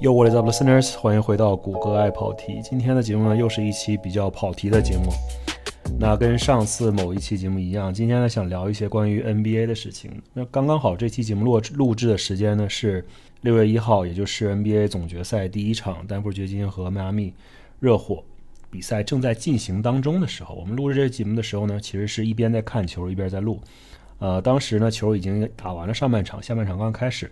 [0.00, 0.96] Yo, what is up, listeners？
[0.96, 2.58] 欢迎回到谷歌爱跑题。
[2.62, 5.12] 今天的节目呢，又是一期比较跑题的节目。
[5.98, 10.10] 那跟上次某一期节目一样，今天呢想聊一些关于 NBA 的事情。
[10.32, 13.04] 那刚刚好，这期节目录录制的时间呢是
[13.42, 17.34] 六月一号，也就是 NBA 总决赛第一场，丹佛掘金和迈阿密
[17.78, 18.24] 热火
[18.70, 20.54] 比赛正在进行当中的时候。
[20.54, 23.60] 我们录制这节目的时候呢，其实是一边在看球，一边在录。
[24.18, 27.30] 呃，当时呢球已经打完了上半场，下半场刚开始。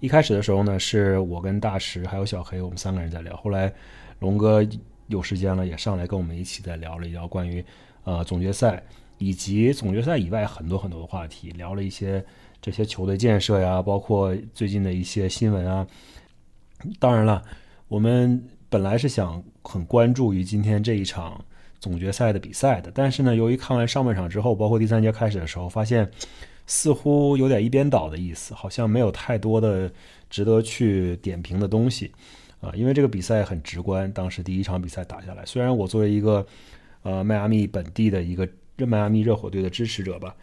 [0.00, 3.36] 一开始的时候呢，是我跟大石还有小黑，我们三个人在聊。
[3.38, 3.72] 后来
[4.20, 4.64] 龙哥
[5.08, 7.64] 有时间了，也上来跟我们一起在聊了一聊关于
[8.04, 8.80] 呃总决赛
[9.18, 12.24] 以及总决赛以外很多很多的话题，聊了一些
[12.62, 15.84] 这些球队建设呀，包括最近的一些新闻啊。
[17.00, 17.42] 当然了，
[17.88, 21.44] 我们本来是想很关注于今天这一场
[21.80, 26.08] 总决赛的比赛的，但是呢，由于看完上半场之后，包括第三节开始的时候，发现。
[26.68, 29.90] 似乎有点一边倒的意思，好像没有太多的
[30.28, 32.12] 值得去点评的东西，
[32.60, 34.12] 啊，因为这个比赛很直观。
[34.12, 36.46] 当时第一场比赛打下来，虽然我作为一个
[37.02, 38.46] 呃迈阿密本地的一个
[38.86, 40.36] 迈阿密热火队的支持者吧，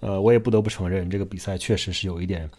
[0.00, 2.50] 呃，我也不得不承认，这个比赛确实是有一点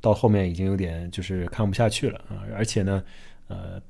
[0.00, 2.46] 到后面已经有点就是看不下去了啊。
[2.54, 3.02] 而且呢，
[3.48, 3.82] 呃，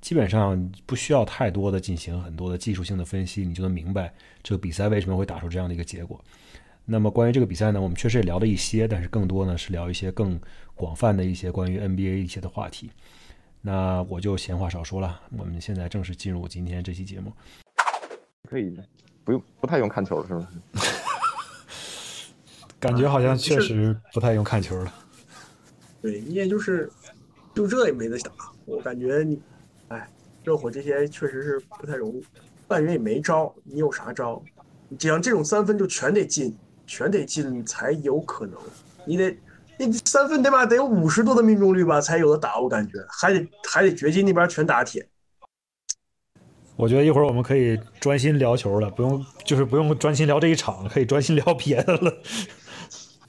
[0.00, 4.10] 基本上不需要太多的进行很多的技术性的分析，你就能明白
[4.42, 6.18] 这个比赛为什么会打出这样的一个结果。
[6.88, 10.40] 那么关于这个比赛呢，我们确实也聊了一些，但是更多呢是聊一些更
[10.76, 12.90] 广泛的一些关于 NBA 一些的话题。
[13.60, 17.32] 那我就闲话少说了，我们现在正式进入今天这期节目。
[18.48, 18.72] 可以，
[19.24, 20.48] 不用不太用看球了，是吗？
[22.78, 24.94] 感觉好像确实不太用看球了。
[26.00, 26.88] 对，你也就是
[27.52, 28.30] 就这也没得打，
[28.64, 29.40] 我感觉你，
[29.88, 30.08] 哎，
[30.44, 32.24] 热火这些确实是不太容易，
[32.68, 34.40] 半人也没招，你有啥招？
[34.88, 36.56] 你像这种三分就全得进。
[36.86, 38.58] 全得进才有可能，
[39.04, 39.36] 你得，
[39.78, 45.06] 你三分得吧得有五十多的命中率吧才有的打，我感觉还得还得掘金那边全打铁。
[46.76, 52.12] 我觉得一会儿我们可以专心聊球了，不用就是不用专心聊这一场，可以专心聊别的了。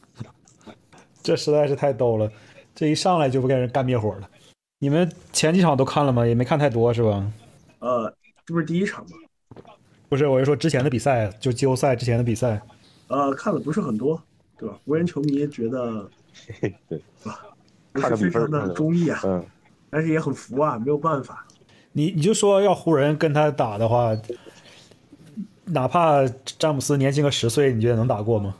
[1.23, 2.31] 这实在是太逗了，
[2.75, 4.29] 这一上来就不给人干灭火了。
[4.79, 6.27] 你们前几场都看了吗？
[6.27, 7.25] 也没看太多是吧？
[7.79, 8.13] 呃，
[8.45, 9.17] 这不是第一场吗？
[10.09, 12.61] 不是，我是说之前的比赛，就季后赛之前的比赛。
[13.07, 14.21] 呃，看的不是很多，
[14.57, 14.77] 对吧？
[14.83, 16.09] 湖人球迷觉得，
[16.89, 17.39] 对，吧？
[17.93, 19.43] 不是非常的中意啊，嗯，
[19.89, 21.47] 但是也很服啊，没有办法。
[21.93, 24.15] 你你就说要湖人跟他打的话，
[25.65, 26.27] 哪怕
[26.59, 28.55] 詹姆斯年轻个十岁，你觉得能打过吗？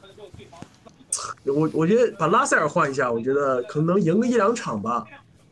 [1.43, 5.05] 我我觉得把拉塞尔换一下，我觉得可能能赢个一两场吧，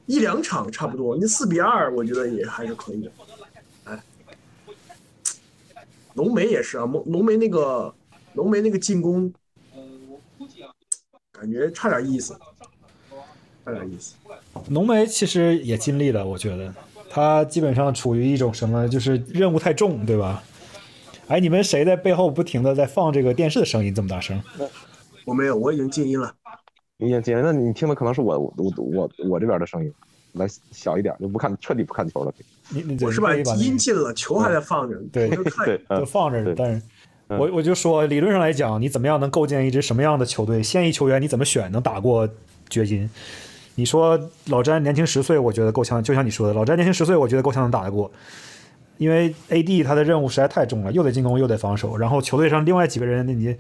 [0.05, 1.17] 一两场差不多。
[1.17, 3.11] 你四比二，我觉得也还是可以的。
[3.84, 4.03] 哎，
[6.13, 7.94] 浓眉也是啊，浓浓眉那个。
[8.35, 9.34] 浓眉那个进攻，
[11.31, 12.38] 感觉差点意思，
[13.63, 14.16] 差点意思。
[14.68, 16.73] 浓眉其实也尽力了，我觉得
[17.09, 20.44] 他基本上处于一种什么，就是任务太重，对吧？
[21.28, 24.41] 哎，你们谁在背后不停的在放这个电视的声音这么大声？
[25.25, 26.34] 我没有，我已经静音了。
[26.97, 29.91] 已经静音，那你听的可能是我我我我这边的声音，
[30.34, 32.34] 来小一点，就不看彻底不看球了。
[32.69, 35.29] 你你我是把音禁了，球还在放着，对
[35.66, 36.81] 对，就放着，但是。
[37.28, 40.62] 我我就说，理论上来讲，你怎么样能构建一支什么样的球队？
[40.62, 42.30] 现役球员你怎么选能打过
[42.69, 43.09] 掘金？
[43.75, 46.03] 你说老詹年轻十岁，我觉得够呛。
[46.03, 48.12] 就像你说的，老詹年轻十岁，我觉得够呛能打得过。
[48.97, 51.97] 因为 AD 他的任务实在太重了，又得进攻又得防守。
[51.97, 53.56] 然后球队上另外几个人，那你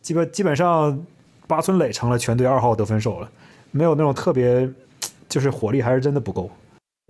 [0.00, 1.04] 基本基本上
[1.46, 3.28] 八村垒成了全队二号得分手了，
[3.72, 4.70] 没有那种特别
[5.28, 6.48] 就是火力，还是真的不够。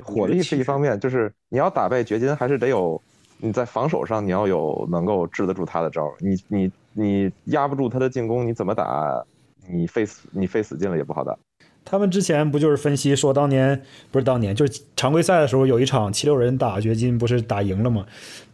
[0.02, 3.00] 火力是一方面，就是你要打败掘金，还是得有。
[3.38, 6.14] 你在防守上，你要有能够治得住他的招儿。
[6.18, 9.22] 你你你压不住他的进攻，你怎么打？
[9.68, 11.36] 你费死你费死劲了也不好打。
[11.84, 18.06] 他们之前不就是分析说，当年不是当年，就是常规赛的时候有一场七六人打掘金，不是打赢了吗？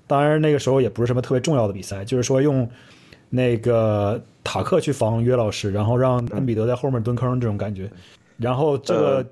[0.07, 2.69] 当然那个时候也不是什么特别重要的比赛，就是说用
[3.29, 7.91] 那个塔克去防约老师，然后让恩比德在后面蹲坑这种感觉，
[8.37, 9.27] 然后这个。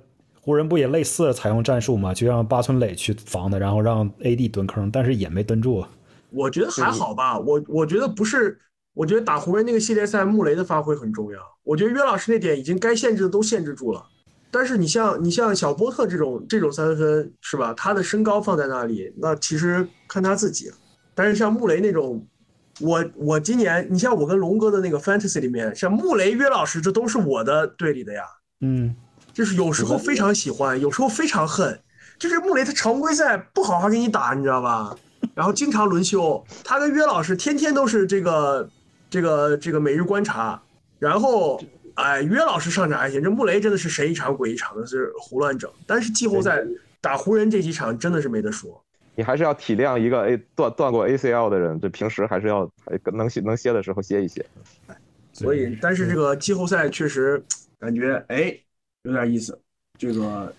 [0.49, 2.15] 湖人不也类似采用战术嘛？
[2.15, 5.85] 就让八村垒去防的，然后让 AD 蹲坑，但是也没蹲住。
[6.31, 8.59] 我觉得还好吧，我我觉得不是，
[8.95, 11.39] 我觉得打湖人那个系列赛，穆雷的发挥很重要。
[11.65, 14.03] 我觉得约老师那点已经该限制的都限制住了。
[14.51, 17.75] 但是你像你像小波特这种这种三分是吧？
[17.75, 20.73] 他的身高放在那里，那其实看他自己。
[21.15, 22.27] 但是像穆雷那种，
[22.81, 28.23] 我我今年你像我跟龙哥的那个 Fantasy 里面，像穆雷、约老师，这都是我的队里的呀。
[28.63, 28.97] 嗯。
[29.39, 31.79] 就是有时候非常喜欢，有时候非常恨。
[32.19, 34.97] 就是穆雷他常规赛不好好给你打，你知道吧？
[35.33, 36.45] 然后经常轮休。
[36.65, 38.69] 他跟约老师天天都是这个
[39.09, 40.61] 这个这个每日观察。
[40.99, 41.63] 然后
[41.95, 45.71] 哎，约老师上场还行，这穆雷真的是神一场鬼一场的，是胡乱整。
[45.87, 46.61] 但是季后赛
[47.01, 48.83] 打湖人这几场真的是没得说。
[49.15, 52.69] 你还是要体谅一个 A 断断过 ACL 的人，这平时还是要
[53.13, 54.45] 能歇能歇的时候歇一歇。
[55.33, 57.41] 所以，但是这个季后赛确实
[57.79, 58.59] 感觉哎
[59.09, 59.59] 有点意思。
[59.99, 60.55] 这个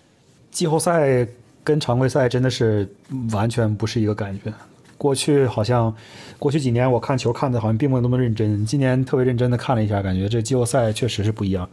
[0.50, 1.26] 季后赛
[1.64, 2.86] 跟常规赛真的是
[3.32, 4.52] 完全不是一个感觉。
[4.98, 5.94] 过去好像
[6.38, 11.68] 过去几年我看球看的好像并没有那么认真，今年特别认真的看了一下，感觉这季后赛确实是不一样。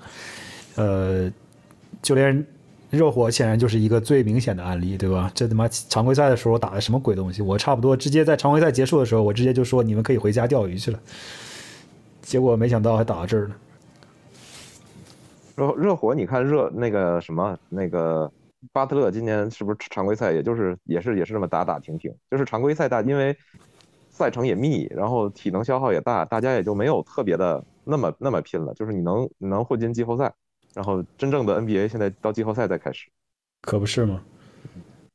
[0.76, 1.30] 呃，
[2.02, 2.46] 就连。
[2.90, 5.30] 热火显然就是一个最明显的案例，对吧？
[5.36, 7.42] 这他妈常规赛的时候打的什么鬼东西？
[7.42, 10.98] 我差不多直接在常规赛结束的时候，我直接就说你们可以回家钓鱼去了。
[12.22, 13.56] 结果没想到还打到这儿了。
[15.58, 18.32] 热热火，你看热那个什么那个
[18.72, 22.16] 巴特勒今年是不是常规赛也就是也是也是这么打打停停？
[22.30, 23.36] 就是常规赛大，因为
[24.10, 28.72] 赛程也密，然后体能消耗也大，大家也就没有特别的那么那么拼了。
[28.76, 30.32] 就是你能能混进季后赛。
[30.74, 33.08] 然后真正的 NBA 现在到季后赛再开始，
[33.64, 34.22] 可不是吗？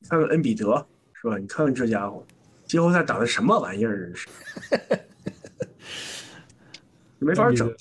[0.08, 1.38] 看看恩比德是吧？
[1.38, 2.20] 你看看这家伙，
[2.64, 4.12] 季后赛打的什么玩意儿？
[4.12, 4.28] 是，
[7.20, 7.72] 没法整。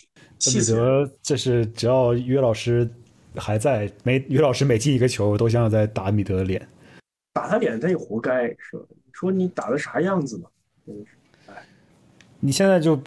[0.46, 2.90] 恩比德这是只要约老师
[3.36, 6.68] 还在，每约老师每进一个球都像在打米德的脸，
[7.34, 8.84] 打他脸他也活该是吧？
[8.90, 10.50] 你说你打的啥样子嘛？
[10.86, 11.06] 真是，
[11.48, 11.54] 哎，
[12.40, 13.00] 你现在就。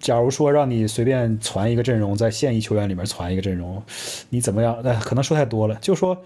[0.00, 3.82] 假如说让你随便传一个阵容，在现役球员里面传一个阵容，
[4.30, 4.80] 你怎么样？
[4.84, 5.74] 哎，可能说太多了。
[5.80, 6.16] 就说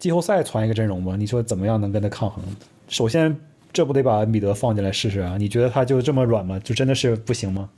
[0.00, 2.44] 季后赛传一个阵容吧，你说怎么样能跟他抗衡？
[2.88, 3.34] 首先，
[3.72, 5.36] 这不得把恩比德放进来试试啊？
[5.38, 6.58] 你觉得他就这么软吗？
[6.58, 7.70] 就真的是不行吗？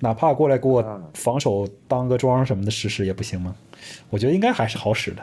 [0.00, 3.54] 哪怕过来给我防守当个桩什么的试试也不行吗？
[4.10, 5.22] 我觉得应该还是好使的。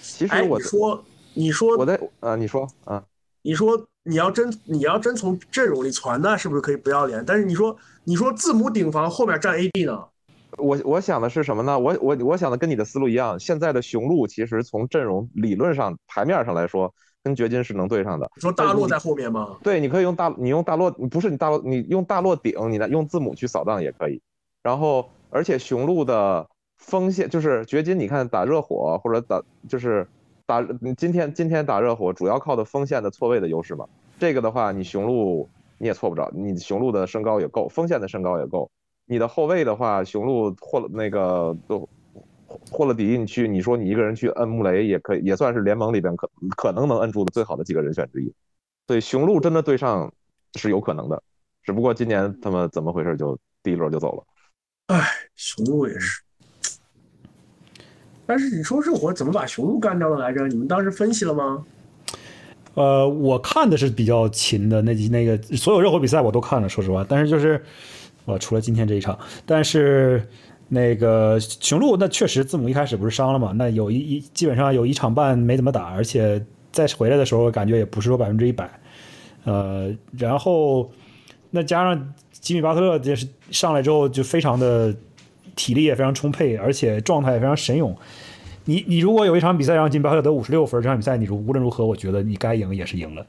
[0.00, 3.02] 其实我说，你说我在啊，你说啊，
[3.42, 7.24] 你说你要真你要真从阵容里传，那是不是可以不要脸？
[7.26, 7.76] 但是你说。
[8.08, 10.04] 你说字母顶防后面站 AD 呢？
[10.58, 11.76] 我我想的是什么呢？
[11.76, 13.40] 我我我想的跟你的思路一样。
[13.40, 16.94] 现在的雄鹿其实从阵容理论上牌面上来说，
[17.26, 18.30] 跟掘金是能对上的。
[18.36, 19.56] 你说大洛在后面吗？
[19.64, 24.22] 对，你可以用大你用大洛，不是你大洛，你用大洛顶，你来用字母去扫荡也可以。
[24.62, 26.46] 然后，而且雄鹿的
[26.76, 30.06] 锋线就是掘金，你看打热火或者打就是
[30.46, 30.62] 打
[30.96, 33.84] 今天今天打热火主要靠的锋线的错位的优势嘛。
[34.20, 35.48] 这个的话，你雄鹿。
[35.78, 38.70] 你也错不着，你雄鹿的身高也够，锋线的身高也够。
[39.04, 41.86] 你的后卫的话，雄鹿霍那个都
[42.70, 48.32] 霍了迪，你去，你说你一个人去摁穆雷也可以，也算是联盟里边可可能能摁住的最好的几个人选之一。
[48.86, 50.12] 所以，雄鹿真的对上
[50.54, 51.22] 是有可能的，
[51.62, 54.24] 只不过今年他们怎么回事，就第一轮就走了。
[54.86, 55.04] 哎，
[55.34, 56.22] 雄鹿也是。
[58.24, 60.46] 但是你说热火怎么把雄鹿干掉了来着？
[60.48, 61.64] 你们当时分析了吗？
[62.74, 67.06] 呃，我看的是比较勤的那那个所有热火比赛我都看了，说实话。
[67.08, 67.64] 但是就是，
[68.26, 70.28] 呃，除了今天这一场，但是
[70.68, 73.52] 那个雄鹿那确实字母一开始不是伤了嘛？
[73.54, 78.68] 那有一一基本上有一场半没怎么打，而且再回来的时候感觉也不是说百分之一百。
[79.44, 80.90] 呃，然后
[81.50, 84.94] 那加上吉米巴特勒就是上来之后就非常的
[85.54, 87.96] 体力也非常充沛，而且状态也非常神勇。
[88.64, 93.24] 你你如果有一场比赛让吉米巴特勒得五十六分，这场比赛你如无论如何，我觉得你该赢也是赢了。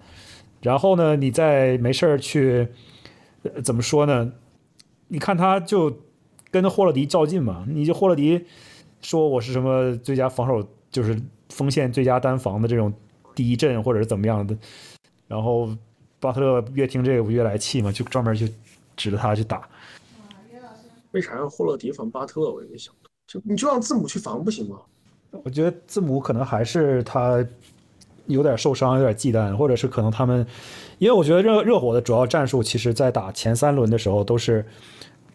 [0.64, 2.68] 然后呢，你再没事儿去
[3.64, 4.32] 怎么说呢？
[5.10, 5.96] 你看他就
[6.62, 8.46] 跟霍勒迪较劲嘛，你就霍勒迪
[9.02, 12.94] 说我是什么最佳防守，就是锋线最佳单防的这种
[13.36, 14.58] 第一阵或者是怎么样的。
[15.28, 15.70] 然后
[16.20, 18.48] 巴特勒越听这个不越来气嘛，就专门就
[18.96, 19.68] 指着他去打。
[21.12, 22.52] 为啥让霍勒迪防巴特勒？
[22.54, 24.78] 我也没想到，就你就让字母去防不行吗？
[25.44, 27.46] 我觉得字母可能还是他
[28.26, 30.46] 有点受伤，有点忌惮，或者是可能他们，
[30.98, 34.66] 因为我觉得热热火的主要战术，其实在打前三轮的时候都是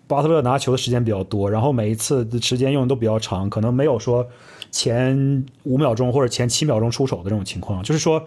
[0.07, 4.27] 巴特勒拿球的时间比较多，然后每一次的时间用的都比较长，可能没有说
[4.71, 8.23] 前五秒钟或者前七秒钟出手的这种情况，就是说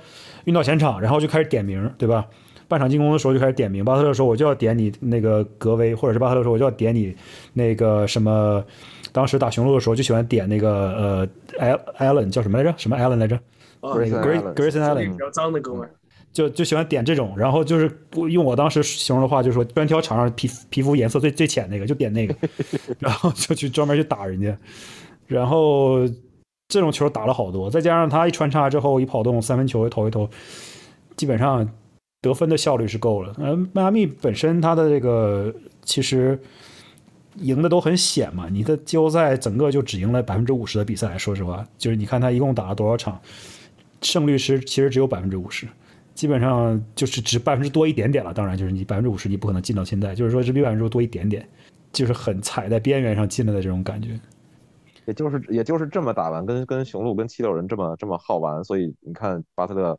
[0.45, 2.25] 运到前场，然后就开始点名，对吧？
[2.67, 7.15] 半场进攻的时候就开始点名，巴特勒说我就要点你那个格威，或者是巴特勒说我就要点你
[7.53, 8.63] 那个什么。
[9.11, 11.27] 当时打雄鹿的时候就喜欢点那个呃
[11.57, 12.73] ，Al Allen 叫什么来着？
[12.75, 13.39] 什么 Allen 来着？
[13.81, 15.91] 那个 Grayson Allen 比较脏的哥们儿，
[16.35, 17.89] 就就喜欢点这种，然后就是
[18.29, 22.35] 用我当时形容的话，就是说专挑场上皮皮肤颜色最最浅那个，就点那个，
[22.99, 24.55] 然后就去专门去打人家，
[25.25, 26.05] 然后
[26.67, 30.29] 这种球打了好多，再加上他一穿插之后一跑动三分球投一投，
[31.15, 31.67] 基本上
[32.21, 33.33] 得分的效率是够了。
[33.37, 36.39] 嗯，迈阿密本身他的这个其实。
[37.41, 41.17] 赢的都很险嘛，你的季后赛整个就只赢了百分之五十的比赛。
[41.17, 43.19] 说实话，就是你看他一共打了多少场，
[44.01, 45.67] 胜率是其实只有百分之五十，
[46.15, 48.33] 基本上就是只百分之多一点点了。
[48.33, 51.47] 当然，就是你百分之五十你不可能进到现在，就是说只比百分之多一点点，
[51.91, 54.19] 就是很踩在边缘上进来的这种感觉。
[55.05, 59.95] 也就是也就是这么打完，跟跟雄鹿跟七六人这么这么耗完，所以你看巴特勒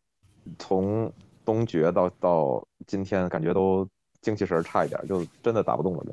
[0.58, 1.12] 从
[1.44, 3.86] 东决到到今天，感觉都
[4.20, 6.04] 精气神差一点，就真的打不动了。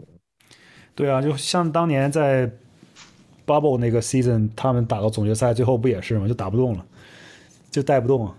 [0.93, 2.48] 对啊，就像当年在
[3.48, 6.27] Bubble 那个 season，他们打到总决赛最后不也是吗？
[6.27, 6.86] 就打不动了，
[7.72, 8.29] 就带不动。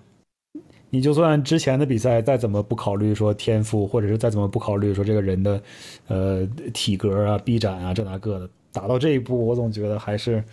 [0.95, 5.61] 你就算之前的比赛再怎么不考虑说天赋，或者是再怎么不考虑说这个人的
[6.07, 10.45] 呃体格啊、臂展啊这那个的，打到这一步，我总觉得还是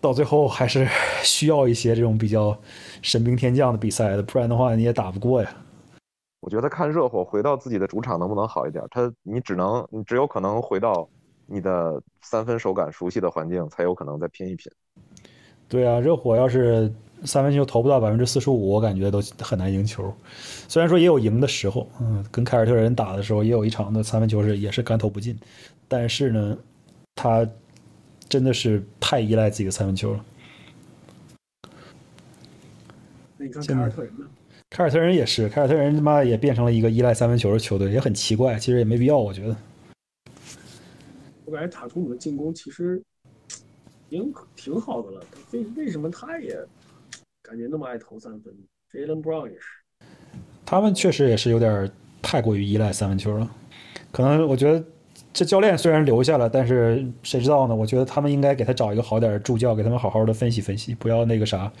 [0.00, 0.86] 到最后还是
[1.24, 2.56] 需要一些这种比较
[3.02, 5.52] 神兵天降的比赛的，不然的话你也打不过呀。
[6.42, 11.08] 我觉得看热火回到自己的主场能不能好一点，他你只能你只有可能回到
[11.46, 14.70] 你的三分手感熟悉的环境，才有可能再拼一拼。
[15.68, 16.92] 对啊，热火要是
[17.24, 20.14] 三分球投不到百分之四十五，我感觉都很难赢球。
[20.68, 25.38] 虽然说也有赢的时候，嗯，跟凯尔特人打的时候也有一场的三分球是也是干投不进，
[25.88, 26.58] 但是呢，
[27.14, 27.46] 他
[28.28, 30.24] 真的是太依赖自己的三分球了。
[33.36, 34.26] 那你看凯尔特人呢？
[34.70, 38.58] 凯尔特人也是，凯尔特人他妈也变成了一个依赖三分球的球队，也很奇怪。
[38.58, 39.56] 其实也没必要，我觉得。
[41.44, 43.02] 我感觉塔图姆的进攻其实
[44.08, 46.56] 已经挺好的了，为为什么他也
[47.50, 48.54] 感觉那么爱投三分
[48.92, 50.06] ？Jalen Brown 也是。
[50.64, 51.90] 他们确实也是有点
[52.22, 53.50] 太过于依赖三分球了。
[54.12, 54.84] 可能我觉得
[55.32, 57.74] 这教练虽然留下了，但是谁知道呢？
[57.74, 61.72] 我觉得他们应该给他找一个好点的助教，给他们好好的分析分析，不要那个啥。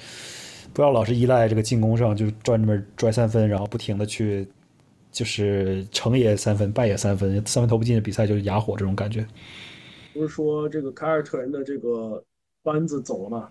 [0.74, 4.44] 不要老是依赖这个进攻上，就专门拽三分，然后不停的去，
[5.12, 9.24] 就是成也三分，败也三分，三分投不进的比赛就是哑火这种感觉。
[10.12, 12.20] 不是说这个凯尔特人的这个
[12.64, 13.48] 班子走了吗？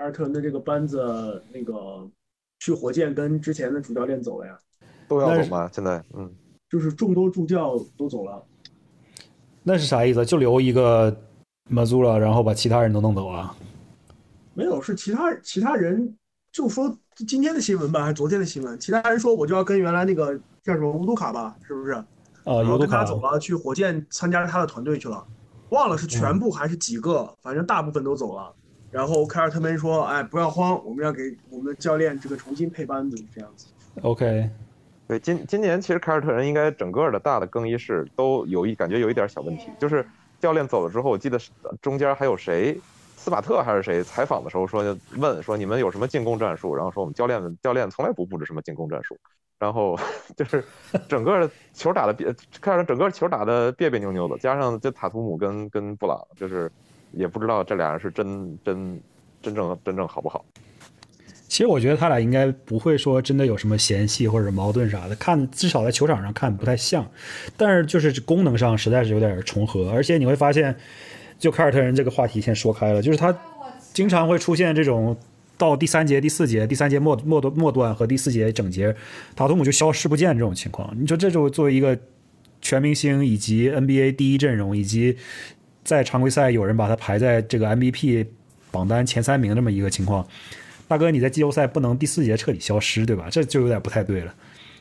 [0.00, 2.08] 凯尔特人的这个班子那个
[2.58, 4.58] 去火箭跟之前的主教练走了呀？
[5.06, 5.68] 都要走吗？
[5.70, 6.34] 现在，嗯，
[6.70, 8.42] 就是众多助教都走了。
[9.62, 10.24] 那是啥意思？
[10.24, 11.14] 就留一个
[11.68, 13.54] 马祖了，然后把其他人都弄走啊？
[14.54, 16.16] 没有，是其他其他人
[16.50, 18.80] 就说今天的新闻吧，还是昨天的新闻？
[18.80, 21.92] 其他人说我就要跟原来那个叫什么乌杜卡吧，是不是？
[21.92, 25.22] 啊，乌杜卡走了，去火箭参加他的团队去了，
[25.68, 28.54] 忘了是全部还是几个，反正大部分都走了。
[28.90, 33.68] 然后凯尔特人说：“哎，不要慌，我们要给我们的教练这个重新配班子，这样子。”
[34.02, 34.50] OK，
[35.06, 40.04] 对，今今年其实凯尔特人应该整个的大的更衣室都有一感觉有一点小问题，就是
[40.40, 41.38] 教练走了之后，我记得
[41.80, 42.80] 中间还有谁？
[43.16, 46.74] 斯马特还是谁采访的时候说问说你们有什么进攻战术？
[46.74, 49.16] 然后说我们教练们教练从来不布置什么进攻战术。
[49.58, 49.94] 然后
[50.34, 50.64] 就是
[51.06, 56.72] 整个球打的别，看着整个球打的别别扭扭的，加上这塔图姆跟跟布朗，就是
[57.12, 59.00] 也不知道这俩人是真真
[59.42, 60.44] 真正真正好不好。
[61.48, 67.10] 其实我觉得他俩应该不会说真的有什么嫌隙或者矛盾啥的，看至少在球场上看不太像，
[67.56, 70.76] 但是就是功能上实在是有点重合，而且你会发现。
[71.38, 73.34] 就凯尔特人这个话题先说开了，就是他
[73.94, 75.16] 经常会出现这种
[75.56, 78.94] 到第三节、第四节、第三节末末段末段和第四节整节，
[79.34, 80.94] 塔图姆就消失不见这种情况。
[81.00, 81.98] 你说这就作为一个
[82.60, 85.16] 全明星以及 NBA 第一阵容，以及
[85.90, 88.24] 在常规赛有人把他排在这个 MVP
[88.70, 90.24] 榜单前三名这么一个情况，
[90.86, 93.26] 大哥你在季后赛不能第四节彻底消失，对吧？
[93.28, 94.32] 这就有点不太对了。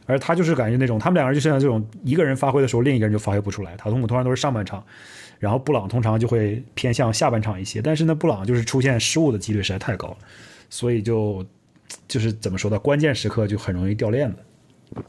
[0.06, 3.76] 而他就是感觉那种他们两个人就像这种一个人发挥的时候，另一个人就发挥不出来。
[3.76, 4.84] 塔图姆通常都是上半场。
[5.40, 10.18] 然后布朗通常就会偏向下半场一些，但是呢，布朗就是出现失误的几率实在太高了，
[10.70, 11.44] 所以就
[12.08, 12.78] 就是怎么说呢？
[12.78, 15.04] 关键时刻就很容易掉链子。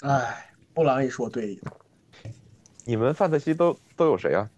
[0.00, 1.58] 哎，布朗也说对。
[2.86, 4.48] 你们范特西都都有谁啊？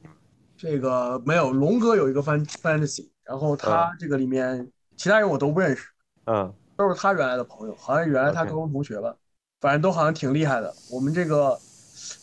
[0.56, 5.88] 这个没有，龙哥有一个范 fantasy，然后他这个里面其他人我都不认识，
[6.24, 9.14] 嗯，都是他原来的朋友，好像原来他高中同学吧，
[9.60, 10.74] 反正都好像挺厉害的。
[10.90, 11.58] 我们这个。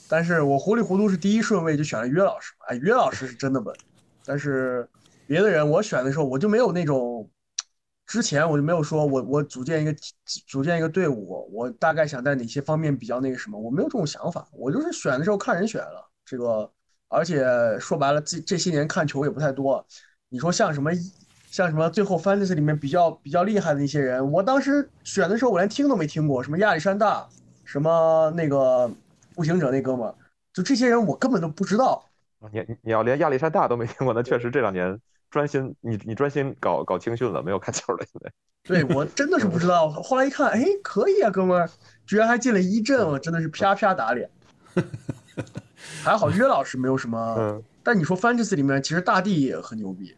[0.10, 3.76] 但是我糊里糊涂是第一顺位就选了约老师，哎，约老师是真的稳。
[4.24, 4.88] 但是
[5.26, 7.28] 别的人我选的时候我就没有那种，
[8.06, 9.96] 之前我就没有说我我组建一个
[10.48, 14.48] 组建一个队伍，我大概想在哪些方面比较那个什么，我没有这种想法。
[14.52, 16.70] 我就是选的时候看人选了这个，
[17.14, 17.46] 而且
[17.80, 19.86] 说白了这这些年看球也不太多。
[20.30, 20.92] 你说像什么
[21.52, 27.28] 像什么最后 fantasy 里面比较比较厉害的那些人，我当时选的时候我连听都没听过，什么亚历山大，
[27.64, 28.92] 什么那个。
[29.36, 30.14] 步行者那哥们儿，
[30.54, 32.08] 就这些人我根本都不知道。
[32.52, 34.96] 你你要连亚历山大都没听过，那确实这两年
[35.32, 38.06] 专心你你专心搞搞青训了，没有看球了。
[38.06, 38.32] 现在，
[38.64, 39.90] 对我真的是不知道。
[39.90, 41.68] 后来一看，哎，可以啊，哥们儿，
[42.06, 44.30] 居然还进了一阵，我真的是啪啪打脸。
[46.04, 50.16] 还好约老师没有什么，但你说 fantasy 里面其实大地也很牛逼。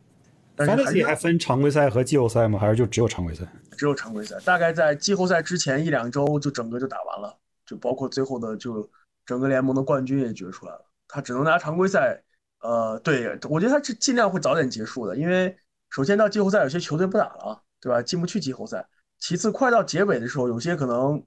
[0.57, 2.57] fantasy 还分常规赛和季后赛吗？
[2.60, 3.45] 还是就只有常规赛？
[3.77, 8.89] 只有常规赛，大概在季后赛之前一两周就整个就打完了，就包括最后的就。
[9.27, 12.22] 整个联盟的冠军也决出来了，他只能拿常规赛，
[12.60, 15.57] 呃，对，我觉得他是尽量会早点结束的，因为
[15.89, 18.00] 首先到季后赛有些球队不打了，对吧？
[18.03, 18.88] 进不去季后赛。
[19.17, 21.19] 其次，快到结尾的时候，有些可能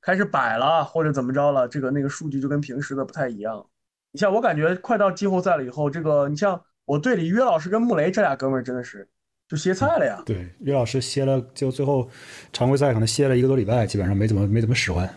[0.00, 3.66] 开始摆了或者怎么着了，这个那个数据就跟平时的不太一样。
[4.12, 9.08] 你像我感觉快到季后赛了以后，这个你像我队里约老师跟穆雷这俩哥们儿真的是
[9.48, 10.22] 就歇菜了呀。
[10.26, 12.08] 对，约老师歇了，就最后
[12.52, 15.08] 常规赛可能歇了一个多礼拜，基本上没怎么没怎么使唤。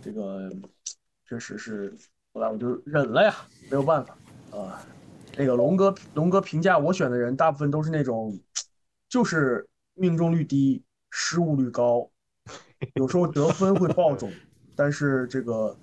[0.00, 0.48] 这个
[1.28, 1.94] 确实是，
[2.32, 3.34] 后来我就忍了呀，
[3.70, 4.16] 没有办法
[4.50, 4.80] 啊。
[5.36, 8.36] 那个龙哥，龙哥评价我选的人大部分都是那种，
[9.08, 12.10] 就是命中率低，失误率高，
[12.94, 14.32] 有时候得分会爆种，
[14.74, 15.76] 但是这个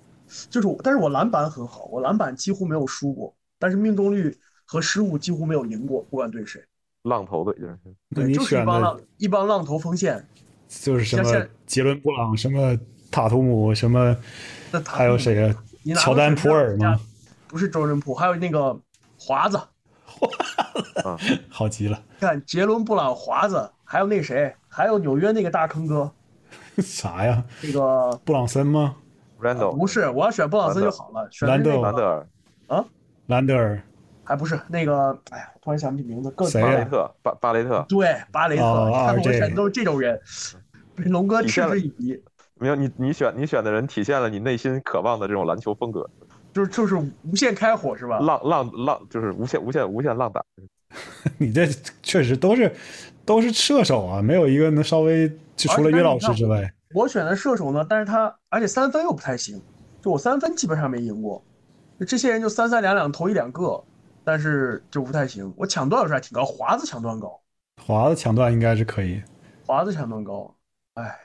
[0.50, 6.62] 就是我，但是我篮板很好，我篮板几乎没有输过，但是命中率和失误几乎没有赢过，不管对谁。
[7.02, 7.78] 浪头队就是，
[8.14, 10.26] 对，就是一帮浪一帮浪头锋线，
[10.68, 12.78] 就是什么杰伦布朗，什么
[13.10, 14.16] 塔图姆，什么
[14.84, 15.64] 还有谁啊？
[15.94, 17.00] 乔丹普尔吗？
[17.46, 18.78] 不是周仁普，还有那个。
[19.18, 19.56] 华子，
[21.02, 21.18] 啊，
[21.48, 22.00] 好极了！
[22.20, 26.12] 看杰伦布朗、华子，还有那谁，还有纽约那个大坑哥，
[26.78, 27.42] 啥呀？
[27.62, 28.94] 那个布朗森吗
[29.40, 31.28] ？Randall 不是，我要选布朗森就好了。
[31.42, 32.26] 兰德兰德尔
[32.68, 32.84] 啊，
[33.26, 33.80] 兰德尔
[34.24, 35.16] 还不是那个？
[35.30, 36.32] 哎呀，突然想不起名字。
[36.48, 36.62] 谁？
[36.62, 37.84] 巴雷特，巴巴雷特。
[37.88, 38.62] 对，巴雷特。
[38.92, 40.20] 看我选的都是这种人，
[40.94, 42.22] 被龙哥嗤之以鼻。
[42.58, 46.08] 没有你，你选你选的人体现了你内心渴望的这种篮球风格。
[46.52, 48.18] 就是就是无限开火是吧？
[48.20, 50.42] 浪浪浪就是无限无限无限浪打。
[51.36, 51.66] 你这
[52.02, 52.74] 确实都是
[53.26, 56.72] 都是射手啊，没有一个能稍微就除了约老师之外。
[56.94, 59.60] 我选的射手呢，但是他而且三分又不太行，
[60.00, 61.42] 就我三分基本上没赢过。
[62.06, 63.82] 这些人就三三两两投一两个，
[64.24, 65.52] 但是就不太行。
[65.56, 67.40] 我抢断有时候还挺高，华子抢断高，
[67.84, 69.22] 华子抢断应该是可以。
[69.66, 70.54] 华子抢断高，
[70.94, 71.18] 哎，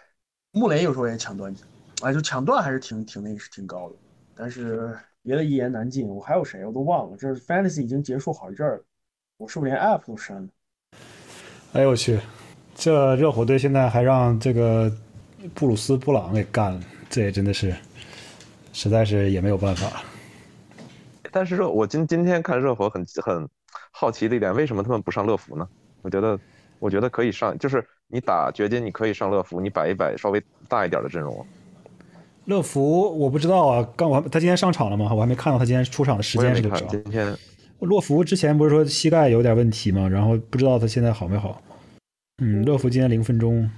[0.52, 1.54] 穆雷有时候也抢断，
[2.02, 3.96] 哎，就抢断还是挺挺那是挺高的，
[4.36, 4.98] 但是。
[5.24, 7.16] 别的一言难尽，我还有谁我都忘了。
[7.16, 8.84] 这 Fantasy 已经结束好一阵儿了，
[9.38, 10.50] 我是不是连 App 都删了？
[11.74, 12.20] 哎呦我去，
[12.74, 14.92] 这热火队现在还让这个
[15.54, 17.76] 布鲁斯布朗给干了，这也真的是，
[18.74, 20.04] 实在是也没有办法。
[21.32, 23.48] 但是热，我今今天看热火很很
[23.92, 25.68] 好奇的一点，为什么他们不上乐福呢？
[26.02, 26.40] 我觉得
[26.80, 31.46] 我觉得可以上，就是你打掘金你可以上乐福，你摆一摆稍微大一点的阵容。
[32.46, 35.14] 乐福我不知道啊，刚我他今天上场了吗？
[35.14, 36.86] 我还没看到他今天出场的时间是多少。
[36.88, 37.38] 今天，
[37.80, 40.10] 洛福之前不是说膝盖有点问题吗？
[40.10, 41.62] 然后不知道他现在好没好。
[42.42, 43.70] 嗯，乐福今天零分钟。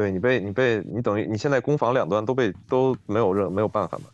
[0.00, 4.04] 对你被你被你等于你现在攻防两端都被都没有任没有办法嘛，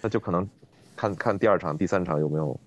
[0.00, 0.48] 那就可能
[0.96, 2.58] 看看第二场第三场有没有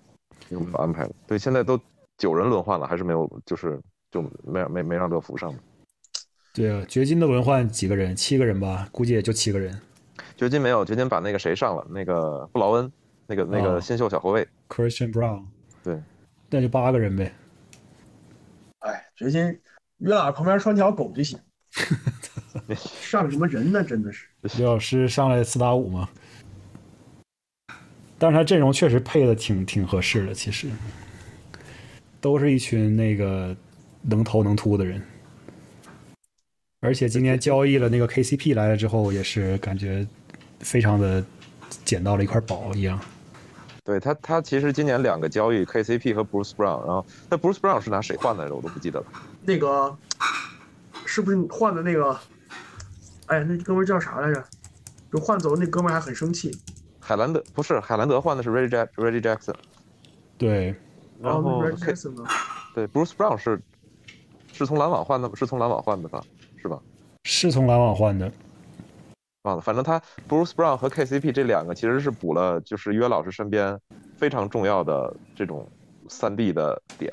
[0.50, 1.10] 有没有安排了。
[1.26, 1.76] 对，现在都
[2.18, 3.80] 九人轮换了，还是没有就是
[4.12, 5.52] 就没没没让乐福上。
[6.54, 8.14] 对啊，掘金的轮换几个人？
[8.14, 9.76] 七个人吧，估计也就七个人。
[10.36, 12.92] 掘金没有，掘金把那个谁上了，那个布劳恩，
[13.26, 15.46] 那个那个新秀小后卫，Christian Brown，
[15.82, 16.00] 对，
[16.48, 17.32] 那就八个人呗。
[18.78, 19.42] 哎，掘金
[19.98, 21.36] 约老师旁边拴条狗就行，
[23.00, 23.84] 上什么人呢？
[23.84, 24.26] 真的是。
[24.42, 26.08] 李老师上来四打五吗？
[28.18, 30.68] 但是他阵容确实配的挺挺合适的，其实
[32.20, 33.56] 都是一群那个
[34.02, 35.02] 能投能突的人。
[36.80, 40.06] 而且今天交易了那个 KCP 来了之后，也是感觉。
[40.60, 41.22] 非常的
[41.84, 42.98] 捡到了一块宝一样，
[43.84, 48.54] 对他，他其实今年两个交易，KCP 和 Bruce Brown，然后那 Bruce Brown 是拿谁换来的？
[48.54, 49.06] 我都不记得了。
[49.44, 49.94] 那个
[51.06, 52.18] 是不是你换的那个？
[53.26, 54.44] 哎，那哥们叫啥来着？
[55.12, 56.50] 就换走那哥们还很生气。
[57.00, 59.54] 海兰德不是海兰德换的是 Reggie Jack Reggie Jackson。
[60.36, 60.74] 对，
[61.20, 62.24] 然后 Reggie Jackson 呢？
[62.74, 63.60] 对，Bruce Brown 是
[64.52, 66.22] 是从篮网换的，是从篮网换的吧？
[66.56, 66.78] 是吧？
[67.24, 68.30] 是从篮网换的。
[69.42, 73.78] 忘了，反正他 Bruce Brown 和 KCP 这两个其实是补了，就是约老师身边
[74.16, 75.70] 非常重要的这种
[76.08, 77.12] 三 D 的点。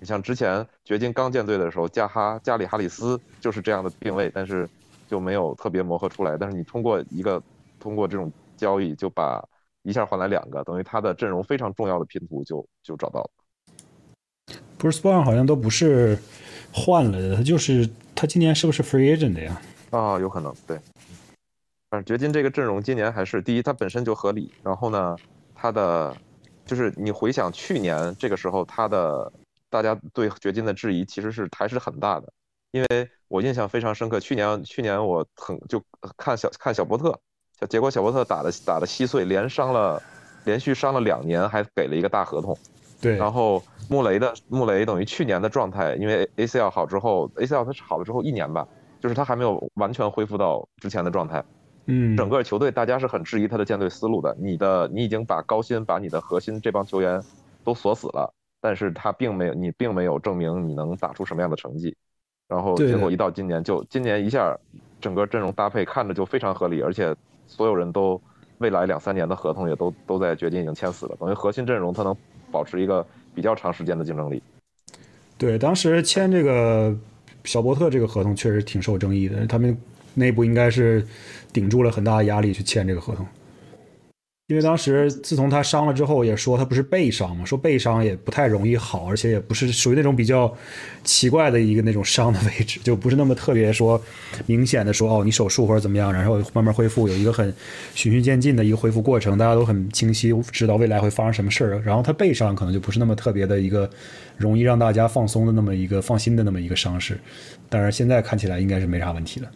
[0.00, 4.68] 你像之前掘金刚建队的时候，加哈加里哈里斯就是这样的定位，但是
[5.08, 6.36] 就没有特别磨合出来。
[6.38, 7.42] 但是你通过一个
[7.80, 9.42] 通过这种交易，就把
[9.82, 13.30] 一下换来两个，等于他的阵容非常重要的拼图就就找到了。
[14.78, 16.18] Bruce Brown 好像都不是
[16.72, 19.60] 换了的，他就是他今年是不是 Free Agent 的呀？
[19.90, 20.78] 啊，有可能，对。
[21.90, 24.52] 反正掘金这个阵容今年还是第一，它本身就合理。
[24.62, 25.16] 然后呢，
[25.54, 26.14] 它的
[26.66, 29.32] 就是你回想去年这个时候，它的
[29.70, 32.32] 大家对掘金的质疑其实是还是很大的。
[32.70, 35.82] 因为我印象非常深刻，去年去年我很就
[36.16, 37.18] 看小看小波特，
[37.68, 40.02] 结果小波特打的打的稀碎，连伤了
[40.44, 42.56] 连续伤了两年，还给了一个大合同。
[43.00, 43.16] 对。
[43.16, 48.68] 然后穆雷的穆雷等于去年的状态，因为 ACL 好之后，ACL 他好了之后一年吧，
[49.00, 51.42] 就是他还没有完全恢复到之前的状态。
[51.86, 54.36] 嗯，整个球队大家是很质疑他的建队思路的。
[54.38, 57.22] 你的你已经把高薪把你的核心这帮球员
[57.64, 61.94] 都锁死了，但是他并没有你并没有证明你能打出什么样的成绩，
[62.48, 64.56] 然后对结果一到今年就今年一下
[65.00, 67.14] 整个阵容搭配看着就非常合理，而且
[67.46, 68.20] 所有人都
[68.58, 72.16] 未来两三年的合同也都都在掘金已经签死了，等于核心阵容他能
[72.50, 74.42] 保持一个比较长时间的竞争力。
[75.36, 76.92] 对，当时签这个
[77.44, 79.76] 小波特这个合同确实挺受争议的，他们
[80.14, 81.06] 内部应该是
[81.52, 83.24] 顶住了很大的压力去签这个合同。
[84.48, 90.50] 因为当时自从他伤了之后，也说他不是背伤嘛，说背伤也不太容易好，而且也不是属于那种比较
[91.04, 94.02] 奇怪的一个那种伤的 位置，就不是那么特别说
[94.46, 97.54] 明显的说哦你手术或者怎么样，然后慢慢恢复，有一个很
[97.94, 101.82] 循序渐进的一个恢复过程，大家都很清晰知道未来会发生什么事儿。
[101.84, 103.88] 然后他背伤可能就不是那么特别的一个
[104.38, 107.20] 容易让大家放松的那么一个放心的那么一个伤势，
[107.68, 109.50] 但是现在看起来应该是没啥问题了。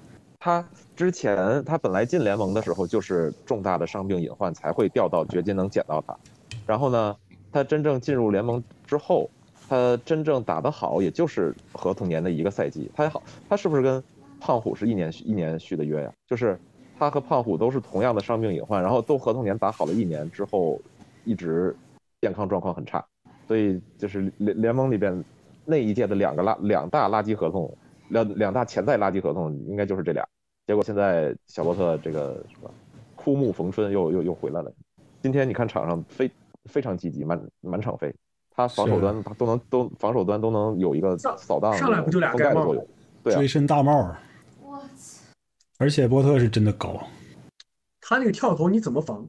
[0.44, 6.18] 他之前他本来进联盟的时候就是重大的伤病隐患才会调到掘金能捡到他，
[6.66, 7.16] 然后呢，
[7.52, 9.30] 他真正进入联盟之后，
[9.68, 12.90] 他真正打得好也就是合同年的一个赛季。
[12.92, 14.02] 他好，他是不是跟
[14.40, 16.12] 胖虎是一年一年续的约呀？
[16.26, 16.58] 就是
[16.98, 20.80] 他和胖虎都是同样的伤病隐患，然后都合同年打好了一年之后，
[21.24, 21.72] 一直
[22.20, 23.04] 健康状况很差，
[23.46, 25.24] 所以就是联联盟里边
[25.64, 27.72] 那一届的两个垃两大垃圾合同。
[28.08, 30.22] 两两大潜在垃圾合同应该就是这俩，
[30.66, 32.70] 结果现在小波特这个什么
[33.16, 34.72] 枯木逢春又又又回来了。
[35.22, 36.30] 今天你看场上非
[36.64, 38.14] 非常积极，满满场飞，
[38.50, 42.74] 他防守端他都能都防守端都能有一个扫荡上来不就俩盖帽
[43.22, 44.14] 对啊追，身大帽，
[44.60, 45.22] 我操！
[45.78, 47.00] 而且波特是真的高，
[48.00, 49.28] 他那个跳投你怎么防？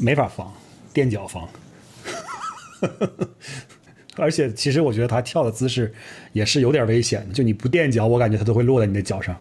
[0.00, 0.52] 没法防，
[0.92, 1.48] 垫脚防。
[4.16, 5.92] 而且其实我觉得他跳的姿势
[6.32, 9.36] 也是有点危险的，就你不垫脚，我感觉他都会落在你的脚上。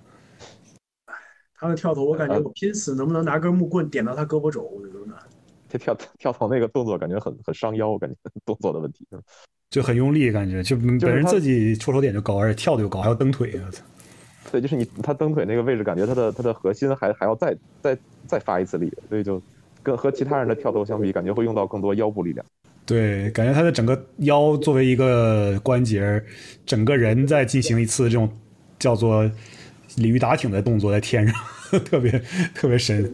[1.64, 5.18] 他的跳投，我感觉我拼死能不能拿根木棍点到他胳膊肘，我都难。
[5.70, 9.08] 他跳跳投那个动作感觉很很伤腰，我感觉 动作的问题。
[9.70, 13.60] 就很用力，感觉就本人自己出手点就高，而且跳的又高，还要蹬腿。
[13.66, 13.84] 我操！
[14.52, 17.98] 对，就是你他蹬腿那个位置，感觉他的他的核心还还要再再
[18.28, 19.42] 再发一次力，所以就
[19.82, 22.46] 跟和其他人的跳投相比，感觉会用到更多腰部力量。
[22.86, 26.24] 对，感觉他的整个腰作为一个关节，
[26.68, 28.30] 整个人在进行一次这种
[28.78, 29.28] 叫做
[29.98, 31.36] 鲤鱼打挺的动作，在天上，
[31.86, 32.12] 特别
[32.54, 33.14] 特别神。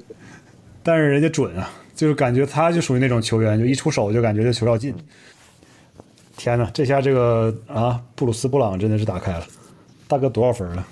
[0.81, 4.95] 但是人家准啊，就是感觉他就属于那种球员，就一出手就感觉这球要进。
[6.37, 9.45] 天呐，这下这个啊，布鲁斯布朗真的是打开了，
[10.07, 10.87] 大哥多少分了？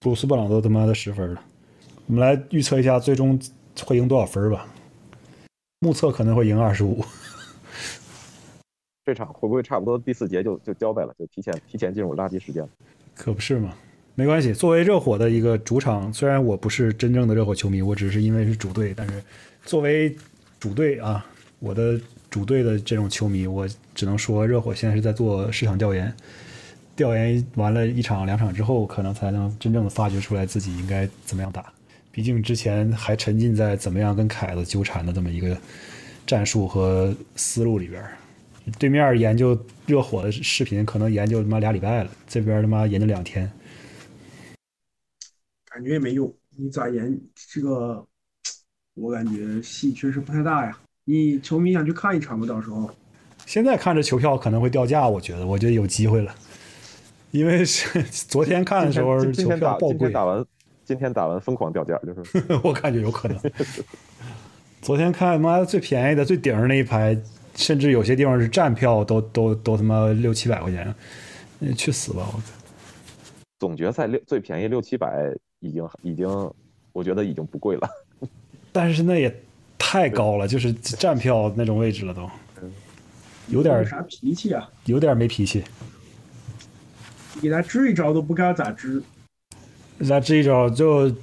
[0.00, 1.42] 布鲁斯布朗都他妈的十分了。
[2.06, 3.40] 我们来预测一下最终
[3.84, 4.66] 会赢多少分吧。
[5.80, 7.04] 目测可能会赢二十五。
[9.06, 12.68] 这场会不会差不多第四节就就交代了，就提前提前进入垃圾时间了？
[13.14, 13.74] 可不是嘛，
[14.18, 14.52] 没关系。
[14.52, 19.22] 作为热火的一个主场，虽然我不是真正的热火球迷，我只是因为是主队，但是
[19.64, 20.12] 作为
[20.58, 21.24] 主队啊，
[21.60, 21.96] 我的
[22.28, 26.12] 主队的这种球迷，我只能说热火现在是在做市场调研，
[26.96, 31.72] 调研完了一场两场之后，可能才能真正的发掘出来自己应该怎么样打。
[32.10, 35.56] 毕竟之前还沉浸在怎么样跟凯子纠缠的这么一个
[36.26, 38.02] 战术和思路里边。
[38.80, 43.48] 对面研究热火的视频，可能研究他妈俩礼拜了，这边他妈研究两天。
[45.78, 46.32] 感觉也没用。
[46.56, 47.16] 你咋研
[47.52, 48.04] 这个？
[48.94, 50.76] 我感觉戏确实不太大呀。
[51.04, 52.44] 你球迷想去看一场吗？
[52.48, 52.90] 到时候
[53.46, 56.34] 现在看着球票可能会掉价，我觉得，我觉得有机会了，
[57.30, 60.44] 因为是 昨天看的时候球今天打票爆贵，今天打完，
[60.84, 63.38] 今天打完疯狂掉价，就是 我感觉有可能。
[64.82, 67.16] 昨天看妈最便宜的最顶上那一排，
[67.54, 70.92] 甚至有些地方是站票都都都他妈六七百块钱，
[71.60, 72.28] 那去死吧！
[72.34, 72.52] 我操！
[73.60, 76.28] 总决赛六最便宜六七百，已经已经，
[76.92, 77.88] 我觉得已经不贵了。
[78.72, 79.42] 但是那也
[79.76, 82.30] 太高了，就是站票那种位置了都，
[83.48, 84.68] 有点啥脾气啊？
[84.84, 85.64] 有点没脾气。
[87.34, 89.02] 你给他支一招都不知道咋支，
[89.98, 91.10] 给他支一招就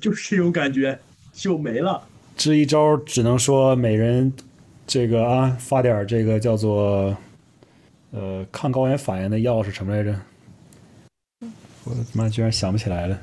[0.00, 0.98] 就是这种感觉
[1.32, 2.02] 就没了。
[2.36, 4.32] 支一招只能说每人
[4.86, 7.16] 这个啊发点这个叫做
[8.10, 10.14] 呃抗高原反应的药是什么来着？
[11.88, 13.18] 我他妈居然想不起来了。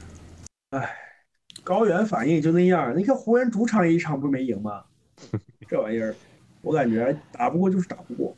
[1.64, 2.98] 高原反应也就那样。
[2.98, 4.82] 你看湖人主场一场不是没赢吗？
[5.70, 6.16] 这玩意儿，
[6.62, 8.36] 我感觉打不过就是打不过。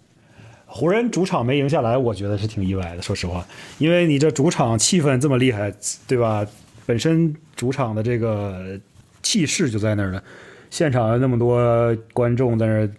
[0.66, 3.46] 湖人主场没赢下来，我觉得是挺意外的，说实话，
[3.78, 5.74] 因为你这主场气氛这么厉害，
[6.06, 6.46] 对吧？
[6.86, 8.80] 本身主场的这个
[9.24, 10.24] 气势就在那儿了，
[10.70, 12.90] 现场那么多观众在那儿，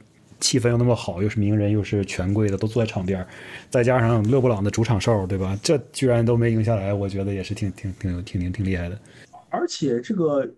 [0.40, 3.26] 气氛又那么好，又是名人又是权贵的，都坐在场边儿，
[3.70, 5.58] 再加上勒布朗的主场哨，对吧？
[5.62, 8.98] 这居然都没赢下来，我觉得也是挺挺挺挺挺挺厉害的。
[9.50, 10.48] 而且这个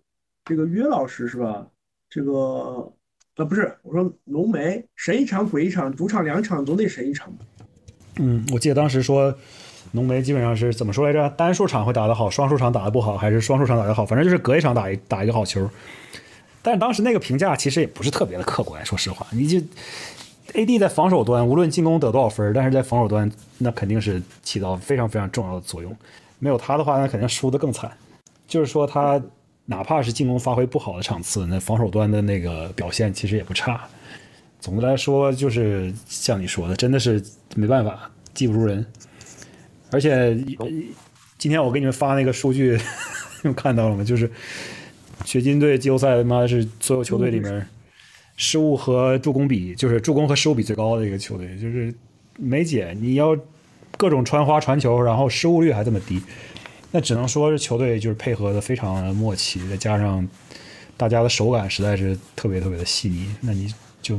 [0.45, 1.67] 这个约老师是吧？
[2.09, 2.93] 这个
[3.37, 7.45] 呃，不是，我说浓眉神一场鬼一场，主场两场总得神一场吧？
[8.17, 9.35] 嗯，我记得当时说，
[9.93, 11.31] 浓眉基本上是怎么说来着？
[11.31, 14.05] 单数场会打得好，双数场打得不好，还是双数场打得好？
[14.05, 15.71] 反正就是隔一场打一打一个好球。
[16.63, 19.59] 但是当时那个评价其实也不是特别的客观， 说实话，你就
[20.53, 25.97] AD 在防守端无论进攻得多少分，但是在防守端那肯定是起到非常非常重要的作用。
[26.39, 27.91] 没有他的话，那肯定输得更惨。
[28.49, 29.23] 就是说他
[29.67, 33.81] 哪怕是进攻发挥不好的场次，那防守端的那个表现其实也不差。
[34.59, 37.23] 总的来说，就是像你说的，真的是
[37.55, 38.85] 没办法，技不如人。
[39.93, 40.13] 而且
[40.59, 40.67] 呃
[41.39, 42.77] 今天我给你们发那个数据，
[43.43, 44.03] 你们看到了吗？
[44.03, 44.31] 就是
[45.25, 47.67] 掘金队季后赛他妈是所有球队里面
[48.37, 51.95] 失误和助攻比，就是助攻和失误比最高的一个球队，就是
[52.39, 53.37] 梅姐，你要
[53.99, 56.21] 各种穿花传球，然后失误率还这么低，
[56.91, 60.27] 那只能说是球队就是配合的非常的默契，再加上
[60.97, 64.19] 大家的手感实在是特别特别的细腻，那你就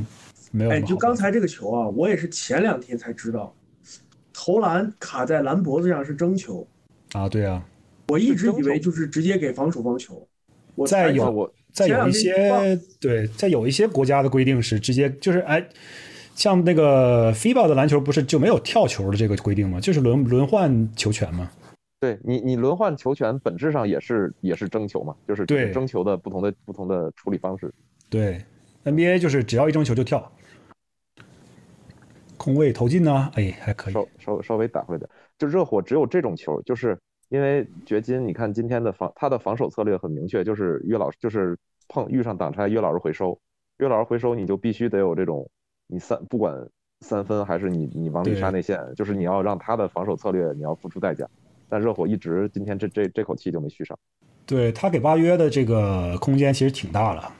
[0.52, 3.54] 没有什哎，就刚才这个球啊，我也是前两天才知道，
[4.32, 6.68] 投篮卡在篮脖子上是争球，
[7.14, 7.66] 啊，对啊，
[8.10, 10.28] 我一直以为就是直接给防守方球。
[10.76, 15.66] 我才再有我再有一些对，在有一些国家的规定是直接就是哎，
[16.36, 19.80] 像那个 FIBA 的篮球不是就没有跳球的这个规定吗？
[19.80, 21.50] 就是轮轮换球权嘛。
[22.00, 27.72] 对你，你轮换球权本质上也是也是争球嘛，就是对争球的不同的不同的处理方式。
[28.10, 28.42] 对
[28.84, 30.32] ，NBA 就是只要一争球就跳，
[32.38, 33.94] 空位投进呢，哎，还可以。
[33.94, 35.08] 稍稍稍微打回来点，
[35.38, 36.98] 就热火只有这种球，就是
[37.32, 43.40] 因为掘金，你看今天的防他的防守策略很明确，就是约老师就是碰遇上挡拆，约老师回收，
[43.78, 45.50] 约老师回收你就必须得有这种
[45.88, 46.54] 你三不管
[47.00, 51.26] 三分还是你你往里杀内线，就是你要让他的防守策略你要付出代价，
[51.70, 53.98] 但热火一直今天这这这口气就没续上。
[54.46, 57.32] 对他给巴约的这个空间其实挺大了。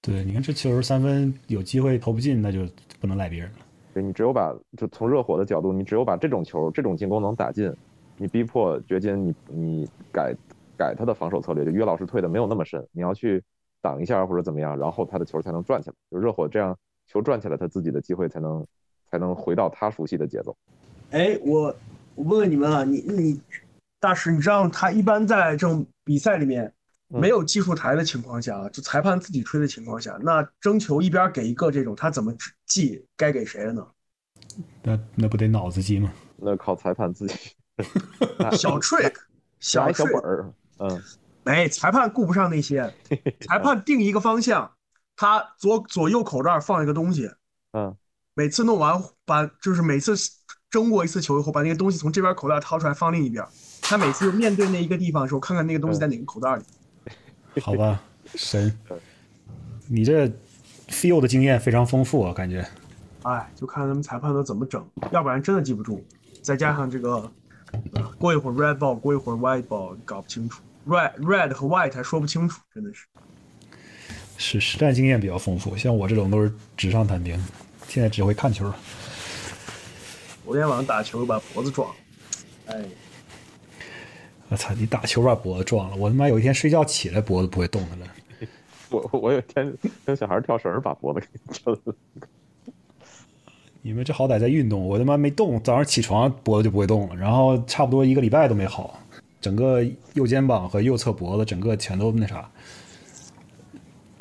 [0.00, 2.60] 对，你看这球三分有机会投不进，那就
[2.98, 3.58] 不能赖别人了。
[3.92, 7.70] 对你只有把就从热火的角度，你只有把这种球这种进攻能打进，
[8.20, 10.36] 你逼迫掘金你你改
[10.76, 13.42] 改他的防守策略，就约老师退的没有那么深，你要去
[13.80, 15.96] 挡一下或者怎么样，然后他的球才能转起来。
[16.10, 18.66] 就热火这样球转起来，他自己的机会才能
[19.10, 20.54] 才能回到他熟悉的节奏。
[21.12, 21.74] 哎，我
[22.14, 23.40] 我问问你们啊，你你
[23.98, 26.70] 大师，你知道他一般在这种比赛里面
[27.08, 32.34] 嗯没有技术台的情况下，就裁判自己吹的情况下，那争球一边给一个这种，他怎么
[32.66, 33.86] 记该给谁了呢？
[34.82, 36.12] 那那不得脑子记吗？
[36.36, 37.34] 那靠裁判自己
[38.56, 39.14] 小 trick，
[39.58, 41.02] 小小本儿，嗯，
[41.44, 42.92] 没，裁判顾不上那些，
[43.46, 44.70] 裁判定一个方向，
[45.16, 47.30] 他左左右口袋放一个东西，
[47.72, 47.94] 嗯，
[48.34, 50.14] 每次弄完把就是每次
[50.70, 53.44] 争过一次球以后，把那个东西从这边口袋掏出来放另一边，
[53.82, 56.64] 他每次面对那一个地方的时候，看看那个东西在哪个口袋里。
[57.60, 58.00] 好吧，
[58.36, 58.78] 神，
[59.88, 60.26] 你这
[60.88, 62.64] feel 的经验非常丰富啊，感觉。
[63.24, 66.02] 哎，就看他们裁判都怎么整，要不然真的记不住。
[66.40, 67.32] 再加上这个，呃
[68.18, 73.06] 过一会儿 red ball，过一会儿 white ball，搞不清楚，red red 和 white 还说不清楚，真的是。
[74.36, 77.38] 是实战经验比较丰富，像我这种都是纸上谈兵，
[77.88, 78.76] 现在只会看球了。
[80.44, 81.94] 昨天晚上打球把脖子撞了，
[82.66, 82.84] 哎，
[84.48, 88.06] 我操，你打球把脖子撞了，我他妈有一天睡觉起来脖子不会动弹了。
[88.90, 89.72] 我我有一天
[90.04, 91.94] 跟小孩跳绳把脖子给抻了。
[93.82, 99.00] 你们这好歹在运动，我他妈没动，早上起床脖子就不会动了，然后差不多一个礼拜都没好，
[99.40, 102.50] 整个右肩膀和右侧脖子整个全都那啥，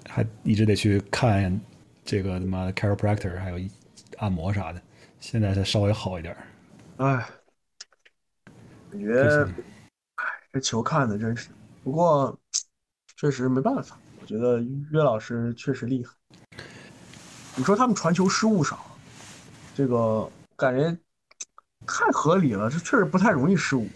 [0.08, 1.60] 还一直得去看
[2.06, 3.60] 这个他妈的 chiropractor，还有
[4.18, 4.82] 按摩啥的，
[5.20, 6.36] 现在才稍微好一点。
[6.98, 7.26] 哎，
[8.92, 9.44] 感觉，
[10.16, 11.50] 哎，这球看的真是，
[11.84, 12.38] 不过
[13.18, 16.14] 确实没办法，我觉得约老师确实厉害。
[17.58, 18.80] 你说他们传球失误少，
[19.80, 20.94] 这个感觉
[21.88, 23.88] 太合理了，这确实不太容易失误。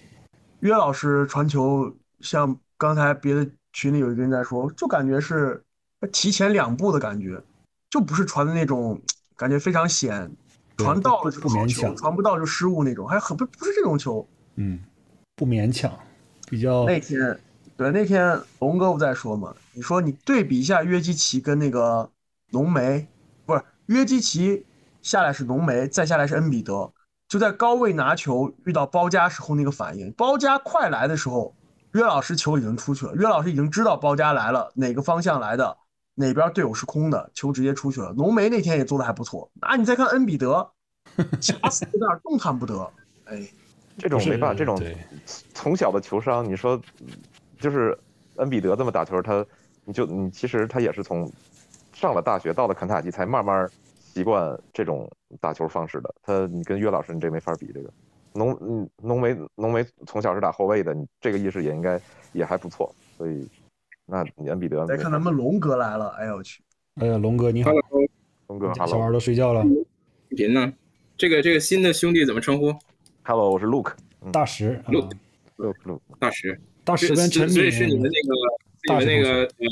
[0.61, 5.61] 约老师传球，像刚才别的群里有一个人在说，就感觉是
[6.09, 7.43] 提前两步的感觉，
[7.89, 8.97] 就不是传的那种
[9.35, 10.31] 感觉非常险，
[10.77, 14.25] 传到了就是好球，不勉强传不到就失误那种，还很不不是这种球。
[14.55, 14.79] 嗯，
[15.35, 15.93] 不勉强，
[16.49, 17.37] 比较那天，
[17.75, 19.53] 对那天龙哥不在说嘛？
[19.73, 22.09] 你说你对比一下约基奇跟那个
[22.51, 23.05] 浓眉，
[23.45, 24.65] 不是约基奇
[25.03, 26.91] 下来是浓眉，再下来是恩比德，
[27.27, 31.53] 就在高位拿球遇到包夹时候那个反应，包夹快来的时候，
[31.91, 35.77] 约老师球已经出去了，约老师已经知道包夹来了，哪个方向来的，
[36.15, 38.11] 哪边队友是空的，球直接出去了。
[38.13, 40.71] 浓眉那天也做的还不错，啊，你再看恩比德，
[41.15, 42.91] 卡死在那儿，动弹不得，
[43.25, 43.47] 哎。
[43.95, 44.75] 这种没办法，这种
[45.53, 46.81] 从小的球商，你说
[47.59, 47.95] 就是
[48.37, 49.45] 恩比德这么打球，他
[49.85, 51.31] 你就你其实他也是从
[51.93, 53.69] 上了大学，到了肯塔基才慢慢
[54.13, 55.10] 习惯这种
[55.41, 56.13] 打球方式的。
[56.21, 57.91] 他你跟岳老师你这没法比，这个
[58.34, 61.99] 浓嗯浓眉浓眉从小是打后卫的，你这个意识也应该
[62.32, 62.93] 也还不错。
[63.17, 63.49] 所以
[64.06, 66.62] 那你恩比德再看咱们龙哥来了，哎呦我去，
[66.95, 67.71] 哎呀，龙哥你好，
[68.47, 69.63] 龙哥小孩都睡觉了，
[70.30, 70.71] 视频呢？
[71.17, 72.73] 这个这个新的兄弟怎么称呼
[73.23, 73.93] ？hello，我是 Luke
[74.32, 75.12] 大石啊，Luke
[75.58, 76.60] Luke Luke，大石。
[76.86, 79.65] 大石跟陈所以，是你们那个你们那个呃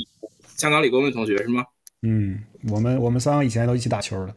[0.56, 1.62] 香港理工的同学是吗？
[2.02, 4.34] 嗯，我们我们三个以前都一起打球的。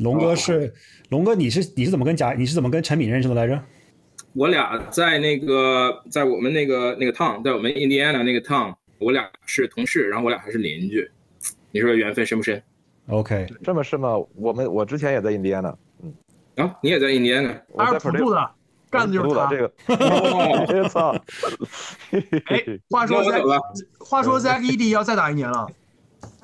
[0.00, 0.72] 龙哥是
[1.08, 3.60] 龙哥，你是你是怎么跟贾你是怎么跟陈敏认识的来着？
[4.34, 11.10] 我俩在那个在我们那个那个 town，在我们 Indiana 那个 town，我俩是同事，然后我俩还是邻居。
[11.70, 12.62] 你说缘分深不深
[13.08, 14.16] ？OK，这么深吗？
[14.34, 16.14] 我们我之前也在 Indiana，，嗯，
[16.56, 17.50] 啊，你也在印第安纳？
[17.76, 18.50] 他我在普是普渡的，
[18.90, 19.46] 干的就是他。
[19.50, 21.14] 这个，我操！
[22.46, 23.60] 哎，话说那我 Zack，
[23.98, 25.66] 话说 Zack Ed 要再打一年了，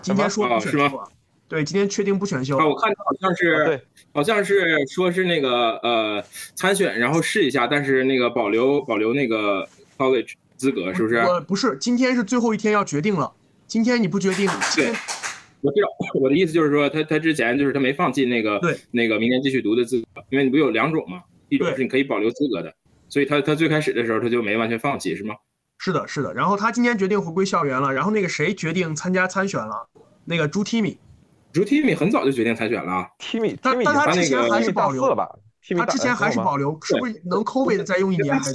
[0.02, 1.08] 今天说不选什么秀了，
[1.48, 3.80] 对，今天确定不选秀啊，我看他好像是，对，
[4.12, 11.16] 好像是说是那个呃参选，然后试一下，但是那个保留保留那个 college 资格，是不是？
[11.18, 13.32] 我不是，今天是最后一天要决定了。
[13.66, 14.94] 今天你不决定，今天
[15.60, 15.88] 我知道，
[16.20, 22.74] 我的意思就是说，他他之前就是他没放弃那个对那个明年继续读的资格，因为你不有两种嘛，一种是你可以保留资格的，
[23.08, 25.36] 所以他他最开始的时候他就没完全放弃，是吗？
[25.84, 26.32] 是的，是的。
[26.32, 29.88] 然后他今年决定回归校园了，然后那个谁决定参加参选了，
[30.26, 30.96] 那个朱 Timmy，
[31.52, 35.28] 朱 Timmy 很早就决定参选了啊，Timmy 但但他他之前还是保留，了吧
[35.76, 38.52] 他之前还是保留，是不是能 COVID 的再用一年还是？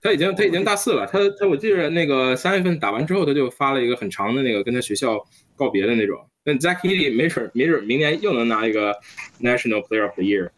[0.00, 5.18] 他已经他已经大四了，他他我记得那个三月份打完之后，他就发了一个很长的那个跟他学校
[5.56, 6.16] 告别的那种。
[6.44, 8.94] 那 Zach Healy 没准没准明年又能拿一个
[9.40, 10.50] National Player of the Year。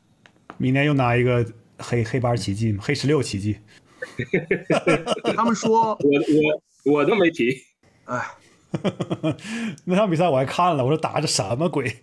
[0.58, 1.46] 明年又拿一个
[1.78, 3.56] 黑黑八奇迹嘛，黑十六奇迹。
[5.36, 6.10] 他们说， 我
[6.84, 7.56] 我我都没提，
[8.04, 8.30] 哎，
[9.84, 11.96] 那场比赛我还看了，我说打这什么鬼？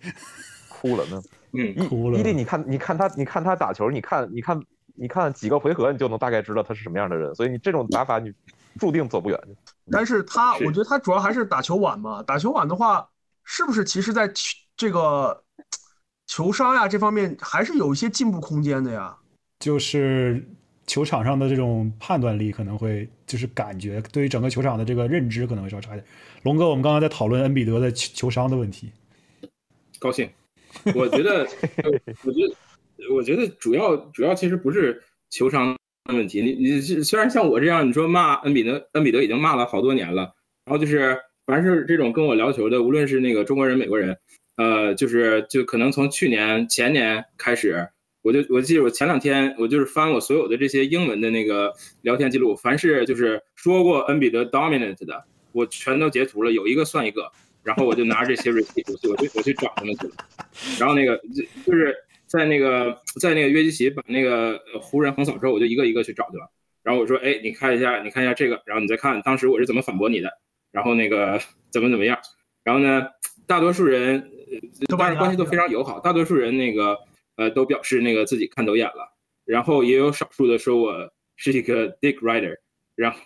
[0.69, 1.21] 哭了呢。
[1.56, 4.60] 嗯，哭了伊利，你看，你看他，你看他打球，你看，你看，
[4.95, 7.34] 你看几个回合，你就能大概知道他是什么样的人。
[7.36, 8.34] 所以你这种打法，你
[8.79, 9.39] 注定走不远。
[9.91, 12.23] 但是他，我觉得他主要还是打球晚嘛。
[12.23, 13.08] 打球晚的话，
[13.43, 15.43] 是不是其实在球这个
[16.25, 19.15] 球商呀这方面还是有一些进步空间的呀？
[19.60, 20.43] 就是
[20.86, 26.06] 球场上的这种判断力可能会，就是感觉对于整个球场的这个认知可能会稍差一点。
[26.43, 28.91] 龙哥，我们刚刚在讨论恩比德的球球商的问题，
[30.00, 30.30] 高兴。
[30.96, 31.48] 我觉得，
[32.26, 36.41] 我觉得，我觉得主要主要其实不是球商的问题。
[36.41, 40.34] 你你虽然像我这样，你说骂恩比德，恩比德已经骂了好多年了，
[40.65, 44.17] 然后就是凡是这种跟我聊球的，无论是那个中国人、美国人，
[44.58, 47.88] 呃，就是就可能从去年前年开始，
[48.23, 57.31] 我就我记得我前两天我就是翻我所有的这些英文的那个聊天记录，凡是就是说过恩比德 dominant 的，我全都截图了，有一个算一个。
[57.63, 60.13] 然后我就拿着这些 receipt，我去我去我去找他们去了。
[60.77, 66.51] 然后那个就就是在那个在那个约基奇把那个湖人横扫之后，我就一个一个去找去了。
[66.83, 70.29] 然后我说，哎，你看一下，你看一下这个，然后你再看当时我是怎么反驳你的，
[70.73, 71.39] 然后那个
[71.71, 72.19] 怎么怎么样。
[72.65, 73.07] 然后呢，
[73.47, 76.99] 大多数人呃当然关系都非常友好，大多数人那个
[77.36, 79.15] 呃都表示那个自己看走眼了，
[79.46, 82.58] 然后也有少数的说我是一个 dick rider，
[82.96, 83.19] 然后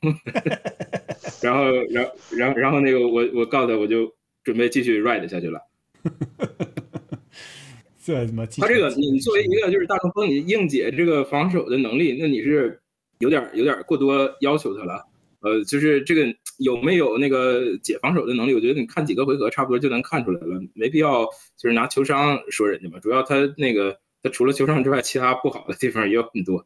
[1.42, 4.16] 然后然后然后然后那个我我告诉他我就。
[4.44, 5.60] 准备继续 ride 下去了。
[8.02, 12.80] 这他妈他这个，你作为一个就是大中锋，你硬解这个防守的能力，那你是
[13.20, 15.06] 有点有点过多要求他了。
[15.42, 16.26] 呃，就是这个
[16.58, 23.00] 有没有那个解防守的能力，我觉得你看几个回合差不多就能看出来了，没必要就是拿球商说人家嘛。
[23.00, 26.66] 主要他那个他除了球商之外，其他不好的地方也有很多。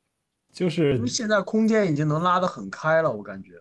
[0.53, 3.51] 就是现在空间已经能拉得很开了，我感觉。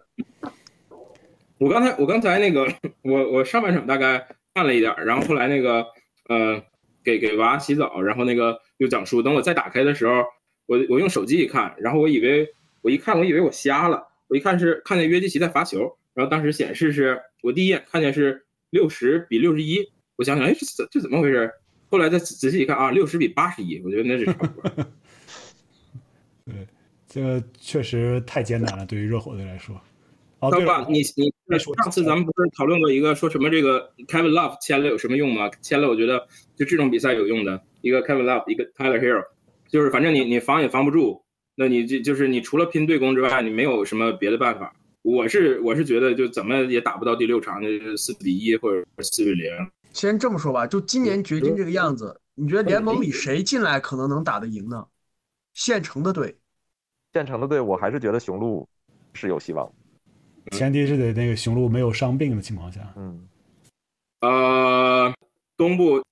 [1.59, 2.66] 我刚才我刚才那个
[3.03, 5.85] 我我上半场大概看了一点，然后后来那个
[6.29, 6.62] 呃
[7.05, 9.23] 给给娃洗澡，然后那个又讲书。
[9.23, 10.25] 等我再打开的时候，
[10.66, 12.49] 我我用手机一看，然后我以为
[12.81, 21.50] 我一看我以为我瞎了，我一看是看见约基奇在罚球，然后当时显示是我第一眼看见是六十比六十一，我想想哎这这这怎么回事？
[21.90, 24.70] 后来再仔细一看啊，六十比八十一，我觉得那是差不多。
[26.46, 26.66] 对，
[27.08, 29.78] 这个确实太艰难了，对于热火队来说。
[30.38, 31.31] 哦，对了，你你
[31.83, 35.50] 上次咱们不是讨论过一个说什么这个 Kevin Love 签了有什么用吗？
[35.60, 36.26] 签了我觉得
[36.56, 39.24] 就这种比赛有用的，一个 Kevin Love，一个 Tyler Hero，
[39.68, 41.22] 就是反正你你防也防不住，
[41.55, 44.75] 那你就就是你除了拼对攻之外，你没有什么别的办法。
[45.03, 49.51] 我是我是觉得就怎么也打不到第六场，就是四比一或者四比零。
[49.92, 54.87] 先这么说吧，就今年掘金这个样子，你觉得联盟里谁进来可能能打得赢呢？
[55.53, 56.37] 现成的队，
[57.13, 58.69] 现成的队，我还是觉得雄鹿
[59.15, 59.71] 是有希望。
[60.53, 63.29] 前提是得那个雄鹿没有伤病的情况下，嗯，
[64.21, 65.13] 呃，
[65.57, 66.03] 东部，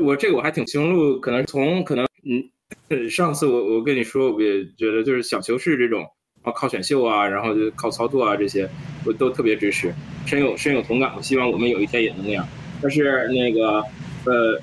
[0.00, 2.48] 我这个我还挺雄鹿，可能从可能嗯，
[3.10, 6.04] 上次我我跟你说，我也觉得就是小球式这种
[6.42, 8.68] 啊，靠选秀啊，然后就靠操作啊这些，
[9.04, 9.94] 我都特别支持，
[10.26, 11.12] 深有深有同感。
[11.16, 12.46] 我希望我们有一天也能那样。
[12.82, 13.82] 但是那个
[14.24, 14.60] 呃，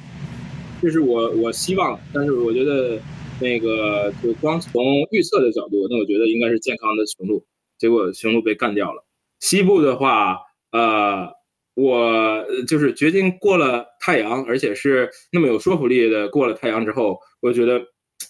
[0.82, 3.00] 就是我我希望，但是我觉得
[3.40, 7.46] 那个就光从预测的角度，那我觉得应该是健康的雄鹿，
[7.78, 9.06] 结果雄鹿被干掉了。
[9.40, 10.40] 西部的话，
[10.72, 11.32] 呃。
[11.76, 17.82] 我就是掘金过了太阳，而且是那么有说服力的过了太阳之后，我觉得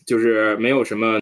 [0.06, 1.20] 就是没有什么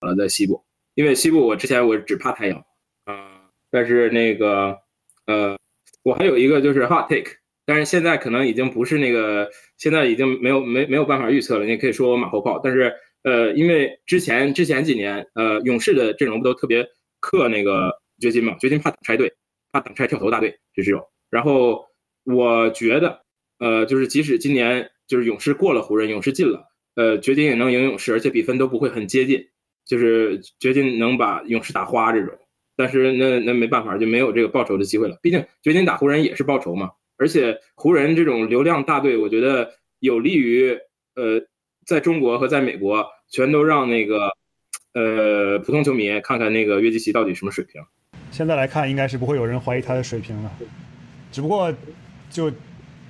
[0.00, 0.64] 呃在西部，
[0.94, 2.64] 因为西部我之前我只怕太阳
[3.04, 4.78] 啊，但是那个
[5.26, 5.56] 呃
[6.02, 16.86] 我还有一个就是 hot take，但是现在可能已经不是那个现在已经没有没没有办法预测了，你可以说我马后炮，但是呃因为之前之前几年呃勇士的阵容不都特别
[17.20, 19.32] 克那个掘金嘛，掘金怕挡拆队，
[19.72, 21.02] 怕挡拆跳投大队，就这种。
[21.30, 21.86] 然后
[22.24, 23.22] 我觉得，
[23.58, 29.46] 呃，就是即使今年就是勇士过了湖人，勇士进了，呃，掘金也能赢勇士，而且比分都不会很接近，
[29.84, 32.32] 就是掘金能把勇士打花这种。
[32.76, 35.18] 但是那那没办法，就没有这个报仇的机会了。
[35.22, 36.90] 毕竟掘金打湖人也是报仇嘛。
[37.16, 40.76] 而且湖人这种流量大队，我觉得有利于
[41.14, 41.40] 呃，
[41.86, 44.30] 在中国和在美国全都让那个
[44.94, 47.80] 呃普通球迷看看那个约基奇到底什么水平。
[48.32, 50.50] 现在来看，应该是不会有人怀疑他的水平了。
[51.30, 51.72] 只不过，
[52.30, 52.50] 就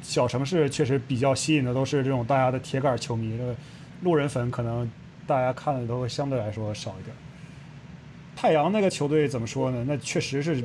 [0.05, 3.57] 小城市确实比较吸引的都是这种大家的铁杆球迷，这
[4.03, 4.89] 路人粉可能
[5.27, 7.17] 大家看的都会相对来说少一点。
[8.37, 9.83] 太阳那个球队怎么说呢？
[9.89, 10.63] 那确实是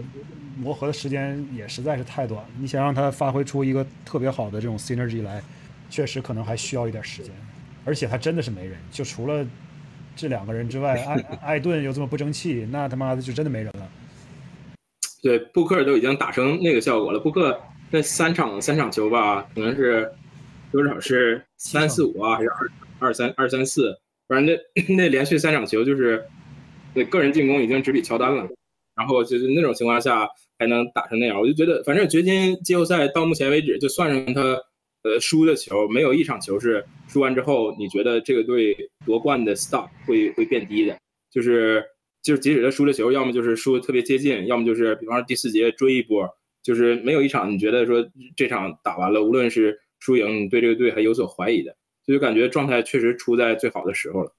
[0.57, 2.43] 磨合的时间也实在是太短。
[2.59, 5.41] 你想让他发挥出一个特别好的这种 synergy 来，
[5.89, 7.31] 确实可能还需要一点时间。
[7.85, 9.47] 而且他真的是没人，就除了
[10.17, 13.89] 这两个人之外， 艾艾顿又这么不争气，那他妈的就真的没人了。
[15.21, 17.19] 对，布克都已经打成那个效果了。
[17.19, 17.57] 布克
[17.89, 20.11] 那三场三场球吧，可能是
[20.71, 23.97] 多少是三四五啊，还是二二三二三四？
[24.27, 26.23] 反正那那连续三场球就是
[26.93, 28.47] 那个人进攻已经只比乔丹了。
[28.95, 30.27] 然后就是那种情况下
[30.57, 34.41] 还能打成那样，我就觉得反正掘金季后赛到目前为止，就算上他
[35.03, 38.75] 呃输的球，没有一场球是输完之后你觉得这个队
[39.05, 40.97] 夺冠的 stock 会会变低的，
[41.31, 41.83] 就是。
[42.21, 46.29] 就是即使他输了球，要么就是输的特别接近，要么就是比方说第四节追一波，
[46.69, 54.31] 就是没有一场你觉得说这场打完了，无论是输赢，你对这个队还有所怀疑的，所以感觉状态确实处在最好的时候了。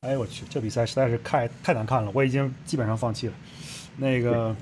[0.00, 3.34] 哎我去，这比赛实在是太太难看了，我已经基本上放弃了。
[3.98, 4.56] 那个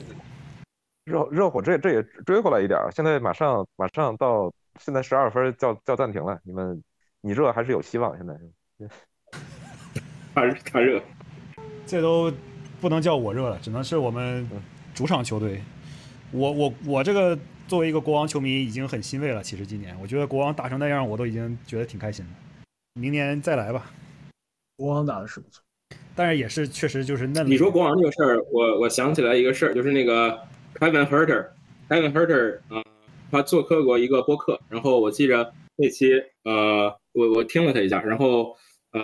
[1.05, 6.83] 热热火这这也追回来一点，现在马上马上到现在十二分叫叫暂停了，你们
[7.21, 8.35] 你热还是有希望，现在
[10.35, 11.01] 他他热。
[11.87, 12.33] 这都
[12.81, 14.51] 不能叫我热了，只能是我们
[14.93, 15.63] 主场球队。
[16.33, 19.43] 我我我这个作为一个国王球迷，已经很欣慰了。
[19.43, 22.33] 其实今年，我觉得国王打成那样，我都已经觉得挺开心的。
[23.01, 23.91] 明年再来吧。
[24.77, 25.63] 国王打的是不错，
[26.15, 27.47] 但是也是确实就是嫩。
[27.47, 30.39] 你说国王这个事儿，我我想起来一个事儿，就是那个
[30.75, 32.83] Kevin Herter，Kevin Herter 啊，
[33.31, 36.11] 他做客过一个播客，然后我记着那期
[36.45, 38.57] 呃，我我听了他一下，然后
[38.93, 39.03] 呃，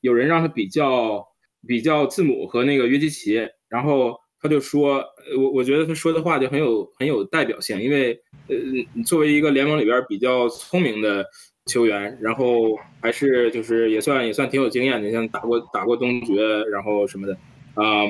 [0.00, 1.26] 有人让他比较。
[1.66, 5.02] 比较字母和那个约基奇，然后他就说，
[5.38, 8.12] 我我觉得他说的话就很有很有代表性，因为
[8.46, 11.24] 呃，作为一个联盟里边比较聪明的
[11.64, 17.32] 球员，然后还是就是也算也算挺有经验的，像打过打过东决，然后什么的
[17.72, 18.04] 啊，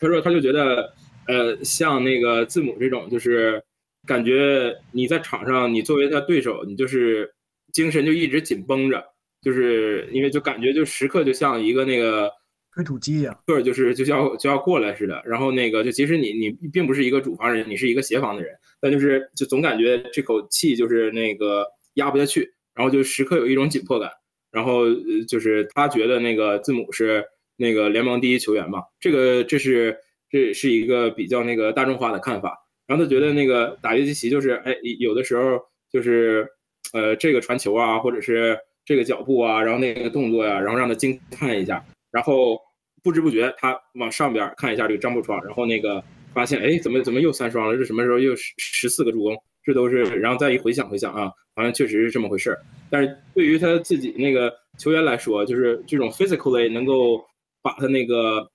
[0.00, 0.94] 他说他就觉得，
[1.26, 3.60] 呃，像那个字母这种，就是
[4.06, 7.28] 感觉你在场上，你作为他对手，你就是
[7.72, 9.04] 精神就一直紧绷着，
[9.42, 12.30] 就是因为就感觉就时刻就像一个那个。
[12.74, 15.22] 推土机一样，或者就是就要就要过来似的。
[15.24, 24.10] 然后那个就其实你你并不是一个主防人，你是一个协防的人，但就是就总感觉这口气就是那个压不下去，然后就时刻有一种紧迫感。
[24.50, 24.84] 然后
[25.28, 27.24] 就是他觉得那个字母是
[27.56, 29.96] 那个联盟第一球员嘛，这个这是
[30.30, 32.56] 这是一个比较那个大众化的看法。
[32.86, 35.58] 然后他觉得那个打约基奇就是哎有的时候
[35.90, 36.46] 就是
[36.92, 41.84] 呃这个传球啊，或者是这个脚步啊，然后那个动作呀，然后让他惊叹一下。
[42.12, 42.60] 然后
[43.04, 46.02] 不知不觉，他往上边看一下这个张伯窗，然后那个
[46.32, 47.76] 发现，哎，怎么怎么又三双了？
[47.76, 49.36] 这什么时候又十十四个助攻？
[49.62, 52.58] 这都是，然后再一回想回想啊，好像确实是这么回事儿。
[52.90, 57.22] 但是对于他自己那个球员来说，就是这种 physically 能够
[57.62, 58.50] 把他那个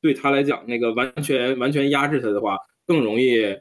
[0.00, 3.56] 对他来讲那个完全完全压制他的话，更容易。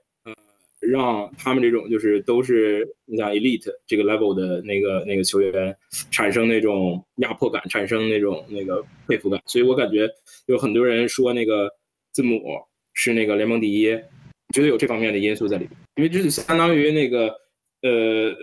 [0.88, 5.76] 让他们这种就是都是你像 elite 这个 level 的那个那个球员
[6.12, 10.10] 产生那种压迫感，产生那种那个佩服感，所以我感觉
[10.48, 11.70] 有很多人说那个
[12.12, 12.42] 字母
[12.94, 13.86] 是那个联盟第一，
[14.54, 17.28] 觉得有这方面的因素在里面，因为这是相当于那个
[17.82, 18.36] 呃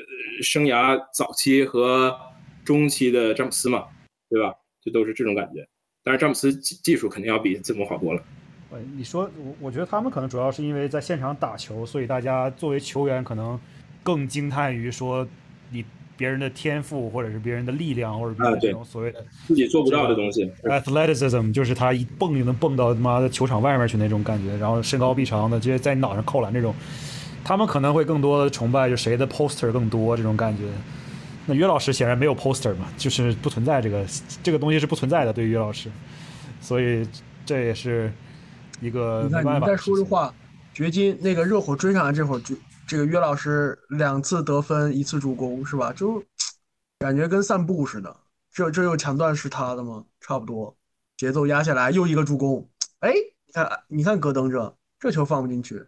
[0.42, 2.16] 生涯早期和
[2.64, 3.86] 中期的詹姆斯嘛，
[4.28, 4.54] 对吧？
[4.82, 5.66] 就都是这种感觉。
[6.02, 8.24] 但是詹姆斯技技术肯定要比字母好多了。
[8.70, 13.58] 呃，你说我我觉得他们可能主要是因为在现场打球，所以大家作为球员可能
[14.02, 15.26] 更惊叹于说
[15.70, 15.84] 你
[16.16, 20.50] 别人的天赋，或者是别人的力量，或者别人这种所谓的自己做不到的东西。
[20.64, 26.74] athleticism，就是他一蹦就能蹦到他妈的球场外面去那种感觉，然后身高臂长的，直接在你脑上扣篮这种，
[27.42, 30.64] 他们可能会更多的崇拜就谁的 poster 更多这种感觉。
[31.46, 34.04] 那约老师显然没有 poster 嘛，就是不存在这个
[34.42, 35.88] 这个东西是不存在的，对于约老师，
[36.60, 37.04] 所以
[37.46, 38.12] 这也是
[38.80, 40.34] 一个你看没办法的你再说这话，
[40.72, 42.54] 掘金那个热火追上来这会儿，就
[42.86, 45.92] 这个约老师两次得分，一次助攻，是吧？
[45.92, 46.22] 就
[46.98, 48.16] 感觉跟散步似的。
[48.52, 50.04] 这这又抢断是他的吗？
[50.20, 50.76] 差不多，
[51.16, 52.68] 节奏压下来，又一个助攻。
[52.98, 53.12] 哎，
[53.46, 55.82] 你看你看戈登这这球放不进去，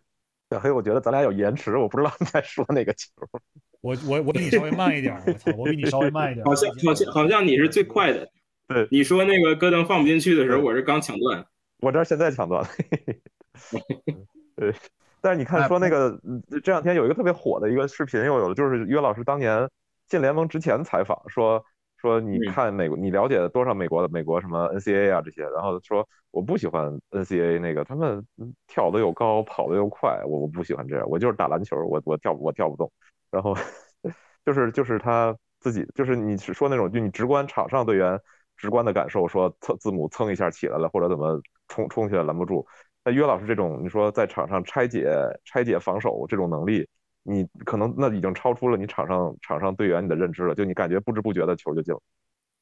[0.51, 3.09] 小黑，我觉得咱俩有延迟，我不知道你在说哪个球。
[3.82, 6.49] 我我我比你稍微慢一点儿，我操，我比你稍微慢一点儿。
[6.49, 8.30] 好像好像好像你是最快的。
[8.68, 11.45] 对你说那个戈登放不进去的时候，我是刚抢断。
[11.83, 12.68] 我这儿现在抢断了。
[14.57, 14.72] 对，
[15.20, 19.68] 但是你看说那个嗯这两天有一个特别火的一个视频，又有了，就是约老师当年
[20.07, 21.64] 进联盟之前采访说
[22.01, 32.91] 说你嗯看美国，你了解多少美国的美国什么 NCAA 啊这些，然后说我不喜欢 NCAA 那个，他们嗯跳的又高，跑的又快，我我不喜欢这样，我就是打篮球，我我跳我跳不动，
[33.30, 33.57] 然后
[34.47, 38.20] 就是就是他自己就是你是说那种就你直观场上队员
[38.63, 42.65] 直观的感受，说蹭字母蹭一下起来了，或者怎么冲冲起来拦不住。
[43.05, 45.11] 那约老师这种，你说在场上拆解
[45.45, 46.87] 拆解防守这种能力，
[47.25, 52.01] 你可能那已经超出了你场上场上队员你的认知了，就你感觉不知不觉的球就进了。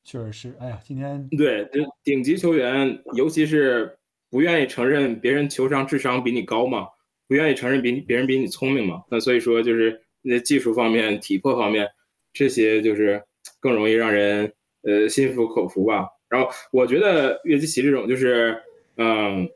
[0.05, 3.99] 确实是，哎呀，今天对，就顶级球员，尤其是
[4.31, 6.87] 不愿意承认别人球商智商比你高嘛，
[7.29, 11.87] 不愿意承认比别人比你聪明嘛，那所以说就是那技术方面、体魄方面
[12.33, 13.23] 这些就是
[13.61, 14.51] 更容易让人
[14.83, 16.09] 呃心服口服吧。
[16.29, 18.57] 然后我觉得约基奇这种就是，
[18.97, 19.49] 嗯，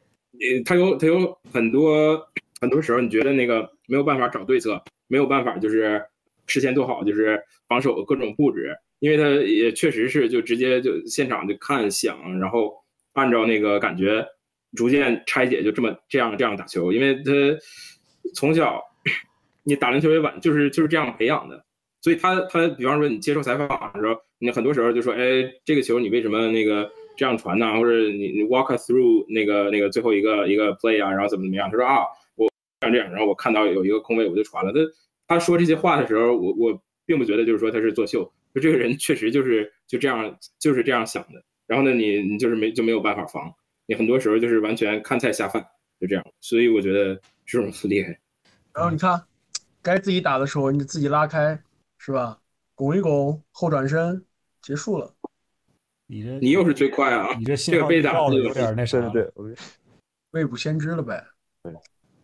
[0.64, 2.20] 他有他有很多
[2.61, 6.03] 很多时候你觉得那个没有办法找对策，没有办法就是
[6.47, 12.75] 事先做好就是防守各种布置，因为他也确实是就直接就现场就看想，然后
[13.12, 14.27] 按照那个感觉
[14.77, 17.31] 逐渐拆解，就这么这样这样打球，因为他
[18.35, 18.83] 从小
[19.62, 21.64] 你打篮球也晚，就是就是这样培养的。
[22.05, 31.71] 所以他他比方说你接受采访的时候，你很多时候就说，哎，这个球你为什么那个这样传呢、或者你你 walk through 那个那个最后一个一个 play 啊，然后怎么怎么样？
[31.71, 32.47] 他说啊，我
[32.83, 34.71] 像这样，然后我看到有一个空位我就传了。
[34.71, 34.81] 他
[35.27, 41.43] 他说这些话的时候，我我并不觉得就是说他是作秀，就这个人确实就是就这样就是这样想的。
[41.67, 43.51] 然后呢，你你就是没就没有办法防，
[43.87, 45.65] 你很多时候就是完全看菜下饭，
[45.99, 46.23] 就这样。
[46.43, 48.09] 所以我觉得这种很厉害。
[48.75, 49.19] 然后你看，
[49.81, 51.59] 该自己打的时候你自己拉开，
[52.05, 52.39] 是吧？
[52.75, 54.23] 拱一拱，后转身，
[54.61, 55.11] 结束了。
[56.07, 57.35] 你这你又是最快啊！
[57.39, 59.57] 你这信这个被打的有点那啥对了，对对，
[60.33, 61.25] 未卜先知了呗。
[61.63, 61.73] 对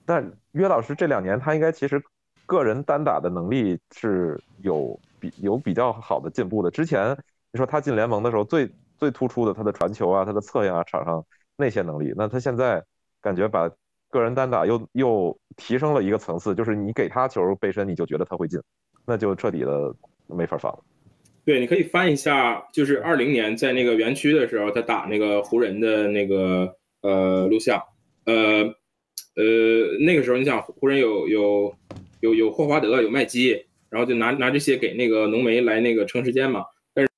[0.05, 2.03] 但约老师这两年他应该其实
[2.45, 6.71] 个人单打的能力是有比有比较好的进步的。
[6.71, 7.17] 之前
[7.51, 11.25] 你说他进联盟的时候最最突出的他的传球啊，他的策应啊，场上
[11.57, 12.85] 那些能力，那他现在
[13.23, 13.71] 感觉把
[14.11, 18.61] 个人单打又又提升了一个层次，就是你给他球背身，你就觉得他会进，
[19.11, 19.93] 那就彻底的
[20.29, 20.79] 没法防了。
[21.45, 27.83] 对，你可以翻一下，就是二零年在那个园区的时候，他打那个湖人的那个呃录像，
[28.25, 28.63] 呃
[29.35, 31.75] 呃那个时候你想湖人有有
[32.21, 37.11] 有有霍华德有麦基，然后就拿拿这些给那个浓眉来那个撑时间嘛，但是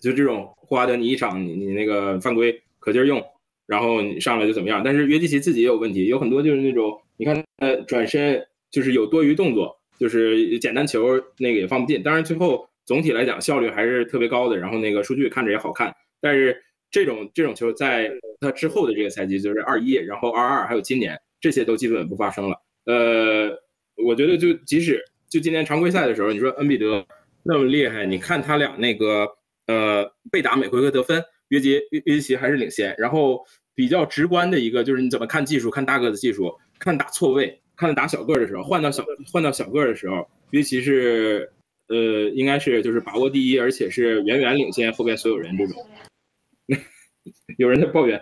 [0.00, 3.20] 就这种霍华德你一场你你那个犯规可劲儿用，
[3.66, 12.68] 然后你上来就怎么样，但是约基奇自己也有问题，有很多就是那种你看呃转身就是有多余动作，就是简单球那个也放不进，当然最后。
[12.86, 15.92] 总体来讲效率还是特别高的，然后那个数据看着也好看。
[16.20, 16.56] 但是
[16.88, 22.56] 这种这种球在他之后的这个赛季，就是二一，然后二二，还有今年，这些都基本不发生了。
[22.84, 23.50] 呃，
[23.96, 27.04] 我觉得就即使就今年常规赛的时候，你说恩比德
[27.42, 29.26] 那么厉害，你看他俩那个
[29.66, 32.94] 呃被打每回合得分，约基约约基奇还是领先。
[32.98, 33.44] 然后
[33.74, 41.52] 比较直观的一个就是你怎么看技术，看大个子技术，看打错位，看打小个的时候，换到小换到小个的时候，约基奇是。
[41.88, 45.86] 呃，应该是就是把握第一，而且是远远领先后边所有人这种。
[47.58, 48.20] 有人在抱怨，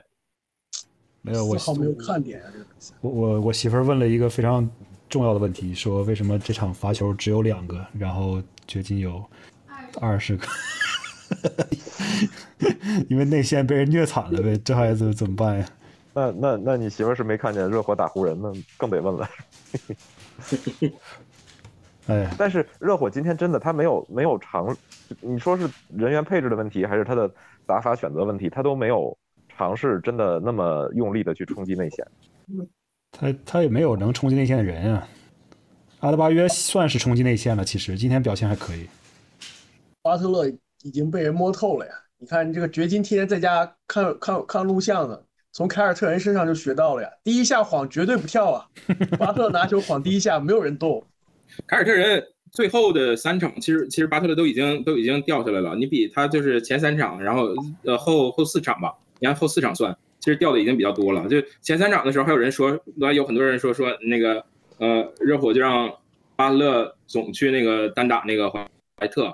[1.23, 2.51] 没有我好没有看点啊！
[2.53, 4.71] 这个比赛，我我我媳妇儿问了一个非常
[5.09, 9.25] 重要的问题，说为什么这场罚球只有两个，然后掘金有
[9.99, 10.47] 二十个，
[13.09, 15.67] 因为内线被人虐惨了呗，这孩子怎么办呀？
[16.15, 19.29] 那那那你媳妇是没看见热火打湖人，那更得问了。
[22.07, 24.75] 哎，但是热火今天真的他没有没有尝，
[25.21, 27.31] 你说是人员配置的问题，还是他的
[27.67, 29.17] 打法选择问题，他都没有
[29.57, 32.07] 尝试真的那么用力的去冲击内线。
[33.11, 35.09] 他他也没有能冲击内线的人啊。
[36.01, 38.87] 阿德巴约算是冲击内线了，其实今天表现还可以。
[40.03, 40.47] 巴特勒
[40.83, 41.93] 已经被人摸透了呀！
[42.19, 45.19] 你看这个掘金天天在家看看看录像呢，
[45.55, 47.09] 从凯尔特人身上就学到了呀。
[47.23, 48.67] 第一下晃绝对不跳啊！
[49.17, 51.01] 巴特勒 拿球晃第一下，没有人动。
[51.69, 55.77] 凯尔特人最后的三场，其实其实巴特勒都已经都已经掉下来了。
[55.77, 61.29] 你比他就是前三场，然后呃后后四场吧，你按后四场算，其实掉的已经比较多了。
[61.29, 62.77] 就前三场的时候，还有人说，
[63.15, 64.45] 有很多人说说那个
[64.79, 65.89] 呃热火就让
[66.35, 69.33] 巴特勒总去那个单打那个怀怀特，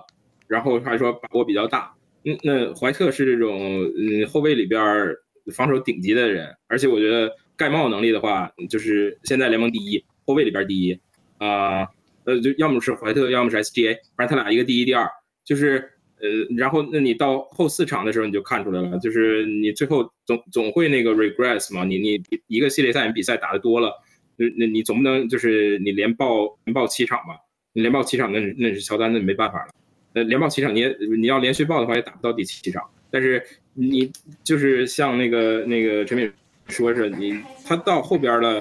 [0.48, 1.94] 然后还说把握比较大。
[2.26, 3.58] 嗯，那怀特是这种
[3.96, 5.16] 嗯后卫里边
[5.52, 11.00] 防守顶级的人，而且我觉得盖帽能力的话，就是现在联盟第一，后卫里边第一
[11.38, 11.88] 啊。
[12.24, 15.08] 呃，就要么是怀特，要么是 SGA，反正他俩一个第一，第二，
[15.42, 23.90] 就是呃，然后那你到后四场的时候你就看出来了，就是你最后总总会那个 regress 嘛，你你一个系列赛比赛打的多了，
[24.36, 27.34] 那那你总不能就是你连爆连爆七场吧？
[27.72, 29.72] 你连爆七场那那是乔丹，那没办法了。
[30.12, 33.42] 呃，连爆七场你也你要连续爆的话也打不到第七场，但是
[33.80, 34.12] 你
[34.44, 36.30] 就是像那个那个陈敏
[36.68, 38.60] 说是你他到后边了，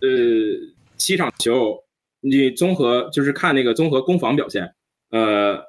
[0.00, 0.08] 呃，
[0.96, 1.82] 七场球。
[2.24, 4.72] 你综合就是看那个综合攻防表现，
[5.10, 5.60] 呃，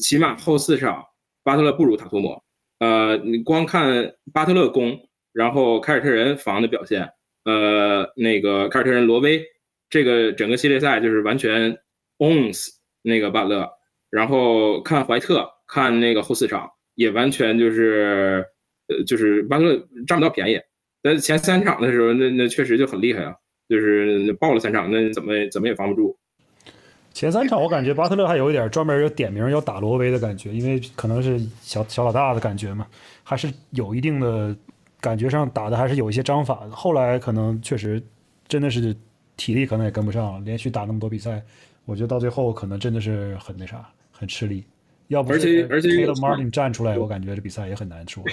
[0.00, 1.04] 起码后四场
[1.44, 2.42] 巴特勒不如塔图姆，
[2.78, 4.98] 呃，你光看巴特勒攻，
[5.34, 7.10] 然后凯尔特人防的表现，
[7.44, 9.44] 呃，那个凯尔特人罗威
[9.90, 11.76] 这个整个系列赛就是完全
[12.16, 12.68] owns
[13.02, 13.70] 那个巴特勒，
[14.08, 18.46] 然后看怀特看那个后四场也完全就是
[18.88, 20.60] 呃就是巴特勒占不到便宜，
[21.02, 23.34] 但前三场的时候那那确实就很厉害啊。
[23.68, 26.14] 就是爆了三场，那怎么怎么也防不住。
[27.14, 32.86] 前三场我感觉巴特勒还有一点专门要点名要打罗威的感觉，因为可能是小小老大的感觉嘛，
[33.22, 34.54] 还是有一定的
[35.00, 36.70] 感觉上打的还是有一些章法的。
[36.70, 38.02] 后来可能确实
[38.46, 38.94] 真的是
[39.38, 41.42] 体力可能也跟不上了，连续打那么多比赛，
[41.86, 44.64] 我觉得到最后可能真的是很那啥，很吃力。
[45.12, 48.24] 要不而且而且 Caleb Martin 站出来，我感觉这比赛也很难说。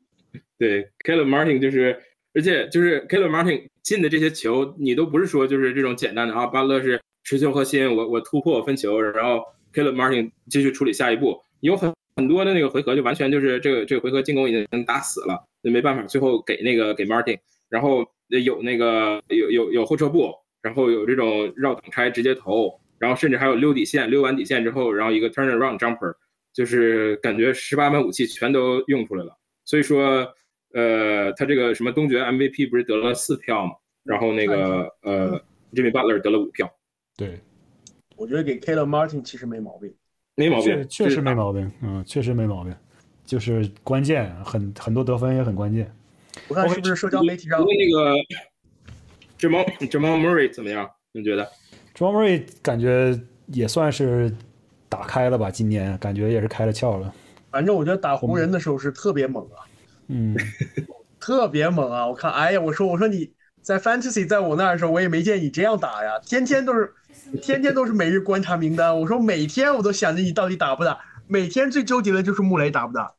[0.58, 2.00] 对，Caleb Martin 就是。
[2.36, 11.40] 而且就是 Caleb Martin 进的这些球，你都不是说就是这种简单的啊，巴勒是持球核心，我我突破分球，然后 Caleb Martin 继续处理下一步。
[11.60, 17.38] 有很很多的那个回合就完全就是这个这个回合进攻已经打死了，那没办法，最后给那个给 Martin，
[17.70, 26.12] 然后有那个有有有后撤步，然后有这种绕挡拆直接投，然后甚至还有溜底线，溜完底线之后，然后一个 turnaround jumper，
[26.56, 29.36] 就是感觉十八般武器全都用出来了。
[29.66, 30.26] 所以说。
[30.74, 33.72] 呃，他这个什么东决 MVP 不是得了四票嘛？
[34.04, 35.40] 然后那个呃
[35.72, 36.70] ，Jimmy Butler 得了五票。
[37.16, 37.40] 对，
[38.14, 39.94] 我觉得给 Caleb Martin 其实没毛病，
[40.34, 42.74] 没毛病，确实没毛病，嗯，确实没毛病，
[43.24, 45.90] 就是关键，很很多得分也很关键。
[46.48, 48.14] 我看是不是社交媒体上那个
[49.38, 50.90] Jamal Jamal Murray 怎么样？
[51.12, 51.50] 你觉得
[51.94, 54.30] ？Jamal Murray 感觉也算是
[54.88, 55.50] 打开了吧？
[55.50, 57.12] 今年感觉也是开了窍了。
[57.50, 59.64] 反正我觉得打湖人的时候是特别猛啊。
[60.08, 60.36] 嗯，
[61.18, 62.06] 特别猛啊！
[62.06, 63.30] 我看，哎呀，我说，我说你
[63.60, 66.92] 在 Fantasy 在我那儿的时候，我也没见你这样打呀，天天都是，
[67.42, 68.98] 天天都是每日观察名单。
[69.00, 73.12] 我说每天我都想着你到底打不打，每天最纠结的就是穆雷打不打。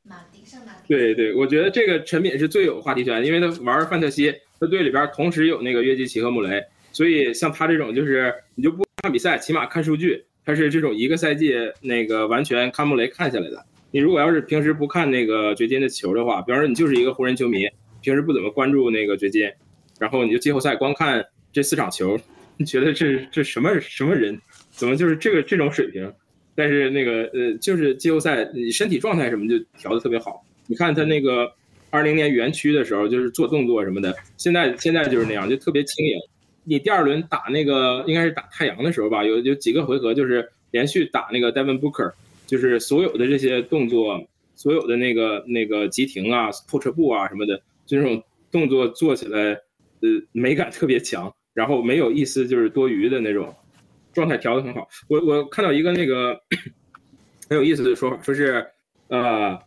[0.87, 6.63] 对对，我觉得这个陈敏是最有话题权，因为他玩范特西，他队里边同时有那个约基奇和穆雷，
[6.93, 13.65] 所以像他这种就是你就不看比赛，起码看数据，他是这种一个赛季那个完全看穆雷看下来的。
[13.91, 17.67] 你如果要是平时不看那个掘金的球的话，比方说你就是一个湖人球迷，
[18.01, 19.51] 平时不怎么关注那个掘金，
[19.99, 21.21] 然后你就季后赛光看
[21.51, 22.17] 这四场球，
[22.55, 24.39] 你 觉得这这什么什么人，
[24.71, 26.09] 怎么就是这个这种水平？
[26.55, 30.41] 但是那个呃，就是季后赛你身体状态什么就调的特别好。
[30.67, 31.51] 你看他那个
[31.89, 36.15] 二零年园区的时候，就是做动作什么的，现在现在就是那样，就特别轻盈。
[36.67, 42.11] 你第二轮打那个应该是打太阳的时候吧，有有几个回合就是连续打那个 Devin Booker。
[42.45, 49.49] 就是所有的这些动作，所有的那个那个急停啊、后撤步啊什么的，就这种动作做起来，
[49.99, 53.53] 呃，美感特别强，然后没有一丝就是多余的那种，
[54.13, 54.87] 状态调的很好。
[55.09, 56.41] 我我看到一个那个
[57.49, 58.65] 很有意思的说法，说是
[59.09, 59.59] 呃，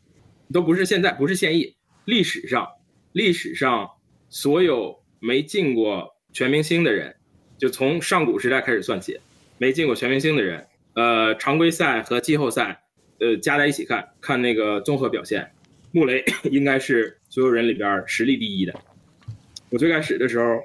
[0.50, 1.76] 都不是现在，不是现役，
[2.06, 2.66] 历史上
[3.12, 3.90] 历史上
[4.30, 7.14] 所有没进过全明星的人，
[7.58, 9.20] 就从上古时代开始算起，
[9.58, 10.66] 没进过全明星的人。
[10.94, 12.82] 呃，常规赛和季后赛，
[13.18, 15.50] 呃，加在一起看看那个综合表现，
[15.92, 18.74] 穆雷 应该是所有人里边实力第一的。
[19.70, 20.60] 我最开始的时候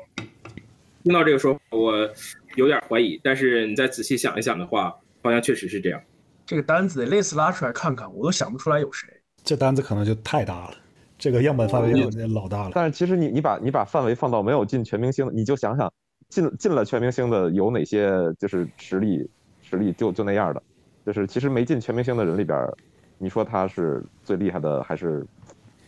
[1.03, 2.11] 听到这个说法，我
[2.55, 6.01] 有点怀疑，但是你再仔细想一想的话，好像确实是这样。
[6.45, 9.07] 这个单子得类似拉出来看看，我都想不出来有谁。
[9.43, 10.77] 这单子可能就太大了，
[11.17, 12.71] 这个样本范围有点老大了。
[12.73, 15.91] 但是其实你你把你把范围放到没有进全明星，你就想想
[16.29, 18.09] 进进了全明星的有哪些，
[18.39, 19.29] 就是实力
[19.61, 20.61] 实力就就那样的，
[21.05, 22.57] 就是其实没进全明星的人里边，
[23.17, 25.25] 你说他是最厉害的还是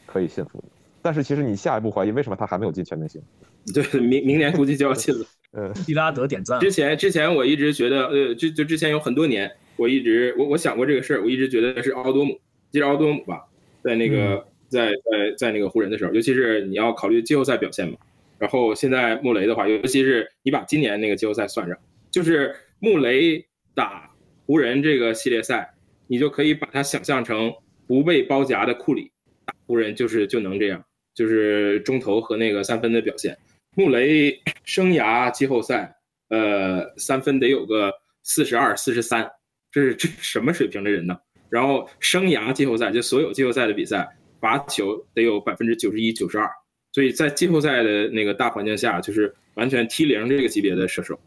[0.05, 0.65] 可以信服的？
[1.01, 3.21] 但是其实你下一步怀疑为什么他还没有进全明星？
[3.73, 5.25] 对，明明年估计就要进了。
[5.51, 6.59] 呃，利拉德点赞。
[6.59, 12.37] 之前之前我一直觉得，呃，就就之前有很多年，我一直我我想过这个事儿，我一直觉得是奥多姆，
[12.71, 13.45] 记得奥多姆吧，
[13.83, 17.97] 在那个在在在那个湖人的时候，尤其是你要考虑季后赛表现嘛。
[18.39, 21.77] 然后现在穆雷的话，尤其是你把今年那个季后赛算上，
[22.11, 23.43] 就是穆雷
[23.73, 24.11] 打
[24.45, 25.73] 湖人这个系列赛，
[26.07, 27.51] 你就可以把它想象成
[27.87, 29.11] 不被包夹的库里
[29.45, 30.83] 打湖人，就是就能这样，
[31.15, 33.35] 就是中投和那个三分的表现。
[33.75, 35.95] 穆雷生涯季后赛，
[36.29, 37.91] 呃，三分得有个
[38.23, 39.29] 四十二、四十三，
[39.71, 41.17] 这是这什么水平的人呢？
[41.49, 44.07] 然后生涯季后赛就所有季后赛的比赛，
[44.39, 46.49] 罚球得有百分之九十一、九十二，
[46.91, 51.19] 所以在季后赛的那个大环境下，就是完全 T 零这个级别的射手。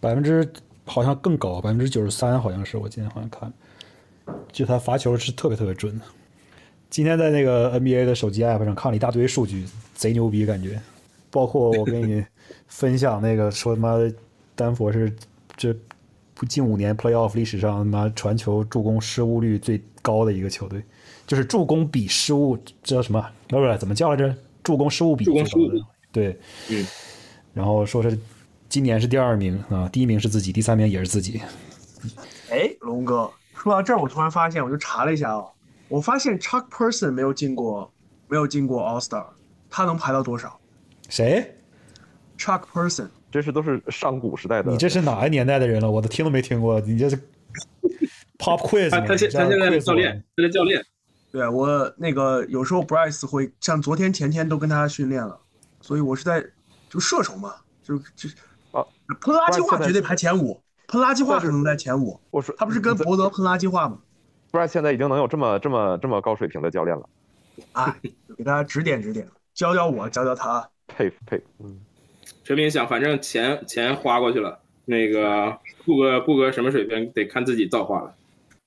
[0.00, 0.46] 百分之
[0.84, 3.52] 好像更高，百分之九十三好像是我今天好像看，
[4.52, 6.04] 就他罚球是特别特别准的。
[6.90, 9.64] 今天在那个 NBA 的手机 app 上看了一大堆数据，
[9.94, 10.80] 贼牛逼感觉。
[11.30, 12.24] 包括我给你
[12.68, 14.14] 分享那个说他妈的
[14.54, 15.12] 丹佛是
[15.56, 15.74] 这
[16.48, 20.80] 近五年 playoff 历史上他妈传球助攻失误率最高的一个球队，
[21.26, 23.24] 就是助攻比失误这叫什么？
[23.48, 24.34] 不是怎么叫来着？
[24.62, 26.38] 助攻失误比助攻失误最高的对，
[26.70, 26.86] 嗯，
[27.52, 28.18] 然后说是
[28.68, 31.40] 今年是第二名啊，第一名是自己，第三名也是自己。
[32.50, 35.44] 哎，龙哥，说到这儿，我突然发现，我就查了一下啊、
[35.88, 37.92] 我发现 Chuck Person 没有进过，
[38.28, 39.26] 没有进过 All Star，
[39.68, 40.58] 他能排到多少
[41.08, 41.56] 谁
[42.38, 44.70] ？？Chuck Person，这是都是上古时代的。
[44.70, 45.90] 你这是哪个年代的人了？
[45.90, 47.16] 我都听都没听过，你这是
[48.38, 50.84] pop quiz 他吗他现他现在教练，他是教练，
[51.34, 55.36] 对我那个有时候 Bryce 会像昨天前天都跟他训练了，
[55.80, 56.46] 所以我是在
[56.88, 58.28] 就射手嘛，就就
[58.70, 58.86] 啊，
[59.20, 63.98] 喷垃圾话绝对排前五，喷垃圾话可能在前五，我说他不是跟博德喷垃圾话吗？
[64.52, 67.08] 不然现在已经能有这么这么这么高水平的教练了，
[67.72, 67.96] 啊，
[68.38, 70.70] 给大家指点指点，教教我，教教他。
[70.86, 71.44] 佩服佩服。
[71.64, 71.80] 嗯，
[72.44, 78.14] 陈明想，反正钱钱花过去了，那个布哥布哥什么水平得看自己造化了。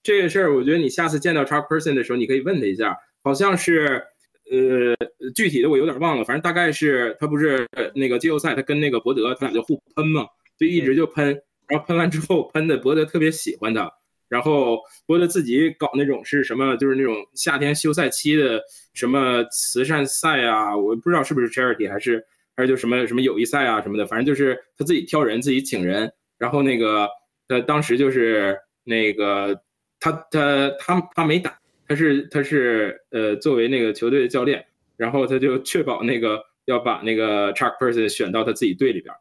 [0.03, 4.01] 这个事儿，我觉得你下次见到 Chuck Person 的时候，你可以问他一下，好像是
[4.49, 4.95] 呃
[5.35, 10.25] 具体的我有点忘了，反正大概是他不是呃那个季后赛，他跟那个博德他俩就互喷嘛，
[10.57, 11.37] 就一直就喷，
[11.67, 13.91] 然后喷完之后喷的博德特别喜欢他，
[14.29, 18.61] 然后博德自己搞那种是什么，就是那种夏天休赛期的
[18.93, 22.23] 什么慈善赛啊，我不知道是不是 charity 还是
[22.55, 27.09] 还是就什么什么友谊赛啊什么的，反正就是他自己挑人，自己请人，然后那个
[27.47, 29.59] 他当时就是那个
[29.99, 39.13] 他他他他没打，他是他是呃作为那个球队的教练，然后他就确保那个要把那个 Chuck Person 选到他自己队里边，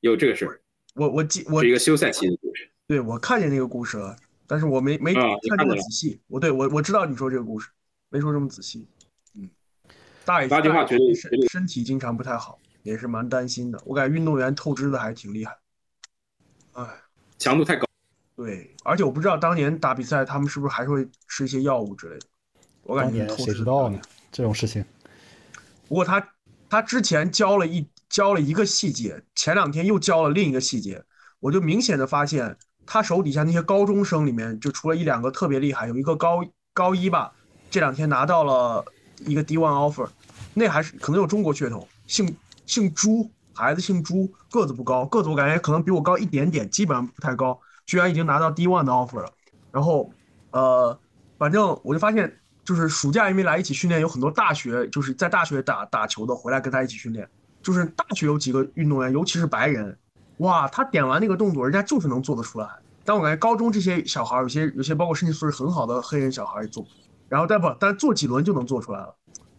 [0.00, 0.60] 有这个事儿，
[0.94, 2.68] 我我记我是一个休赛期的故事。
[2.86, 4.14] 对我看见那个故事了，
[4.46, 5.22] 但是我没没看
[5.58, 6.20] 这么仔细。
[6.26, 7.70] 我对我我知道你说这个故事，
[8.10, 8.86] 没说这么仔细。
[9.34, 9.48] 嗯，
[10.24, 13.80] 大爷垃圾话绝对绝身对身体经常不太好，也是蛮担心的。
[13.86, 15.56] 我感觉运动员透支的还挺厉害。
[16.72, 16.86] 哎，
[17.38, 17.83] 强度太高，
[18.36, 22.26] 对，而且我不知道当年打比赛他们是不是还是会吃一些药物之类的。
[22.82, 23.98] 我感觉谁知道呢？
[24.32, 24.84] 这种事情，
[25.88, 26.28] 不过他
[26.68, 31.02] 他之前教了一教了一个细节，前两天又教了另一个细节，
[31.40, 37.32] 我就明显的发现他手底下那些高中生里面，就除了一两个特别厉害，有一个高高一吧，
[37.70, 38.84] 这两天拿到了
[39.20, 40.08] 一个 D one offer，
[40.52, 49.30] 那还是可能有中国血统，姓姓朱，孩子姓朱，个子不高，个子我感觉可能比我高一点点，基本上不太高，居然已经拿到 D one 的 offer 了。
[49.70, 50.10] 然后
[50.50, 50.98] 呃，
[51.38, 57.28] 反正我就发现，就是暑假因为来一起训练，有很多大学就是在大学打打球的回来跟他一起训练，
[57.62, 59.98] 就是大学有几个运动员，尤其是白人，
[60.38, 62.68] 哇，他点完那个动作，人家就是能做得出来。
[63.04, 66.86] 但我感觉高中这些小孩，有些有些包括身体素质很好的黑人小孩也做，
[67.28, 69.14] 然后但不，但做几轮就能做出来了。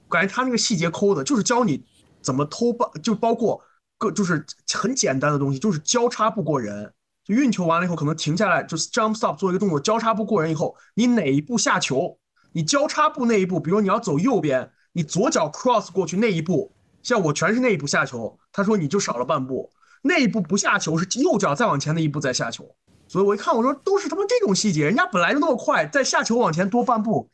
[0.10, 1.86] 感觉他那个细节抠的，就是教你
[2.22, 3.62] 怎么偷棒，就包括
[3.98, 6.92] 个就是很简单的东西，就是交叉不过人。
[7.26, 12.20] 就运球完了以后，可能停下来，就是 jump stop 做一个动作，交叉步过人以后，你哪一步下球，
[12.54, 16.72] 你交叉步那一步，比如你要走右边，你左脚 cross 过去那一步，
[17.02, 19.72] 像我全是那一步下球，他说你就少了半步，
[20.04, 22.76] 那一步不下球是右脚再往前那一步再下球，
[23.08, 27.28] 所以我一看我说都是他妈这种细节，人家本来就那么快，再下球往前多半步，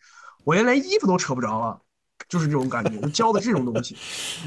[0.46, 1.82] 我连连衣服都扯不着了，
[2.30, 3.98] 就是这种感觉，就教的这种东西，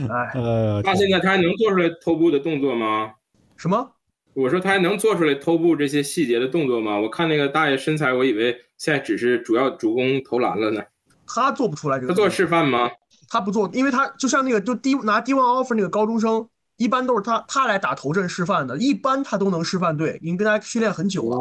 [0.08, 3.12] 哎，呃，那现在他还能做出来偷步的动作吗？
[3.58, 3.90] 什么？
[4.34, 6.98] 我说他还能做出来偷步这些细节的动作吗？
[6.98, 10.82] 我看那个大爷身材，我以为现在只是主要主攻投篮了呢。
[11.26, 12.90] 他做不出来这个他做，示范吗？
[13.28, 21.38] 他不做，因为他就像那个就 D 拿 D one offer 那个高中生，一般都是他他来打头阵示范的，一般他都能示范对，已经跟他训练很久了。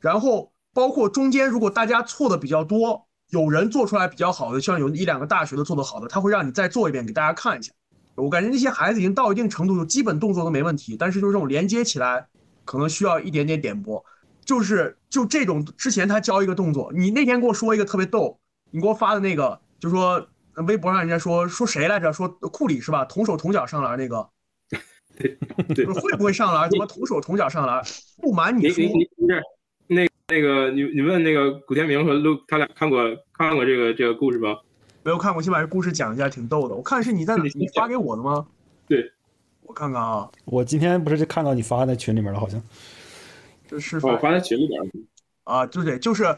[0.00, 7.72] 然后包括中间如果大家错的比较多，有人做出来比较好的，像有一两个大学的做的好的，他会让你再做一遍给大家看一下。
[8.14, 12.26] 我感觉那些孩子已经到一定程度，就基本动作都没问题，但是就是这种连接起来，
[12.64, 14.04] 可能需要一点点点拨。
[14.44, 18.38] 就是就这种之前他教一个动作，你那天给我说一个特别逗，
[18.70, 22.12] 你给我发的那个，就说呃微博上人家说说谁来着？
[22.12, 23.04] 说库里是吧？
[23.04, 24.28] 同手同脚上篮那个，
[25.16, 25.38] 对
[25.74, 26.68] 对会不会上篮？
[26.68, 27.82] 怎么同手同脚上篮？
[28.20, 28.84] 不瞒你说
[29.86, 34.56] 那那个你你问那个古天明和陆他俩看过看过这个这个故事吗？
[35.04, 36.74] 没有看过，先把这故事讲一下，挺逗的。
[36.74, 37.42] 我看是你在哪？
[37.54, 38.46] 你发给我的吗？
[38.86, 39.12] 对，
[39.62, 42.62] 我看看啊，我今天不是就看到你发在群里面了，好像
[43.66, 44.80] 这是哦，我发在群里面。
[45.44, 46.36] 啊，对对，就是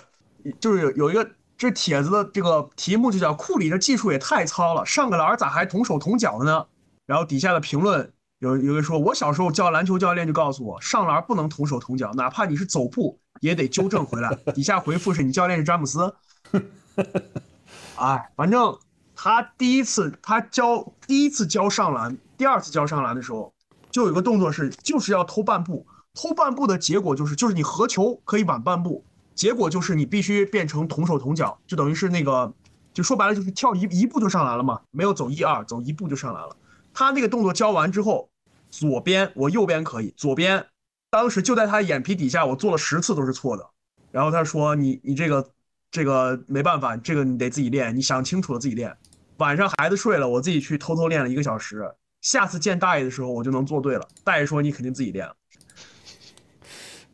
[0.59, 6.65] 就是有有一个这帖子的这个题目就叫“库里的技术也太糙了，上个篮咋还同手同脚的呢？”
[7.05, 14.35] 然后底下的评论有有人说：“我小时候教篮球教练就告诉我，上篮不能同手同脚，哪怕你是走步也得纠正回来。
[14.55, 16.15] ”底下回复是你教练是詹姆斯。
[17.97, 18.77] 哎，反正
[19.15, 23.53] 他第一次他教第一次教上篮，第二次教上篮的时候，
[23.91, 32.53] 就有个动作是就是要偷半步，偷半步的结果就是就是你合球可以晚半步，结果就是你必须变成同手同脚，就等于是那个
[32.93, 36.57] 就说白了就是跳一一步就上篮了嘛，没有走一二，走一步就上篮了。
[36.93, 38.29] 他那个动作教完之后，
[38.71, 40.67] 左边我右边可以，左边
[41.11, 43.65] 当时就在他眼皮底下，我做了十次都是错的。
[44.11, 45.51] 然后他说你你这个
[45.95, 48.93] 这个没办法，这个你得自己练，你想清楚了自己练。
[49.37, 51.89] 晚上孩子睡了，我自己去偷偷练了一个小时。
[52.21, 54.09] 下次见大爷的时候，我就能做对了。
[54.25, 55.37] 大爷说你肯定自己练了。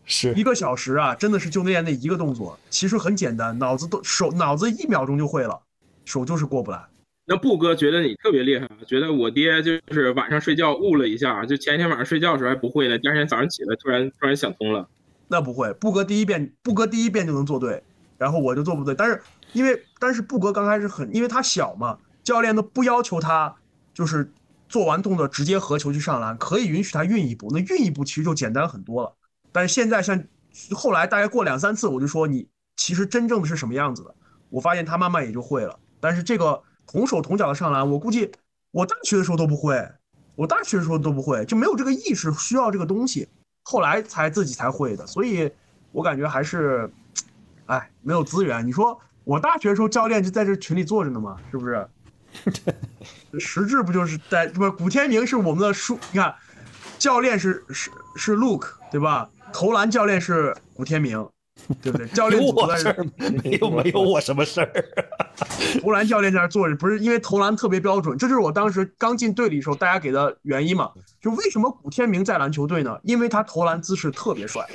[0.06, 5.60] 是一个小时啊，真的是就练那一个动作，其实很简单，脑子都手脑子一秒钟就会了，
[6.06, 6.82] 手就是过不来。
[7.26, 14.88] 那布哥觉得你特别厉害，觉得我爹就是晚上睡觉悟了一下，就前一天晚上睡觉的时候还不会呢，第二天早上起来突然突然想通了。
[15.28, 17.84] 那不会，布哥第一遍，布哥第一遍就能做对，
[18.20, 18.94] 然后我就做不对。
[18.94, 19.20] 但是
[19.54, 23.56] 因为，但是布哥刚开始很，因为他小嘛，教练都不要求他
[23.94, 24.30] 就是
[24.68, 29.16] 做完动作直接合球去上篮，可以允许他运一步，那运一步其实就简单很多了。
[29.50, 30.22] 但是现在像
[30.72, 32.46] 后来大概过两三次，我就说你
[32.76, 34.14] 其实真正的是什么样子的，
[34.50, 35.78] 我发现他慢慢也就会了。
[35.98, 38.30] 但是这个同手同脚的上篮，我估计
[38.70, 39.90] 我大学的时候都不会，
[40.36, 43.28] 我大学的时候都不会，就没有这个意识需要这个东西。
[43.62, 45.50] 后来才自己才会的，所以
[45.92, 46.90] 我感觉还是，
[47.70, 48.66] 哎，没有资源。
[48.66, 51.86] 你说我大学的时候教练就在这群里坐着呢嘛，是不是？
[53.38, 54.70] 实质不就是在不是？
[54.72, 56.34] 古天明是我们的书，你看，
[56.98, 59.30] 教练是是是 Luke 对吧？
[59.52, 61.24] 投篮教练是古天明，
[61.80, 62.08] 对不对？
[62.08, 63.06] 教练有组在这我事儿，
[63.44, 64.84] 没有没有我什么事儿。
[65.80, 70.90] 投篮教练在那坐着，不是因为投篮特别标准，这就是我当时刚进队里的时候大家给的原因嘛。
[71.20, 72.98] 就为什么古天明在篮球队呢？
[73.02, 74.66] 因为他投篮姿势特别帅。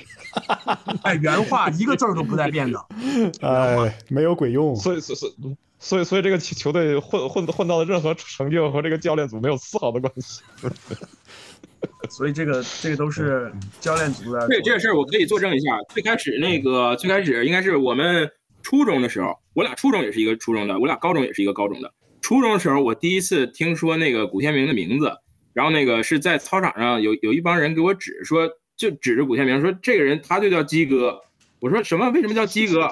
[1.04, 2.86] 哎，原话一个字儿都不带变的。
[3.42, 4.76] 哎，没有鬼用。
[4.76, 10.42] 所以所以所以所以这个球球队混混混到的任何成就和这个教练组没有丝毫的关系。
[12.10, 14.48] 所以这个这个都是教练组的。
[14.48, 15.78] 对这个事儿，我可以作证一下。
[15.90, 18.30] 最开始那个最开始应该是我们
[18.66, 21.94] 初中的时候，我俩初中也是一个初中的，我俩高中也是一个高中的。
[22.20, 25.12] 初中的时候，我第一次听说那个古天明的名字，
[25.54, 31.22] 然后那个是在操场上有有一帮人给我指说，就指着古天明说这个人他就叫鸡哥。
[31.60, 32.10] 我说什么？
[32.10, 32.90] 为什么叫鸡哥？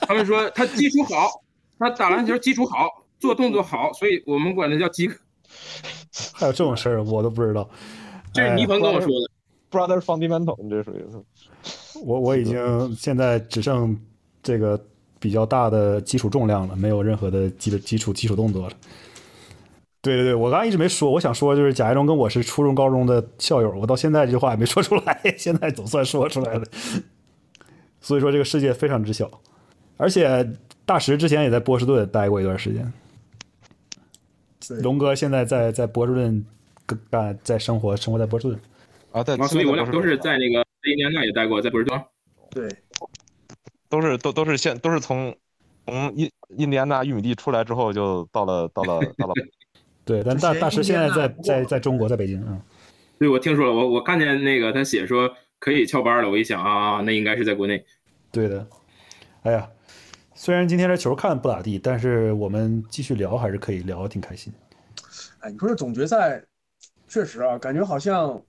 [0.00, 1.28] 他们说他基础好，
[1.78, 5.14] 他打篮球基础好，做动作好，所以我们管他叫鸡哥。
[6.32, 7.68] 还有这种事儿，我都不知道。
[8.32, 9.30] 这是倪鹏跟我说的。
[9.70, 11.04] Brother fundamental，你这属于
[12.02, 13.96] 我我已经现在只剩
[14.42, 14.82] 这个
[15.20, 18.74] 比较大的基础重量了，没有任何的基基础基础动作了。
[20.02, 26.64] 对对对，我刚刚一直没说，我想说就是贾一龙跟我是初中高中的校友，我到现在这句话也没说出来， 现在总算说出来了。
[28.00, 29.30] 所以说这个世界非常之小，
[29.98, 30.50] 而且
[30.86, 32.90] 大石之前也在波士顿待过一段时间。
[34.82, 36.46] 龙哥现在在在波士顿
[37.10, 38.58] 干在生活生活在波士顿。
[39.12, 42.00] 啊，在啊，所以我俩都是在那个印第安纳也待过，在波士顿。
[42.50, 42.68] 对，
[43.90, 45.36] 都是都都是现都是从
[45.84, 49.34] 从印印第安纳玉米地出来之后就到了到了到了
[50.06, 52.58] 对，但大大师现在在在在中国，在北京啊。
[53.18, 57.84] 对，我听说了，我我看见那个他写说可以翘班了，我一想啊，那应该是在国内。
[58.32, 58.66] 对的，
[59.42, 59.68] 哎呀，
[60.34, 64.52] 虽然今天这球看不咋地，但是我们继续聊还是可以聊，挺开心。
[65.40, 66.42] 哎，你说这总决赛，
[67.06, 68.42] 确实啊，感觉好像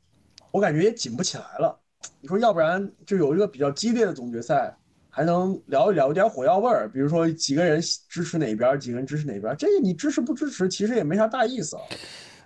[0.52, 1.78] 我感觉也紧不起来了。
[2.22, 4.76] 你说要不然就有一个比较激烈的总决赛，
[5.12, 6.90] 还能聊一聊，有点火药味儿。
[6.90, 11.84] 比如说几个人支持哪边，几个人支持哪边，这个你支持不支持，其实也没啥大意思啊。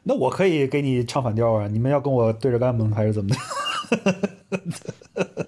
[0.03, 1.67] 那我可以给你唱反调啊！
[1.67, 2.91] 你们要跟我对着干吗？
[2.95, 3.29] 还是怎么
[5.13, 5.47] 的？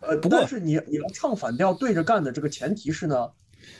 [0.00, 3.28] 呃，不过是你你要唱反调对着干的这个前提是呢，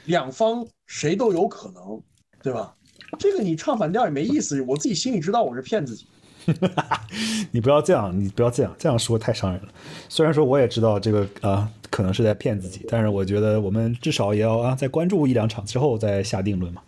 [0.04, 2.00] 两方谁都有可能，
[2.42, 2.74] 对吧？
[3.18, 6.06] 这个你唱反调也没意思，我自己心里知道我是骗自己。
[7.50, 9.68] 你不要这样，你不要这样，这样说太伤人了。
[10.08, 16.82] 虽然说我也知道这个啊，可能是在骗自己，但是我觉得我们至少也要啊，在关注一两场之后再下定论嘛。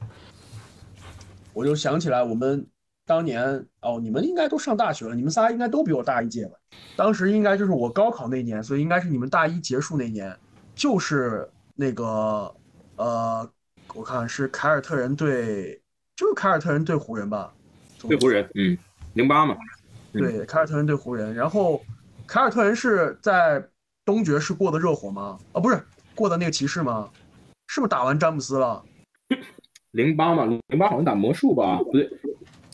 [1.52, 2.66] 我就想起来，我们
[3.06, 6.56] 当年哦，你们应该都上大学了，你们仨应该都比我大一届吧？
[6.96, 10.34] 当时应该就是我高考那年，所以应该是你们大一结束那年，
[10.74, 12.54] 就是那个
[12.96, 13.48] 呃，
[13.94, 15.80] 我看是凯尔特人对，
[16.16, 17.52] 就是凯尔特人对湖人吧？
[18.08, 18.78] 对湖人，嗯，
[19.14, 19.56] 零八嘛。
[20.12, 21.82] 对，凯尔特人对湖人，然后
[22.26, 23.64] 凯尔特人是在
[24.04, 25.38] 东决是过的热火吗？
[25.52, 25.80] 啊，不是
[26.14, 27.08] 过的那个骑士吗？
[27.68, 28.84] 是不是打完詹姆斯了？
[29.92, 31.78] 零八嘛，零八好像打魔术吧？
[31.78, 32.10] 不对，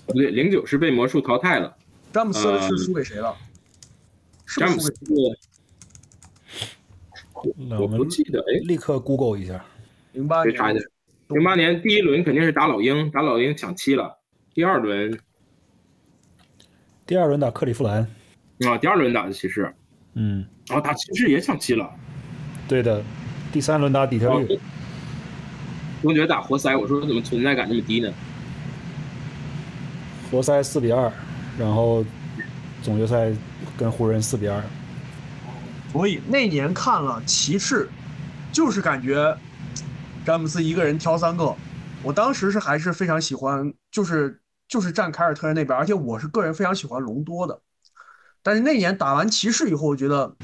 [0.06, 1.76] 不对，零九是被魔术淘汰了。
[2.12, 3.36] 詹姆斯是输给谁了？
[4.56, 4.94] 詹姆斯，
[7.78, 9.62] 我不记得，哎，立刻 Google 一下。
[10.12, 10.74] 零八年，
[11.28, 14.18] 零八年第一轮肯定是打老鹰，打老鹰抢七了。
[14.54, 15.18] 第二轮，
[17.06, 17.98] 第二轮打克利夫兰。
[18.66, 19.72] 啊，第二轮打的骑士。
[20.14, 20.44] 嗯。
[20.70, 21.88] 哦，打骑士也抢七了。
[22.66, 23.00] 对的，
[23.52, 24.58] 第三轮打底特律。
[26.02, 28.12] 东决打活塞，我说怎么存在感那么低呢？
[30.30, 31.12] 活塞四比二，
[31.56, 32.04] 然后
[32.82, 33.32] 总决赛
[33.78, 34.60] 跟湖人四比二。
[35.92, 37.88] 所以那年看了骑士，
[38.52, 39.36] 就是感觉
[40.24, 41.54] 詹姆斯一个人挑三个。
[42.02, 47.60] 我当时是还是非常喜欢，就是就是站凯尔特人那边，而且我是个人非常喜欢隆多的。
[48.42, 50.36] 但是那年打完骑士以后，我觉得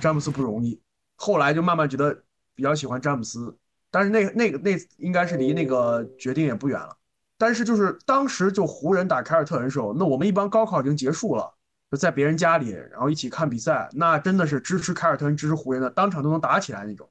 [0.00, 0.80] 詹姆斯不容易。
[1.16, 2.22] 后来就慢慢觉得
[2.54, 3.56] 比较喜欢詹姆斯。
[3.90, 6.96] 但是那那个那应该是离那个决定也不远了。
[7.38, 11.54] 但是就是当时就湖人打凯尔特人的时候，那我们一帮高考已经结束了，
[11.90, 17.08] 就在别人家里，然后一起看比赛，那真的是支持凯尔特人、支持湖人的，当场都能打起来那种。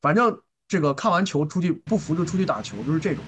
[0.00, 3.24] 反正这个看完球出去不服就出去打球，就是这种。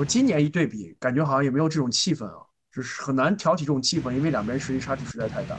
[0.00, 2.42] 我今年一对比，感觉好像也没有这种气氛啊，
[2.72, 5.58] 就是很难挑起这种气氛，因为两边实力差距实在太大。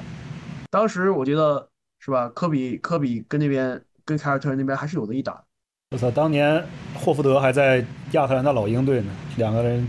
[0.71, 1.69] 当时我觉得
[1.99, 5.43] 是吧，科比科比跟那边跟凯尔特人那边还是有的一打。
[5.91, 6.09] 我操！
[6.09, 9.87] 当年霍福德还在亚特兰大老鹰队呢，两个人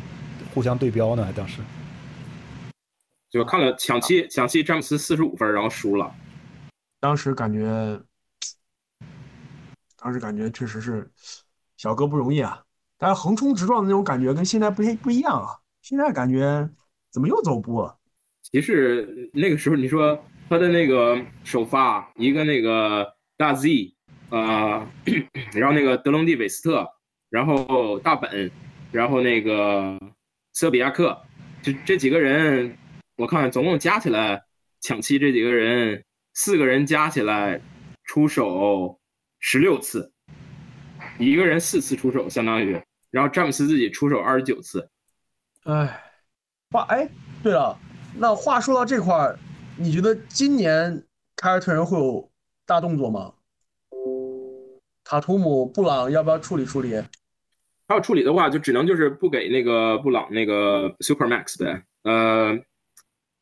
[0.53, 1.62] 互相对标呢，还当时。
[3.30, 6.14] 就看了抢七，抢七，詹姆斯四十五分，然后输了。
[7.00, 7.98] 当时感觉，
[9.96, 11.11] 当时感觉确实是
[11.78, 12.62] 小哥不容易啊！
[13.03, 15.59] 但是横冲直撞的那种感觉跟现在不不一样啊！
[15.82, 16.70] 现在感觉
[17.11, 17.98] 怎么又走步了？
[18.42, 20.16] 骑士那个时候，你说
[20.48, 23.94] 他的那个首发一个那个大 Z。
[24.30, 24.88] 啊，
[25.53, 26.88] 然后那个德隆蒂韦斯特，
[27.28, 28.50] 然后大本，
[28.90, 29.98] 然后那个
[30.55, 31.14] 瑟比亚克，
[31.61, 32.74] 就这几个人，
[33.18, 34.42] 我看总共加起来
[34.80, 37.61] 抢七这几个人，四个人加起来
[38.05, 38.98] 出手
[39.38, 40.11] 十六次，
[41.18, 42.82] 一个人四次出手相当于，
[43.12, 44.88] 然后詹姆斯自己出手二十九次。
[45.64, 46.02] 哎，
[46.70, 47.08] 话哎，
[47.42, 47.78] 对了，
[48.16, 49.38] 那话说到这块儿，
[49.78, 51.04] 你觉得今年
[51.36, 52.28] 凯尔特人会有
[52.66, 53.34] 大动作吗？
[55.04, 57.00] 塔图姆、布朗要不要处理处理？
[57.86, 61.84] 他要处理的话，就只能就是不给那个布朗那个 Super Max 呗。
[62.04, 62.58] 呃，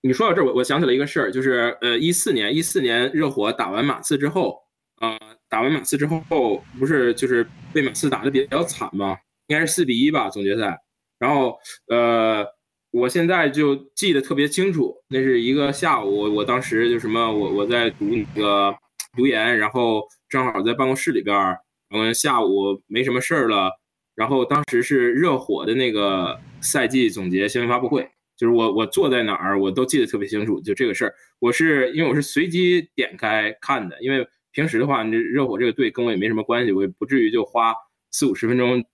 [0.00, 4.58] 你说到这儿，我我想起了一个事儿，就是呃，一四年一四年热火打完马刺之后，
[5.00, 5.16] 呃，
[5.48, 9.16] 打完马刺之后不是就是被马刺打的比较惨吗？
[9.50, 10.80] 应该是四比一吧总决赛。
[11.18, 12.46] 然后呃，
[12.90, 18.74] 我现在就记得特别清楚，那是一个下午，我当时就什么，我我在读那个
[19.14, 20.08] 读研，然后。
[20.30, 21.58] 正好在办公室里边儿，
[21.92, 23.68] 嗯，下午没什么事儿了，
[24.14, 37.74] 然后当时是热火的那个赛季总结新闻发布会，就是我我坐在哪儿我都记得特别清楚，就这个事儿，我是因为我是随机点开看的，因为平时的话，你热火这个队跟我也没什么关系，我也不至于就花
[38.12, 38.84] 四五十分钟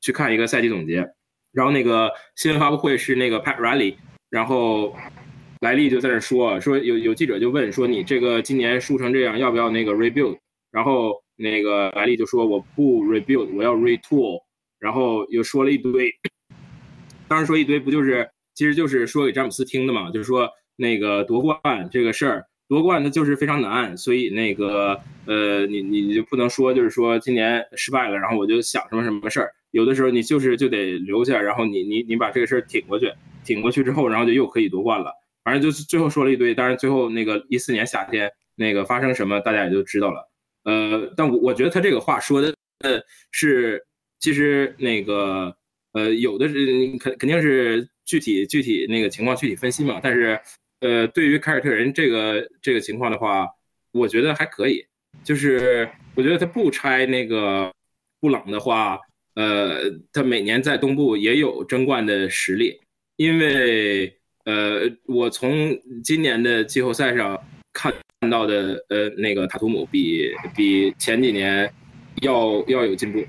[0.00, 1.08] 去看一个赛季总结。
[1.52, 3.96] 然后那个新闻发布会是那个 Pat Riley，
[4.28, 4.94] 然后
[5.60, 10.38] 莱利就在那说说有有记者就问说你这个今年输成这样，要不要那个 rebuild？
[10.70, 14.40] 然后那个莱利就说我不 rebuild，我要 retool，
[14.78, 16.08] 然后又说了一堆，
[17.26, 33.12] 当时说一堆不就是，其实就是说给詹姆斯听的嘛，就是说那个夺冠这个事儿，夺冠它就是非常难，所以那个呃你你你就不能说就是说今年失败了，然后我就想什么什么事儿，有的时候你就是就得留下，然后你你你把这个事儿挺过去，
[33.44, 35.12] 挺过去之后，然后就又可以夺冠了。
[35.42, 40.30] 反正就是最后说了一堆，当然最后那个一四年夏天那个发生什么，大家也就知道了。
[40.64, 43.00] 呃，但我我觉得他这个话说的呃
[43.30, 43.82] 是
[44.18, 45.56] 其实那个
[45.92, 46.54] 呃有的是
[46.98, 50.38] 肯肯定是具体具体那个情况具体分析嘛，但是
[50.80, 53.46] 呃对于凯尔特人这个这个情况的话，
[53.92, 54.84] 我觉得还可以，
[55.24, 57.72] 就是我觉得他不拆那个
[58.20, 58.98] 布朗的话，
[59.40, 62.78] 呃，他每年在东部也有争冠的实力，
[63.16, 64.12] 因为
[64.44, 67.40] 呃我从今年的季后赛上
[67.72, 67.92] 看。
[68.22, 71.72] 看到的呃那个塔图姆比比前几年
[72.20, 73.24] 要要有进步，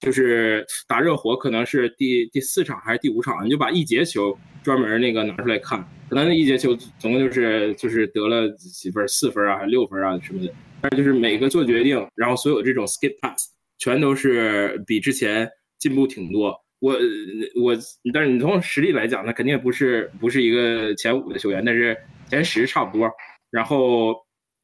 [0.00, 10.52] 就是打热火可能是第第四场还是第五场，你就把一节球专门那个拿出来看，可能那一节球总共就是就是得了几分四分啊还是六分啊什么的，
[10.82, 13.48] 但是就是每个做决定，然后所有这种 skip pass
[13.78, 15.48] 全都是比之前
[15.78, 16.54] 进步挺多。
[16.80, 16.96] 我
[17.62, 17.76] 我
[18.12, 21.96] 但是你从实力来讲，那肯定不是不是一个前五的球员，但是
[22.28, 23.10] 前十差不多，
[23.50, 24.14] 然后。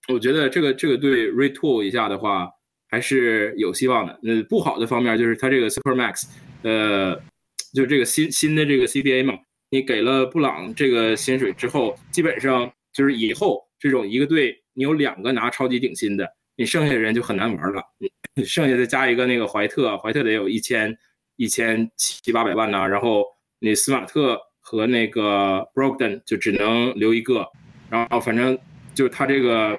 [0.08, 2.48] 我觉得这个这个对 retool 一下的话
[2.88, 4.18] 还是有希望的。
[4.24, 6.24] 嗯，不好的方面就是他这个 super max，
[6.62, 7.14] 呃，
[7.74, 9.34] 就这个新新的这个 CBA 嘛，
[9.70, 16.26] 你给了布朗这个薪水之后，基本上就是以后这种一个队你有两个拿超级顶薪的，
[16.60, 17.82] 你剩下的人就很难玩了。
[18.34, 20.94] 你剩下再加一个那个怀特，怀特得有一千
[21.36, 23.24] 一千七八百万呢，然后
[23.60, 27.46] 你斯马特和那个 Brogdon 就只能留一个，
[27.88, 28.58] 然后反正
[28.94, 29.78] 就是他这个。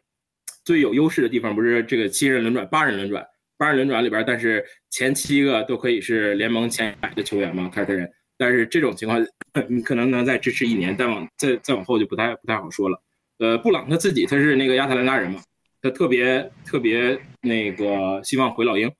[0.64, 3.26] 最有优势的地方不是这个七人轮转、八人轮转、
[3.58, 8.08] 八人轮转里边，但是前七个都可以是联盟前百的球员嘛，凯尔特人。
[8.38, 9.20] 但是这种情况，
[9.68, 13.02] 你可能能再支持一年，再往再再往后就不太不太好说了。
[13.40, 15.42] 呃，布朗他自己他是那个亚特兰大人嘛，
[15.84, 18.92] 他特别特别那个希望回老鹰。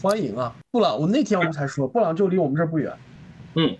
[0.00, 0.96] 欢迎啊，布朗！
[0.96, 2.96] 我那天我们才说，布朗就离我们这儿不远。
[3.56, 3.76] 嗯，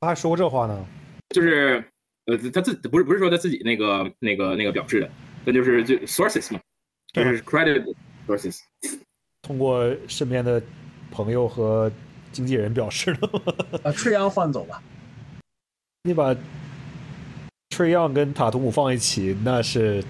[0.00, 0.86] 他还说过这话呢，
[1.28, 1.84] 就是
[2.24, 5.10] 呃，他自不是不是说他自己那个那个那个表示的。
[5.44, 6.60] 那就是就 sources 嘛，
[7.12, 7.94] 就是 credit
[8.26, 8.60] sources。
[9.42, 10.62] 通过身边的
[11.10, 11.92] 朋友和
[12.32, 13.28] 经纪人表示的。
[13.84, 14.82] 把 Trey Young 换走吧。
[16.04, 16.34] 你把
[17.68, 20.02] Trey Young 跟塔图姆放一起，那是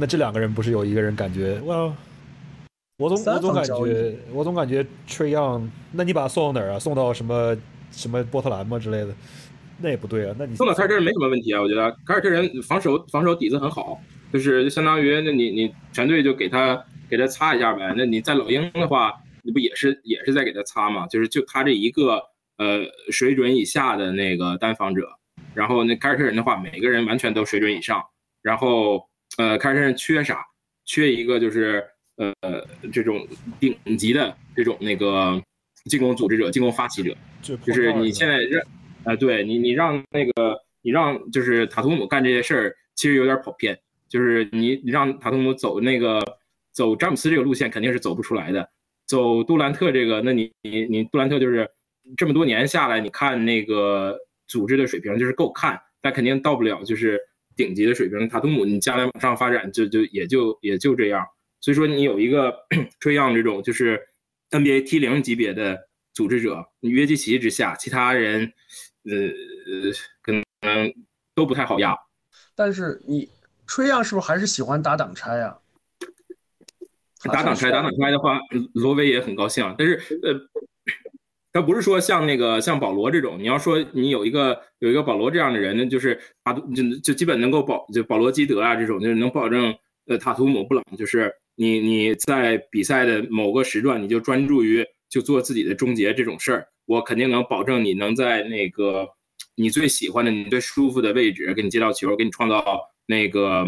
[0.00, 1.94] 那这两个人不是有一个人感觉哇？
[2.98, 6.78] 我总我总感觉我总感觉 Trey Young，那你把他送到哪儿啊？
[6.78, 7.56] 送到什么
[7.90, 9.14] 什么波特兰吗之类的？
[9.78, 10.34] 那也不对啊。
[10.38, 14.00] 那你送到凯尔特人没什么问题啊，我觉得凯尔特人防守防守底子很好。
[14.32, 17.92] 就是就相当于，那你你全队就给他给他擦一下呗。
[17.96, 21.04] 那你在老鹰的话，你不也是也是在给他擦吗？
[21.08, 22.22] 就是就他这一个
[22.56, 25.08] 呃水准以下的那个单防者，
[25.52, 28.00] 然后那凯尔特人的话，每个人完全都水准以上。
[28.40, 29.04] 然后
[29.38, 30.44] 呃凯尔特人缺啥？
[30.84, 31.84] 缺一个就是
[32.16, 32.34] 呃
[32.92, 33.26] 这种
[33.60, 35.40] 顶级的这种那个
[35.84, 37.16] 进攻组织者、进攻发起者。
[37.42, 38.62] 就是你现在让
[39.04, 43.78] 啊，对你你让那个你让就是塔图姆干这些事儿，其实有点跑偏。
[44.08, 46.20] 就是你你让塔图姆走那个
[46.72, 48.68] 走詹姆斯这个路线肯定是走不出来的，
[49.06, 51.70] 走杜兰特这个，那你你你杜兰特就是
[52.16, 54.18] 这么多年下来，你看那个
[54.48, 57.20] 组织的水平就是够看，但肯定到不了就是
[57.62, 58.28] 顶级的水平。
[58.28, 61.26] 塔图姆你将来往上发展就就也就也就这样。
[61.60, 62.54] 所以说你有一个
[63.00, 64.00] 吹样这种就是
[64.50, 68.52] NBA T 零级别的组织者，你约基奇之下，其他人
[69.04, 69.92] 呃呃
[70.22, 70.44] 可能
[71.34, 71.94] 都不太好压。
[72.54, 73.28] 但是你。
[73.72, 75.56] 吹样是不是还是喜欢打挡拆呀？
[77.22, 78.40] 打挡拆，打挡拆的话，
[78.74, 79.62] 罗威也很高兴。
[79.78, 80.34] 但是，呃，
[81.52, 89.74] 他不是说像那个像保罗这种，你要说你有一个有一个保罗这样的人，呢就是塔就就基本能够保就保罗基德啊这种，就是能保证
[90.06, 99.08] 呃塔图姆布朗，就是你你在比赛的某个时段，你就专注于就做自己的终结这种事儿，我肯定能保证你能在那个
[99.56, 102.80] 你最喜欢的、你最舒服的位置给你接到球，给你创造。
[103.06, 103.66] 那个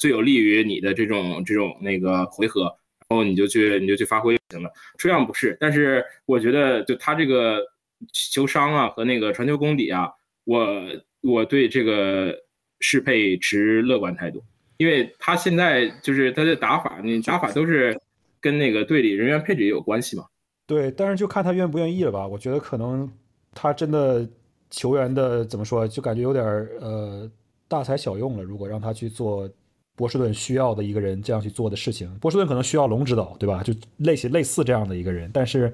[0.00, 2.74] 最有利于你的这种这种那个回合，
[3.10, 4.70] 后你就去你就去发挥就行了。
[4.98, 7.60] 这样不是，但是我觉得就他这个
[8.12, 10.08] 球商啊和那个传球功底啊，
[10.44, 10.82] 我
[11.20, 12.34] 我对这个
[12.80, 14.42] 适配持乐观态度，
[14.78, 17.98] 因为他现在就是他的打法，你打法都是
[18.40, 20.24] 跟那个队里人员配置也有关系嘛。
[20.66, 22.26] 对，但是就看他愿不愿意了吧。
[22.26, 23.10] 我觉得可能
[23.52, 24.28] 他真的
[24.70, 26.44] 球员的怎么说，就感觉有点
[26.80, 27.30] 呃。
[27.70, 28.42] 大材小用了。
[28.42, 29.48] 如果让他去做
[30.00, 33.62] 波士顿需要的一个人这样去做的事情，波士顿可能需要龙指导，对吧？
[33.62, 35.28] 就类似类似这样的一个人。
[35.30, 35.70] 但是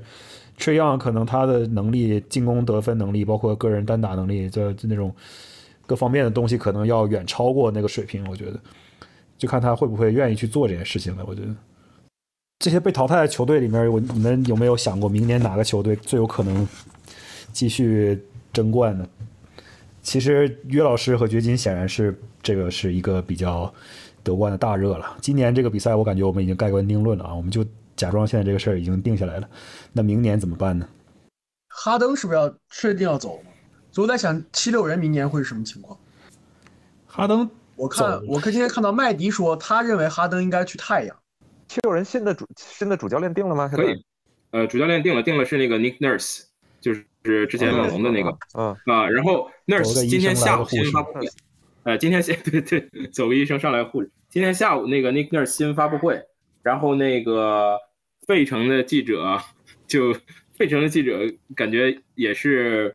[0.59, 5.15] ，Trey Young 可能他的能力、进攻得分能力，包括个人单打能力，就就那种
[5.87, 8.29] 各方面的东西，可能要远超过那个水平。
[8.29, 8.59] 我觉得，
[9.39, 11.25] 就看他会不会愿意去做这件事情了。
[11.25, 11.55] 我觉得，
[12.59, 16.67] 这些被淘汰的球队里面，我你们有没有想过，明年哪个球队最有可能
[17.53, 18.21] 继续
[18.53, 19.07] 争冠呢？
[20.03, 23.75] 其实约老师和掘金显然是这个是一个比较
[24.27, 25.17] 得冠的大热了。
[25.21, 29.49] 今年这个比赛，我感觉我们已经盖棺定论了啊，我们就假装现在这个事儿已经定下来了。
[29.93, 30.89] 那明年怎么办呢？
[31.69, 33.41] 哈登是不是要确定要走？
[33.93, 35.99] 所以我在想，七六人明年会是什么情况？
[37.07, 41.17] 哈登，我看我看今天看到麦迪说，他认为哈登应该去太阳。
[41.69, 43.69] 七六人新的主新的主教练定了吗？
[43.69, 44.05] 可以，
[44.51, 46.43] 呃，主教练定了，定了是那个 Nick Nurse，
[46.81, 51.27] 就是之前猛龙的那个，嗯啊，然后 Nurse 今天下午新闻发布会，
[51.87, 54.11] 呃，今天先 对对，走个医生上来护士。
[54.29, 56.21] 今天下午那个 Nick Nurse 新闻发布会，
[56.65, 57.79] 然后那个
[58.27, 59.41] 费城的记者
[59.87, 60.13] 就
[60.59, 61.21] 费城的记者
[61.55, 62.93] 感觉也是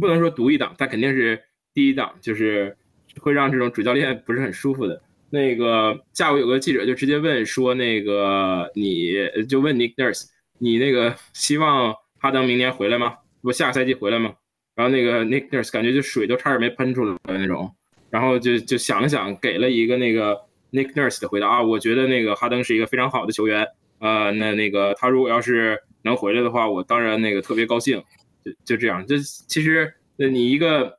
[0.00, 1.38] 不能说独一档，他肯定是
[1.74, 2.74] 第一档，就是
[3.20, 5.02] 会让这种主教练不是很舒服的。
[5.28, 9.12] 那个下午有个记者就直接问说：“那个你
[9.50, 10.24] 就问 Nick Nurse，
[10.58, 13.18] 你那个希望哈登明年回来吗？
[13.42, 14.32] 不，下个赛季回来吗？”
[14.74, 17.70] 然后那个 Nick Nurse 感觉就水都差点没喷出来那种，
[18.10, 20.34] 然后就就想了想，给了一个那个
[20.72, 23.66] Nick Nurse 的回答啊，我觉得那个哈登是一个非常好的球员，
[24.00, 28.02] 呃，那那个他如果要是能回来的话，我当然那个特别高兴，
[28.44, 29.06] 就就这样。
[29.06, 30.98] 就其实那你一个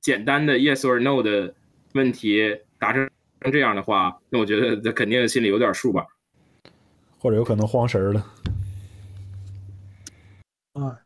[0.00, 1.54] 简单的 yes or no 的
[1.94, 3.08] 问题达成。
[3.50, 6.06] 这样的话，那我觉得他肯定心里有点数吧，
[7.18, 8.24] 或者有可能慌神了。
[10.74, 10.96] 啊，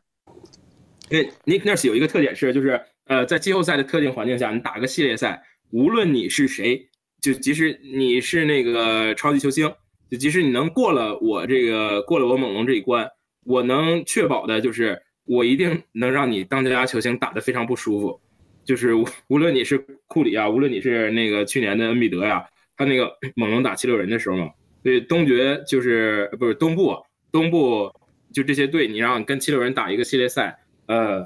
[1.09, 6.87] 因为 Nick Nurse 有一个特点是，就是呃，在季后赛的特定环境下，你打个系列赛，无论你是谁，
[7.21, 9.73] 就即使你是那个超级球星，
[10.09, 13.09] 就即使你能过了我这个过了我猛龙这一关，
[13.45, 18.19] 我能确保的就是我一定能让你当家球星打得非常不舒服。
[18.65, 18.93] 就是
[19.29, 19.77] 无论你是
[20.07, 24.49] 库里啊，无论你是那个去年的恩比德呀，他那个 猛龙打七六人的时候嘛，
[24.83, 26.93] 所以东决就是不是东部，
[27.31, 27.89] 东部
[28.33, 31.25] 就这些队，你让跟七六人打一个系列赛，呃，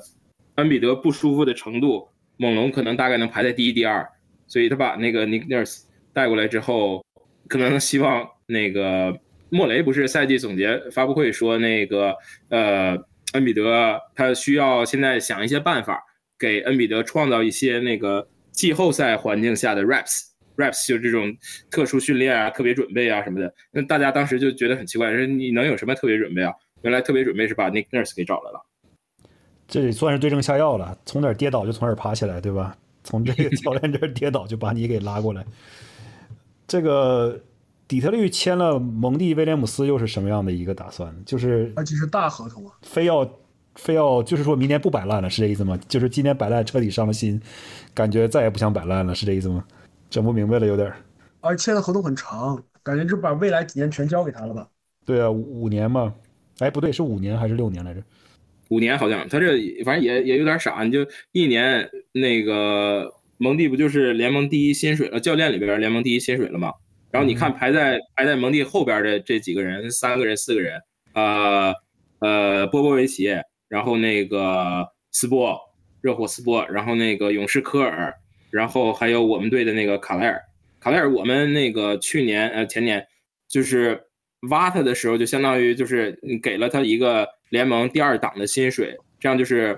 [0.55, 2.07] 恩比德不舒服的程度，
[2.37, 4.07] 猛龙可能大概能排在第一、第二，
[4.47, 5.83] 所以他把那个 Nick Nurse
[6.13, 7.03] 带过来之后，
[7.47, 9.17] 可能希望那个
[9.49, 12.15] 莫雷不是赛季总结发布会说那个
[12.49, 12.97] 呃
[13.33, 16.03] 恩比德他需要现在想一些办法。
[16.39, 21.31] 给恩比德创造一些那个季后赛环境下的 reps，reps 就这种
[21.69, 23.53] 特殊训练啊、特别准备啊什么的。
[23.71, 26.51] 那大家当时就觉得很奇怪，说你能有什么特别准备啊？
[26.81, 28.65] 原来特别准备是把 Nick Nurse 给找来了。
[29.71, 32.75] 这也算是对症下药了，从哪儿跌倒就从哪儿爬起来，对吧？
[33.03, 35.43] 从这个 教练这儿跌倒就把你给拉过来。
[36.67, 37.39] 这个
[37.87, 41.15] 底特律签了蒙蒂威廉姆斯，又是什么样的一个打算？
[41.25, 43.27] 就是而且是大合同啊，非要。
[43.75, 45.79] 非要就是说明年不摆烂了，是这意思吗？
[45.87, 47.41] 就是今年摆烂彻底伤了心，
[47.93, 49.63] 感觉再也不想摆烂了，是这意思吗？
[50.09, 50.91] 整不明白了，有点。
[51.39, 54.67] 而签的合同很长，感觉就把未来几年全交给他了吧？
[55.05, 56.13] 对啊，五年嘛。
[56.59, 58.01] 哎，不对，是五年还是六年来着？
[58.71, 59.47] 五年好像，他这
[59.85, 65.19] 反正也也有点傻，你就一年那个蒙蒂不就是联盟第一薪水了？
[65.19, 66.73] 教练里边联盟第一薪水了嘛？
[67.11, 70.81] 然后你看排在排在蒙蒂后边的这几个人，三个人四个人，
[71.13, 71.73] 呃
[72.19, 73.29] 呃，波波维奇。
[73.71, 75.57] 然后那个斯波，
[76.01, 78.13] 热火斯波，然后那个勇士科尔，
[78.49, 80.41] 然后还有我们队的那个卡莱尔，
[80.81, 83.07] 卡莱尔，我们那个去年呃前年
[83.47, 83.97] 就是
[84.49, 89.77] 挖他的时候，就相当于就是给了他一个联盟第二档的薪水，这样就是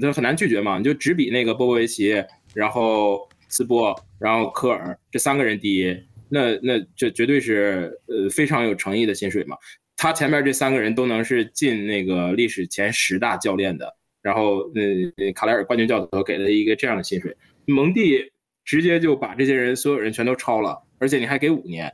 [0.00, 2.12] 他很难拒绝嘛，你就只比那个波波维奇，
[2.54, 5.96] 然后斯波，然后科尔这三个人第一，
[6.28, 9.56] 那那这绝对是呃非常有诚意的薪水嘛。
[9.96, 17.36] 他前面这三个人都能是进那个历史前十大教练的，然后呃，卡莱尔冠军教头给了一个这样的薪水，
[17.66, 18.32] 蒙蒂
[18.64, 21.92] 直接就把这些人所有人全都超了，而且你还给五年，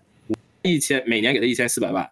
[0.62, 2.08] 一千每年给他一千四百万，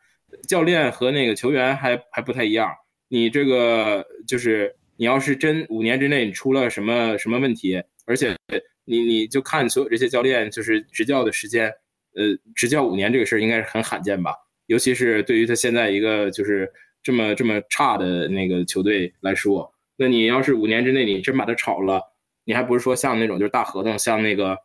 [0.48, 2.68] 教练和那个球员还还不太一样，
[3.08, 8.36] 你这个就是你要是真五年之内你出了什么什么问题，而且
[8.84, 11.66] 你你就看所有这些教练就是执教的时间，
[12.14, 14.34] 呃，执教五年这个事儿应该是很罕见吧。
[14.66, 16.70] 尤其是对于他现在一个就是
[17.02, 22.00] 这么这么差的那个球队来说，那你要是五年之内你真把他炒了，
[22.44, 24.56] 你还不是说像那种就是大合同，像那个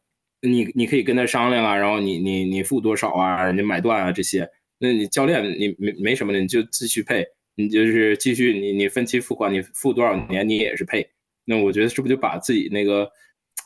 [0.42, 4.50] 你你可以跟他商量啊，然后你你你付多少啊，你买断啊这些，
[4.80, 7.26] 那你教练你没没什么的，你就继续配，
[7.60, 11.06] 你就是继续你你分期付款，你付多少年你也是配。
[11.44, 13.12] 那我觉得是不是就把自己那个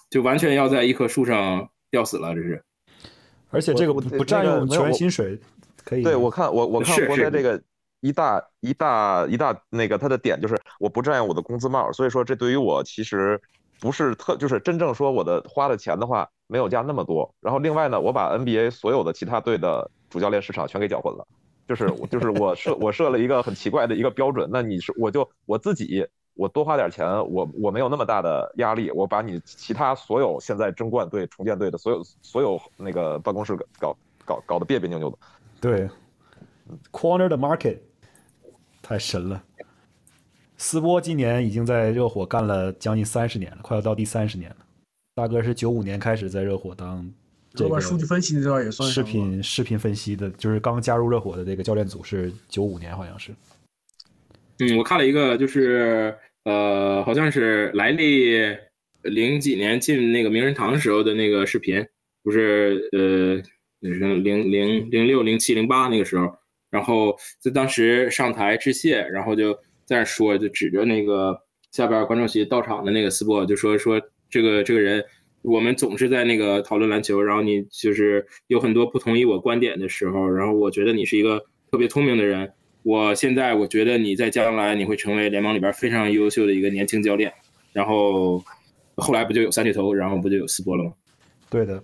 [0.09, 2.33] 就完全要在一棵树上吊死了？
[2.33, 2.63] 这是，
[3.51, 5.37] 而且这个不不占用球员薪水。
[5.85, 7.61] 可以，对我看我我看博德这个
[7.99, 13.39] 一大一大一大那个他的点就是我不占用我的工资帽，所以说这对于我其实
[13.79, 17.31] 不是特就是真正说我的花的钱的话没有加那么多。
[17.41, 21.27] 然后另外呢，我把 NBA 所有的其他队的主教练市场全给搅混了，
[21.67, 33.95] 就是我就是我设我设了一个很奇怪的一个标准，那你是我就我自己我多花点钱，我我没有那么大的压力，我把你其他所有现在争冠队、重建队的所有所有那个办公室搞
[34.25, 35.17] 搞搞得别别扭扭的。
[35.61, 35.89] 对
[36.91, 37.77] ，corner the market，
[38.81, 39.43] 太神了。
[40.57, 44.57] 斯波今年已经在热火干了将近三十年了，快要到第三十年了。
[45.15, 47.09] 大哥是九五年开始在热火当
[47.55, 53.31] 这个数据分析这块也算视频视频分析的，就是刚加入热火的这个教练组是九五年，好像是。
[54.59, 56.15] 嗯，我看了一个，就是
[56.45, 58.35] 呃，好像是莱利
[59.01, 61.85] 零几年进那个名人堂时候的那个视频，
[62.23, 63.35] 不是呃，
[63.79, 66.35] 零零零零六零七零八那个时候，
[66.69, 69.53] 然后在当时上台致谢，然后就
[69.85, 71.39] 在那说，就指着那个
[71.71, 75.03] 下边观众席到场的那个斯波，就说说这个这个人，
[75.43, 81.39] 我们总是在那个讨论篮球，然后你就是有很多不同意我观点的时候，然后我觉得你是一个
[81.69, 82.51] 特别聪明的人。
[82.83, 87.31] 我现在我觉得你在将来你会成为联盟里边非常优秀的一个年轻教练，
[87.71, 88.43] 然后
[88.95, 90.93] 后来不就有三巨头，然后不就有斯波了吗？
[91.49, 91.81] 对的，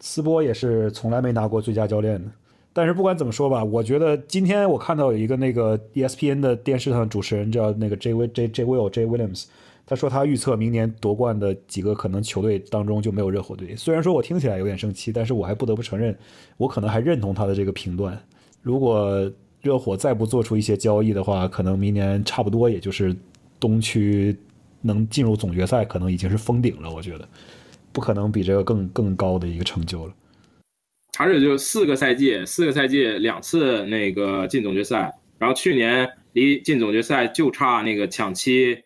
[0.00, 2.30] 斯波也是从来没拿过最佳教练的。
[2.72, 9.44] 但是不管怎么说吧，我觉得今天我看到有一个那个 ESPN 的电视上的主持人叫那个 J W J J Will J Williams，
[9.86, 13.76] 他说他预测明年夺冠的几个可能球队当中就没有热火队。
[13.76, 16.16] 虽然说我听起来有点生气，但是我还不得不承认，
[16.56, 18.18] 我可能还认同他的这个评断。
[18.62, 19.30] 如果
[19.60, 23.14] 热火再不做出一些交易的话，可能明年差不多也就是
[23.60, 24.36] 东区
[24.80, 26.90] 能进入总决赛，可能已经是封顶了。
[26.90, 27.28] 我觉得
[27.92, 30.14] 不可能比这个更更高的一个成就了。
[31.18, 38.76] 而且就四个赛季，四个赛季两次那个进总决赛，然后去年离进总决赛就差那个抢七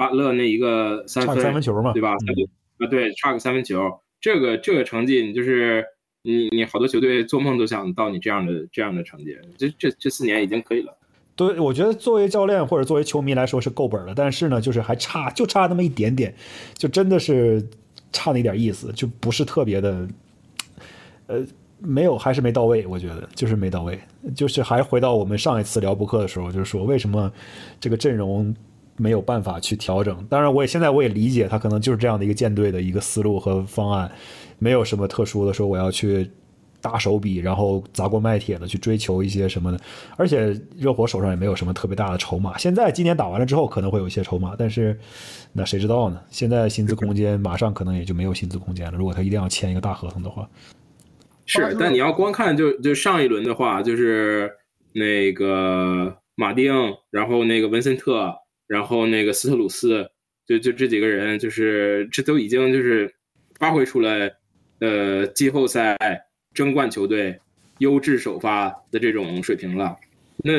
[0.00, 2.14] 巴勒那一个三差分，个三分球嘛对吧？
[2.14, 2.32] 嗯
[2.78, 5.84] 啊，对，差个三分球，这个这个成绩，你就是
[6.22, 10.96] 你你好多球队做梦都想到你这样的这样的成绩，这这这四年已经可以了。
[11.36, 16.34] 对，我觉得作为教练或者作为球迷来说是够本了，但是呢，就是还差就差那么一点点，
[16.72, 17.62] 就真的是
[18.10, 20.08] 差那一点意思，就不是特别的，
[21.26, 21.44] 呃，
[21.78, 24.00] 没有还是没到位，我觉得就是没到位，
[24.34, 27.30] 就是还回到我们上一次聊博客的时候，就是说为什么
[27.78, 28.54] 这个阵容
[29.00, 30.26] 没有办法去调整。
[30.28, 34.10] 当然，我也现在我也理解他可能就是这样的一个舰队的一个思路和方案，
[34.58, 36.30] 没有什么特殊的说我要去
[36.82, 39.80] 大手笔，然后砸锅卖铁的去追求一些什么的。
[40.16, 42.58] 而且热火手上也没有什么特别大的筹码。
[42.58, 44.98] 现在今年打完了之后可能会有一些筹码，但是
[45.52, 46.20] 那谁知道呢？
[46.30, 48.98] 现在薪资空间马上可能也就没有薪资空间了。
[48.98, 50.48] 如果他一定要签一个大合同的话，
[51.46, 54.50] 是，但你要光看就就上一轮的话，就是
[54.92, 56.72] 那个马丁，
[57.10, 58.32] 然后那个文森特，
[58.70, 60.08] 然后那个斯特鲁斯，
[60.46, 63.12] 就就这几个人，就是这都已经就是
[63.58, 64.30] 发挥出来，
[64.78, 65.98] 呃，季后赛
[66.54, 67.36] 争冠球队
[67.78, 69.96] 优质首发的这种水平了。
[70.44, 70.52] 那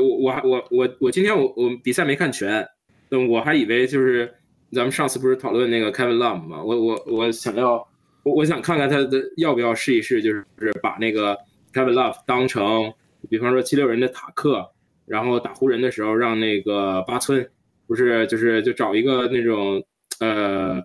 [0.00, 2.66] 我我还我我我今天我我比赛没看全，
[3.10, 4.32] 那我还以为就是
[4.72, 6.62] 咱们上次不是讨论那个 Kevin Love 吗？
[6.64, 7.86] 我我我想要。
[8.24, 10.44] 我我想看看他的要不要试一试，就是
[10.82, 11.38] 把那个
[11.72, 12.92] Kevin Love 当成，
[13.30, 14.68] 比方说七六人的塔克，
[15.08, 17.48] 然后打湖人的时候让那个八村，
[17.86, 19.82] 不是就是就找一个那种
[20.20, 20.80] 呃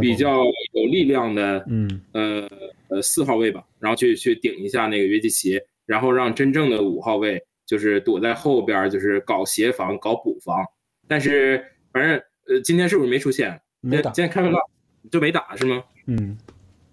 [0.00, 2.48] 比较有力量的嗯呃
[2.88, 10.64] 呃四号位吧，然后去去顶一下那个约基奇，然后让真正的五号位就是躲在后边，就是搞协防、搞补防。
[11.08, 12.16] 但是反正
[12.48, 13.60] 呃今天是不是没出现？
[13.80, 14.68] 没打今天 Kevin Love
[15.10, 15.82] 就没打是吗？
[16.06, 16.38] 嗯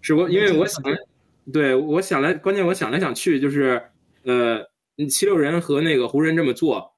[0.02, 0.84] 是我，因为我想，
[1.54, 3.82] 对我想来，关键我想来想去，就是，
[4.24, 4.58] 呃，
[5.10, 6.94] 七六人和那个湖人这么做，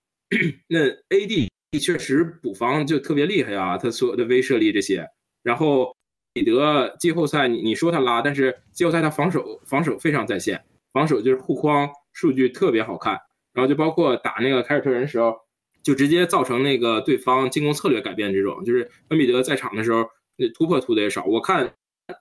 [0.67, 0.79] 那
[1.09, 1.47] AD
[1.79, 5.07] 确实补防就特别厉害啊，他所有的威慑力这些，
[5.41, 5.95] 然后
[6.33, 13.19] 彼得季后赛你你说他拉，但是季后赛他防守防守非常在线，防守就是护框数据特别好看，
[13.53, 15.35] 然后就包括打那个凯尔特人时候，
[15.81, 20.05] 就直接造成那个对方进攻策略改变这种，就是恩比德在场的时候，
[20.35, 21.73] 那突破突的也少，我看。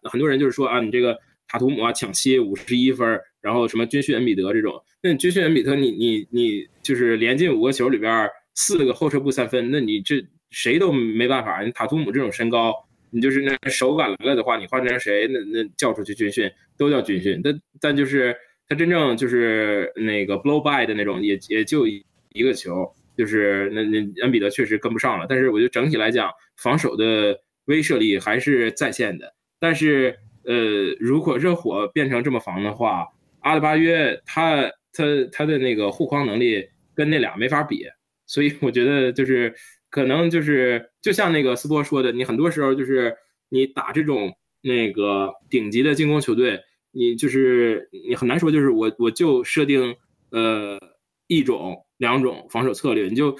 [0.04, 1.18] 很多人就是说啊，你这个
[1.52, 11.62] 塔图姆啊抢七五十一分，然后什么军训恩比德这种，那你军训恩比德你你你就是连进五个球里边四个后撤步三分，那你这谁都没办法。
[11.62, 12.74] 你塔图姆这种身高，
[13.10, 17.38] 你就是那手感来了的话，你换成谁那那叫出去军训都叫军训。
[17.44, 18.34] 但但就是
[18.66, 25.26] 他真正就是那个 blow by 的那种，也也就一个球，就是那那恩比德确实跟不上了。
[25.28, 29.34] 但是我觉得整体来讲，防守的威慑力还是在线的。
[29.60, 30.54] 但是，呃，
[30.98, 33.06] 如果热火变成这么防的话，
[33.40, 37.84] 阿德巴约他他他的那个护框能力跟那俩没法比，
[38.26, 39.54] 所以我觉得就是
[39.90, 43.16] 可能就是就像那个斯波说的，你很多时候就是
[43.48, 46.60] 你打这种那个顶级的进攻球队，
[46.92, 49.96] 你就是你很难说就是我我就设定
[50.30, 50.78] 呃
[51.26, 53.36] 一种两种防守策略，你就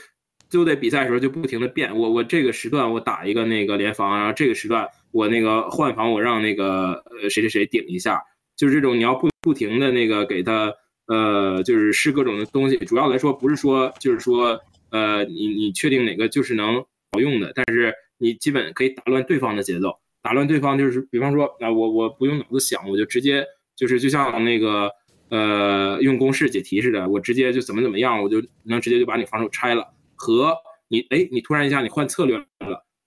[0.53, 1.97] 就在比赛的时候就不停的变。
[1.99, 8.21] 我我这个时段我打一个那个联防，然后这个时段我那个换防，我让那个呃谁谁谁顶一下，
[8.55, 10.73] 就是这种你要不不停的那个给他
[11.07, 12.77] 呃就是试各种的东西。
[12.77, 14.61] 主要来说不是说就是说
[14.91, 16.77] 呃你你确定哪个就是能
[17.13, 24.91] 好用的，但是你基本可以打乱对方的节奏，打乱对方就是比方说啊我我不用脑子想，我就直接就是就像那个。
[25.33, 29.89] 呃，用公式解题似的，我直接就怎么怎么样，我就能直接就把你防守拆了。
[30.23, 32.47] 和你，哎，你突然一下你换策略了，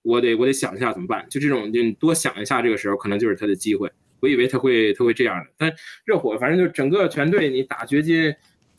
[0.01, 1.25] 我得我得想一下怎么办。
[1.29, 3.89] 就这种，就你多想一下，这个时候可能就是他的机会。
[4.19, 5.73] 我以为他会他会这样的，但
[6.03, 8.35] 热火反正就整个全队，你打掘金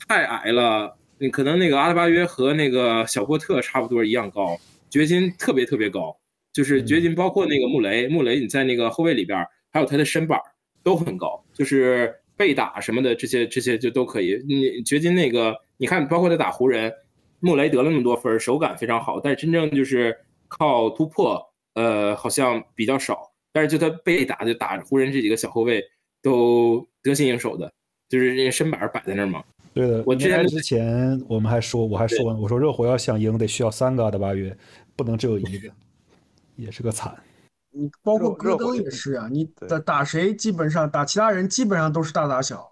[0.07, 4.55] 太矮了，你可能那个阿德巴约和那个小波特差不多一样高，
[4.91, 6.15] 掘金特别特别高，
[6.53, 10.39] 就是掘金包括那个穆雷，穆雷你在那个后卫里边，还有他的身板
[10.83, 12.13] 都很高，就是。
[12.37, 14.39] 被打什么的这些这些就都可以。
[14.47, 16.93] 你掘金那个，你看，包括他打湖人，
[17.39, 21.41] 穆雷得了那么多分，手感非常好，但是真正就是靠突破，
[21.73, 23.31] 呃，好像比较少。
[23.53, 25.83] 但是就他被打，就打湖人这几个小后卫
[26.21, 27.71] 都得心应手的，
[28.07, 29.43] 就是人家身板摆在那儿嘛。
[29.73, 34.55] 对的，我之前之前我们还说，我还说，我说热火要想赢得需要三个阿德巴约，
[34.95, 35.69] 不能只有一个，
[36.55, 37.15] 也是个惨。
[37.71, 42.71] 你包括戈登也是啊，你打打谁基本上打其他人基本上都是大打小。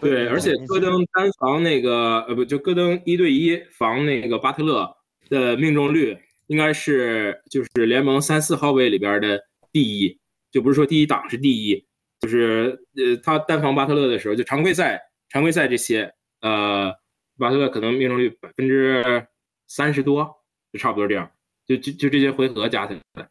[0.00, 4.94] 对，而且戈登单防那个呃不就戈登一对一防那个巴特勒
[5.28, 6.16] 的命中率
[6.48, 9.40] 应该是就是联盟三四号位里边的
[9.72, 10.18] 第一，
[10.52, 11.84] 就不是说第一档是第一，
[12.20, 16.92] 就是呃他单防巴特勒的时候，就常规赛常规赛这些呃
[17.38, 19.26] 巴特勒可能命中率百分之
[19.66, 20.30] 三十多，
[20.72, 21.30] 就差不多这样，
[21.66, 23.28] 就就就这些回合加起来。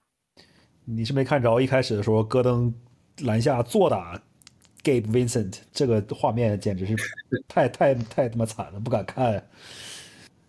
[0.84, 2.74] 你是没看着一开始的时候，戈登
[3.24, 4.22] 篮下坐打
[4.86, 6.96] Gabe Vincent，这个画面简直是
[7.50, 9.44] 太太太他妈惨了，不敢看。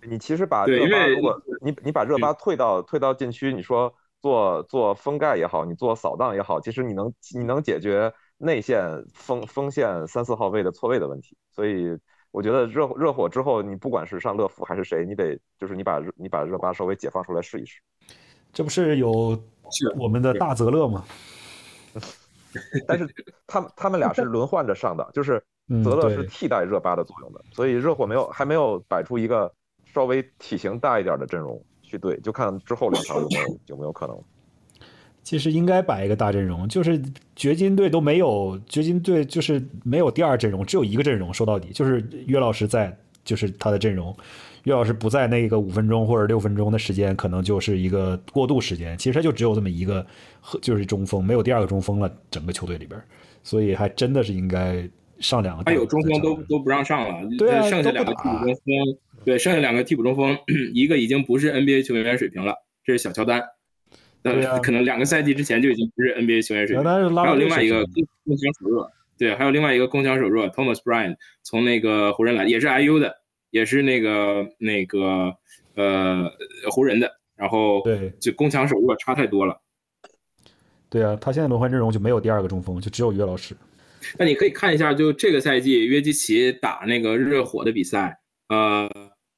[0.06, 8.84] 你其实把热巴，如果你你把热巴退到退到禁区，你说做做封盖也好，你做扫荡也好，其实你能你能解决内线
[9.14, 11.34] 锋锋线三四号位的错位的问题。
[11.50, 11.98] 所以
[12.30, 17.80] 我觉得热热火之后，你不管是上乐福还是谁，你得就是你把你把热巴稍微解放出来试一试。
[18.52, 19.42] 这不是有。
[19.98, 21.04] 我们的大泽勒吗？
[22.86, 23.08] 但是
[23.46, 25.42] 他们他们俩是轮换着上的，就是
[25.84, 29.52] 泽勒是替代热巴的作用的，所以热火没有还没有摆出一个
[29.84, 34.16] 稍微体型大一点的阵容去对，就看之后两场有没有有没有可能。
[35.22, 37.02] 其实应该摆一个大阵容，就是
[37.34, 44.16] 掘金队都没有，掘金队就是没有第二阵容，只有一个阵容，说到底就是约老师在，就是他的阵容。
[44.66, 48.98] 岳老师不在那个五分钟或者六分钟的时间，可能就是一个过渡时间。
[48.98, 50.04] 其实他就只有这么一个，
[50.60, 52.12] 就是中锋，没有第二个中锋了。
[52.32, 53.00] 整个球队里边，
[53.44, 54.88] 所以还真的是应该
[55.20, 55.62] 上两个。
[55.62, 60.36] 他有中锋都都不让上了，对啊，剩下两个替补中锋，对，剩下两个替补中锋，
[60.74, 62.52] 一个已经不是 NBA 球员水平了，
[62.84, 63.40] 这是小乔丹。
[64.22, 66.84] 呃，可能两个赛季之前就已经不是 NBA 球员水平。
[66.84, 67.84] 还有另外一个
[68.24, 71.14] 攻强手弱，对，还有另外一个攻强手弱，Thomas Bryant
[71.44, 73.14] 从那个湖人来，也是 IU 的。
[73.56, 75.34] 也是那个那个
[75.76, 76.30] 呃
[76.70, 79.58] 湖人的，然后对，就攻强守弱差太多了。
[80.90, 83.56] 对啊，他现在轮换阵容就没有第二个中锋，就只有约老师。
[84.18, 88.18] 那你可以看一下，就这个赛季约基奇打那个热火的比赛，
[88.50, 88.86] 呃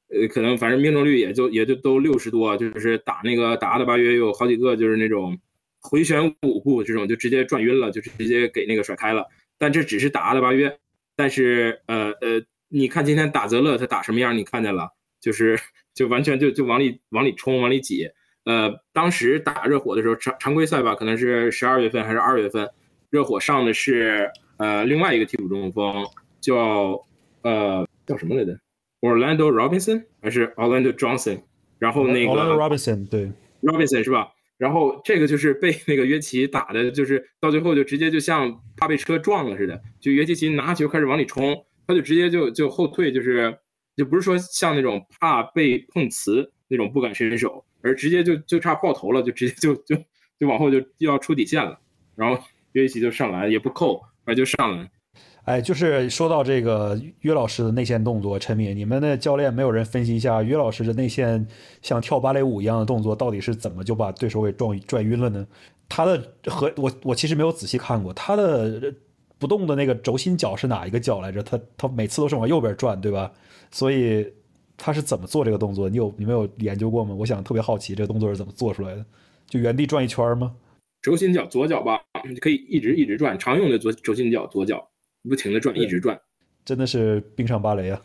[0.09, 5.39] 呃，可能反正命中率也就也就都六十多，就是打那个打阿德巴约有好几个就是那种
[5.79, 9.25] 回旋五步这种就直接转晕了，就直接给那个甩开了。
[9.57, 10.77] 但这只是打阿德巴约，
[11.15, 12.43] 但是呃呃。
[12.69, 14.37] 你看今天打泽勒他打什么样？
[14.37, 14.89] 你看见了，
[15.19, 15.59] 就是
[15.93, 18.07] 就完全就就往里往里冲，往里挤。
[18.45, 22.69] 呃，当时打热火的时候，常常规赛吧，可能是十二月份还是二月份，
[23.09, 26.05] 热火上的是呃另外一个替补中锋，
[26.39, 27.05] 叫
[27.41, 28.57] 呃叫什么来着
[29.01, 31.41] ？Orlando Robinson 还是 Orlando Johnson？
[31.79, 33.31] 然后那个 Orlando Robinson 对
[33.61, 34.29] Robinson 是吧？
[34.57, 41.65] 然后这个就是被那个约奇打的，就是到最后就直接就像怕被车撞了似的，就约基奇拿球开始往里冲。
[41.89, 43.51] 他就直接就就后退，就是
[43.97, 49.95] 就不是说像那种怕被碰瓷那种不敢伸手，而直接就就差爆头了，就直接就就
[50.39, 51.79] 就往后就就要出底线了，
[52.15, 52.39] 然后
[52.73, 54.87] 约基奇就上篮也不扣，而就上篮。
[55.45, 61.43] 哎，就是说到这个约老师的内线动作，陈敏，你们的教练没有人分析一下约老师的内线
[61.81, 65.47] 像跳芭蕾舞一样的动作到底是怎么就把对手给撞转晕了呢？
[65.89, 68.93] 他的和我我其实没有仔细看过他的。
[69.39, 71.41] 不动的那个轴心脚是哪一个脚来着？
[71.41, 73.31] 他他每次都是往右边转，对吧？
[73.71, 74.31] 所以
[74.77, 75.89] 他是怎么做这个动作？
[75.89, 77.15] 你有你没有研究过吗？
[77.15, 79.05] 我想特别好奇这个动作是怎么做出来的？
[79.47, 80.55] 就原地转一圈吗？
[81.01, 82.01] 轴心脚左脚吧，
[82.41, 84.85] 可以一直一直转，常用的左轴心脚左脚
[85.23, 86.19] 不停的转，一直转，
[86.65, 88.01] 真的是冰上芭蕾啊！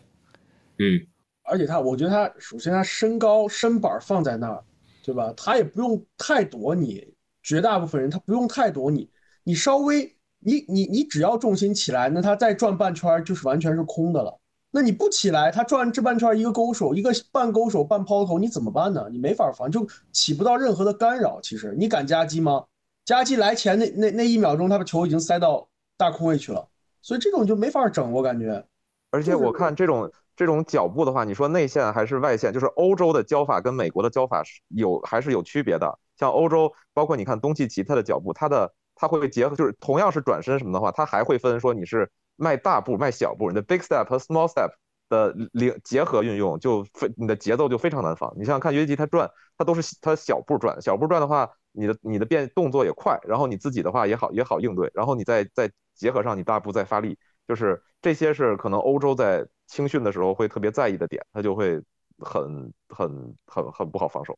[0.79, 1.05] 嗯，
[1.43, 4.63] 而且他，我觉得他首先他身高身板放在那儿，
[5.05, 5.35] 对吧？
[5.37, 7.05] 他也不用太躲你，
[7.43, 9.11] 绝大部分人他不用太躲你，
[9.43, 14.39] 你稍微你你你只要重心起来，那他再转半圈就是完全是空的了。
[14.71, 19.07] 那你不起来，他转这半圈一个勾手，一个半勾手半抛投，你怎么办呢？
[19.11, 21.41] 你没法防，就起不到任何的干扰。
[21.41, 22.65] 其实你敢夹击吗？
[23.05, 26.69] 夹击来前那那那一秒钟，他的球已经塞到大空位去了，
[27.03, 28.65] 所以这种就没法整，我感觉。
[29.11, 35.99] 而且我看这种这种脚步的话，你说内线还是外线，就是欧洲的教法跟美国的教法是有还是有区别的。
[36.19, 42.11] 像欧洲，包括你看东契奇他的脚步，他的他会结合，就是同样是转身什么的话，他还会分说你是。
[42.37, 44.69] 迈大步，迈小步，你的 big step 和 small step
[45.09, 48.35] 的零结合运用，就非你的节奏就非常难防。
[48.37, 57.17] 你像看，约基他转，他都是他小步转，小步转的话，你的你的变动作也快，然后你自己的话也好也好应对，然后你再再结合上你大步再发力，
[57.47, 61.81] 就是这些是可能欧洲在青训的时候会特别在意的点，他就会
[62.19, 64.37] 很很很很不好防守。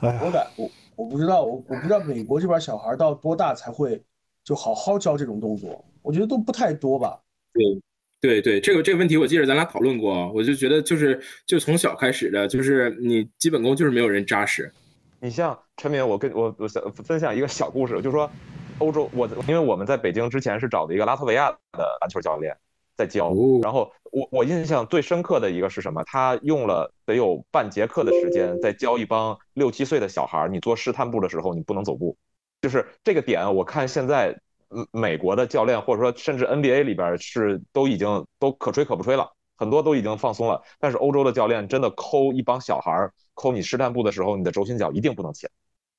[0.00, 4.02] 哎，我感我我不知道，我我不知道美国这边小孩到多大才会
[4.42, 5.84] 就好好教这种动作。
[6.02, 7.20] 我觉得都不太多吧。
[7.52, 7.82] 对，
[8.20, 14.72] 对对，这个这个问题我记得咱俩讨论过，我就觉得就是就从小开始的，就是你基本功就是没有人扎实。
[15.20, 18.30] 你像陈明，我跟我我想分享一个小故事，就是说
[18.78, 22.56] 欧洲，我因为我们在北京之前是找的一个拉脱维亚的篮球教练
[23.00, 23.32] 在教，
[23.62, 26.04] 然后我我印象最深刻的一个是什么？
[26.04, 32.16] 他用了得有半节课的时间在教一帮六七岁的小孩，你做试探步的时候你不能走步，
[32.60, 34.38] 就是这个点，我看现在。
[34.72, 40.62] 嗯，美国的教练或者说甚至 NBA 里边是都已经都可吹可不吹了，很多都已经放松了。
[40.78, 45.50] 但是欧洲的教练真的抠一帮小孩儿，抠你试探步的时候，你的轴心脚一定不能起来。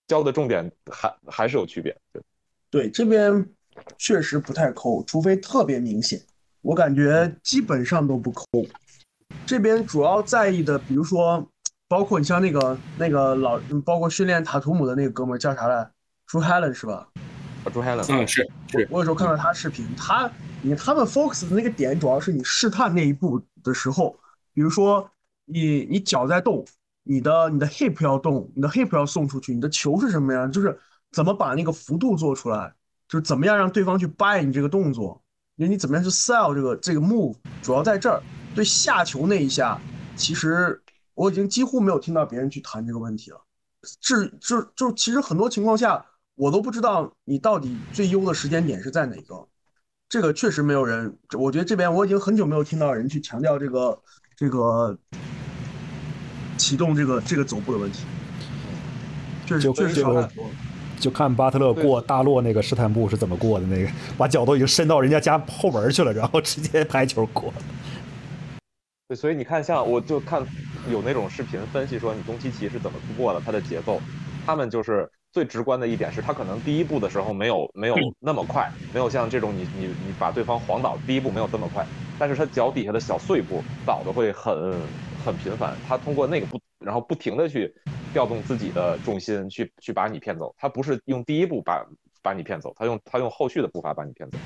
[0.08, 1.94] 教的重点还还是有区别。
[2.14, 2.24] 对，
[2.70, 3.46] 对，这边
[3.98, 6.22] 确实不太抠，除非特别明显。
[6.62, 8.46] 我感觉基本上都不抠。
[9.46, 11.46] 这边主要在意的，比如说，
[11.88, 15.90] 包括你像那个那个老，包括训练塔图姆的那个哥们儿叫啥来？
[16.26, 17.08] 朱海伦是吧？
[17.74, 20.32] 朱海伦，嗯，是是，我有时候看到他视频，他，
[20.62, 24.16] 你他们 focus 的那个点主要是你试探那一步的时候，
[24.54, 25.10] 比如说
[25.46, 26.66] 你你脚在动，
[27.04, 30.78] 你的你的 hip 要动，你的 hip 要送出去，你的球是什么样，就是
[31.12, 32.74] 怎么把那个幅度做出来，
[33.08, 35.22] 就是怎么样让对方去 buy 你这个动作，
[35.62, 38.20] 你你怎么样去 sell 这个这个 move，主要在这儿。
[38.56, 39.80] 对下球那一下，
[40.16, 40.82] 其实
[41.14, 43.40] 我已经几乎没有听到别人去谈这个问题了，
[44.02, 46.06] 是就就其实很多情况下。
[46.36, 49.48] 我都不知道你到底最优的时间点是在哪个，
[50.10, 51.16] 这个确实没有人。
[51.38, 54.02] 我觉得这边我已经很久没有听到人去强调这个
[54.36, 54.98] 这个
[56.58, 58.06] 启动这个这个走步的问题。
[59.46, 60.12] 确实确实就
[61.02, 67.52] 就看巴特勒过大洛那个试探步是怎么过的，那个 把脚都已经伸到人家家后门去了，然后直接拍球过。
[69.10, 70.46] 对，所以你看，像我就看
[70.90, 74.00] 有那种视频分析说你东契奇是怎么突破的，他的节奏，
[74.46, 75.10] 他们就是。
[75.34, 81.88] 最直观的一点是他可能第一步的时候没有没有那么快，没有像这种你你你把对方晃倒，第一步没有这么快，
[82.20, 84.76] 但是他脚底下的小碎步倒的会很
[85.24, 87.74] 很频繁，他通过那个不然后不停的去
[88.12, 91.86] 调动自己的重心去去把你骗走，他不是用第一步把
[92.22, 94.38] 把你骗走，他用他用后续的步伐把你骗走。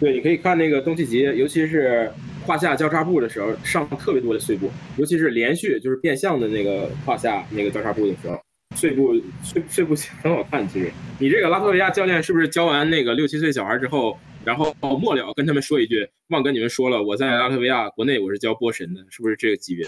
[0.00, 2.12] 对，你可以看那个东契奇，尤其是
[2.44, 8.40] 胯下交叉步的时候上特别多的碎步，尤其是连续就是变相的那个胯下那个交叉步的时候。
[8.74, 19.86] 碎步碎碎步很好看，其实你这个拉脱维亚教练是不是教完那个六七岁小孩之后，然后末了跟他们说一句，忘跟你们说了，我在拉脱维亚国内我是教波神的，是不是这个级别？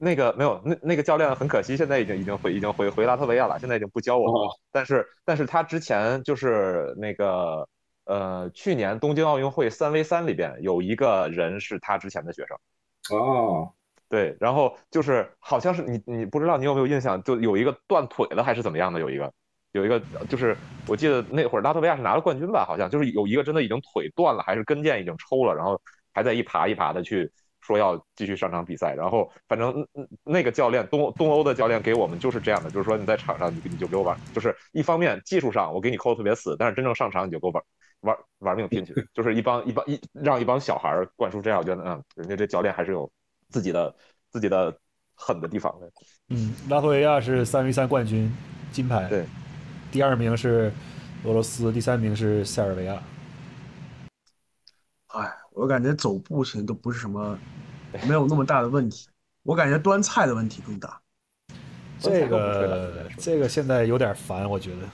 [0.00, 4.50] 那个没有，那那个教练很可惜，现在已经已经回已经回回拉脱维亚了，现在已经不教我了。
[4.72, 7.68] 但是但是他之前就是那个
[8.06, 13.16] 呃去年东京奥运会三 v 三里边有一个人是他之前的学生。
[13.16, 13.70] 哦。
[14.08, 19.32] 对，然后就是好像是你，你不知道你有没有印象，就有一个断腿了还是怎么样的，有一个，
[19.70, 20.56] 有一个就是
[20.88, 25.80] 我记得那会儿拉脱维亚是拿了冠军吧，好像就是有一个真的已经腿断了，还是跟腱已经抽了，然后
[26.12, 27.30] 还在一爬一爬的去
[27.70, 29.86] 说要继续上场比赛，然后反正
[30.24, 37.62] 那个教练东东欧的教练给我们就是这样的，就是说你在场上你你就给我玩，就是一方面技术上我给你扣的特别死，但是真正上场你就给我玩
[38.00, 43.10] 玩玩命拼去，就是一帮一帮一让一帮小孩灌输这样，我觉得嗯，人家这教练还是有。
[43.52, 43.92] 自己的
[44.30, 44.72] 自己的
[45.16, 45.90] 狠的地方的，
[46.28, 48.32] 嗯，拉脱维亚是三 v 三冠军，
[48.70, 49.26] 金牌，对，
[49.90, 50.72] 第二名是
[51.24, 53.02] 俄罗斯，第三名是塞尔维亚。
[55.08, 57.38] 哎，我感觉走步其实都不是什么，
[58.08, 59.08] 没有那么大的问题，
[59.42, 61.00] 我感觉端菜的问题更大。
[61.98, 64.88] 这个这个现在有点烦，我觉得，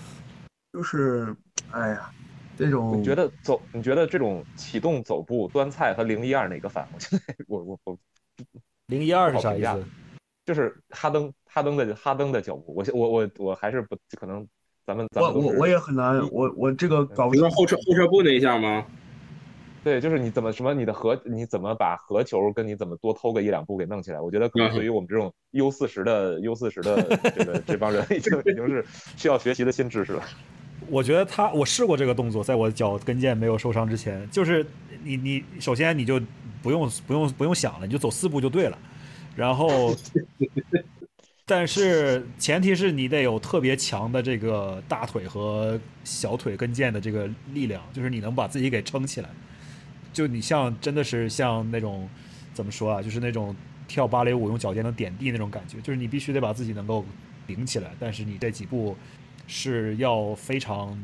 [0.72, 1.34] 就是，
[1.70, 2.10] 哎呀。
[2.58, 3.60] 这种你觉得走？
[3.70, 6.88] 你觉得这种启动走步端菜和零一二哪个烦？
[6.90, 7.98] 我现在我我我
[8.86, 9.84] 零一二是啥意思？
[10.46, 14.48] 就是哈登哈登的哈登的脚步，我我我我还是不可能，
[14.86, 18.86] 咱们咱们我我我也很难，我我这个搞不比如清说后撤后撤步那一下吗？
[19.86, 27.00] 对，就是你怎么什么你的合你怎么把合球跟你怎么多偷个一两步给弄起来，我觉得可能对于我们这种 U 四十的 U 四十的
[27.38, 28.84] 这个这帮人已经已经是
[29.16, 30.24] 需要学习的新知识了。
[30.90, 34.66] 我觉得他，我试过这个动作，在我脚跟腱没有受伤之前，就是
[35.04, 36.20] 你你首先你就
[36.64, 38.76] 不用不用不用想了，你就走四步就对了，
[39.36, 39.94] 然后，
[41.46, 49.28] 但是前提是你得有特别强的这个大腿和小腿跟腱的这个力量，就是你能把自己给撑起来，
[50.16, 52.08] 就你像真的是像那种
[52.54, 53.54] 怎么说啊，就是那种
[53.86, 57.04] 跳芭蕾舞用脚尖能点地那种感觉，就是你必须得把自己能够
[57.46, 58.96] 顶起来，但是你这几步
[59.46, 60.98] 是要非常，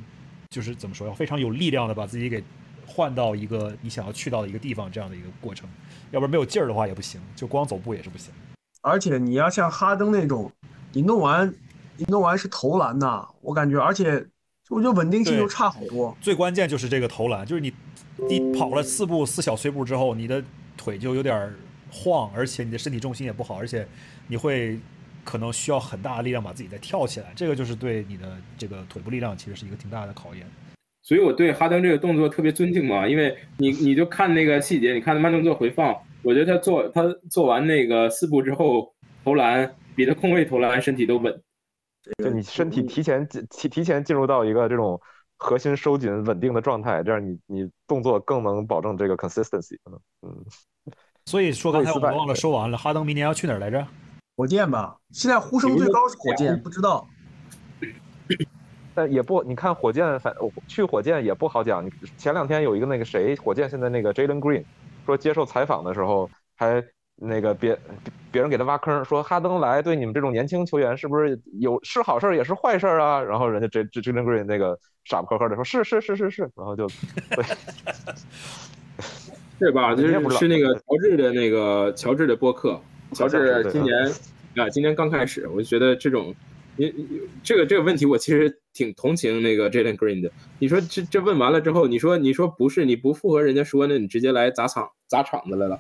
[0.49, 2.43] 就是怎么说，要非常有力量的把自己给
[2.87, 5.69] 换到一个你想要去到的一个地方这样的一个过程，
[6.11, 8.33] 要不然没有劲儿的话也不行，就光走步也是不行。
[8.81, 10.51] 而且你要像哈登那种，
[10.95, 11.55] 你弄完，
[11.99, 14.27] 你弄完是投篮呐，我感觉，而且
[14.71, 16.17] 我觉得稳定性对就差好多。
[16.19, 17.71] 最关键就是这个投篮，就是你
[18.29, 20.43] 第跑了四步四小碎步之后，你的
[20.77, 21.55] 腿就有点儿
[21.91, 23.87] 晃，而且你的身体重心也不好，而且
[24.29, 24.79] 你会
[25.25, 30.47] 可能需要很大的力量把自己再跳起来，这个就是对你的这个腿部力量其实是一个挺大的考验。
[31.03, 38.95] 所以我对哈登这个动作特别尊敬嘛，因为你你就看那个细节，你看他慢动作回放，我觉得他做他做完那个四步之后
[39.25, 41.43] 投篮，比他空位投篮身体都稳。
[42.23, 45.01] 就你身体提前进提提前进入到一个这种
[45.43, 49.77] 核心收紧稳定的状态，这样你你动作更能保证这个 consistency。
[50.23, 50.45] 嗯，
[51.27, 53.85] 所以说刚才我们忘了说完了，哈登明年要去哪儿来着？
[54.37, 57.07] 火箭吧，现在呼声最高是火箭，不知道。
[58.95, 60.33] 但也不，你看火箭反
[60.69, 61.91] 去火箭也不好讲。
[62.17, 64.65] 前两天有一个那个谁，火箭现在那个 Jalen Green
[65.05, 66.83] 说接受采访的时候还
[67.17, 67.79] 那个别
[68.31, 73.21] 别人给他挖坑，说哈登来对你们这种年轻球员是不是有是好事儿也是坏事儿啊？
[73.23, 76.87] 然后人家这这 Jalen Green 那个傻不呵呵的说是是是是是，然后就
[77.31, 77.45] 对
[79.59, 79.95] 对吧？
[79.97, 82.81] 就是是那个乔治的那个乔治的播客，
[83.13, 83.95] 乔治今年
[84.57, 86.35] 啊，今年刚开始，我就觉得这种，
[86.77, 90.31] 你你这个这个问题，我其实挺同情那个 Jalen Green 的。
[90.59, 95.79] 你说这这问完了之后，你说你说不是你不符合人家说，那你直接来砸场砸场子来了，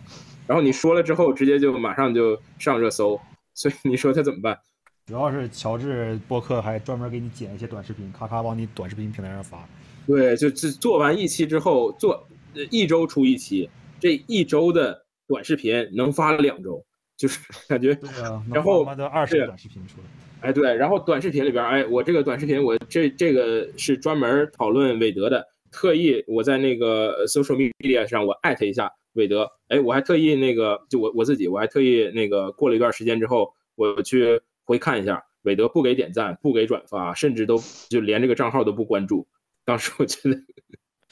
[0.52, 3.18] 然后你说了之后，直接就马上就上热搜，
[3.54, 4.58] 所以你说他怎么办？
[5.06, 9.66] 主要是乔治播客还专门给你剪一些短视频，咔咔往你短视频平台上发。
[10.06, 12.22] 对，就就做完一期之后，做
[12.54, 16.84] 呃一周出一期，这一周的短视频能发两周，
[17.16, 20.50] 就是 感觉对啊，然后二十是个短视频出来。
[20.50, 39.26] 哎，对，然后短视频里边，哎，我这个短视频，我这这个是专门讨论韦德的，特意我在那个 social media 上我艾特一下韦德，哎，我还特意那个就我我自己，我还特意那个过了一段时间之后，我去回看一下，韦德不给点赞，不给转发，甚至都就连这个账号都不关注，
[39.64, 40.40] 当时我觉得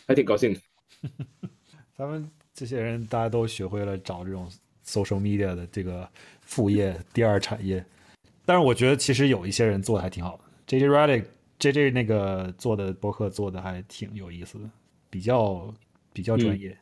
[0.07, 0.61] 还挺高兴的。
[1.97, 4.51] 咱们这些人大家都学会了找这种
[4.85, 6.09] social media 的这个
[6.43, 7.85] 副业、第二产业，
[8.47, 10.45] 但是我觉得其实有一些人做的还挺好的。
[10.67, 11.25] J J Redick
[11.59, 14.71] J J 那个做的博客做的还挺有意思的，
[15.11, 15.75] 比较
[16.13, 16.77] 比较专业。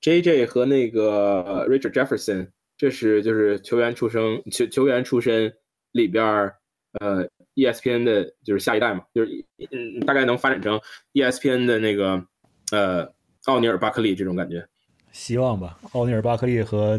[0.00, 5.52] J 和那个 Richard Jefferson，这是就是球员出生球球员出身
[5.92, 6.56] 里边儿
[7.00, 10.80] 呃 ESPN 的就是下一代嘛，就是嗯大概能发展成
[11.12, 12.24] ESPN 的那个
[12.72, 13.12] 呃
[13.44, 14.66] 奥尼尔巴克利这种感觉。
[15.12, 15.78] 希望吧。
[15.92, 16.98] 奥尼尔巴克利和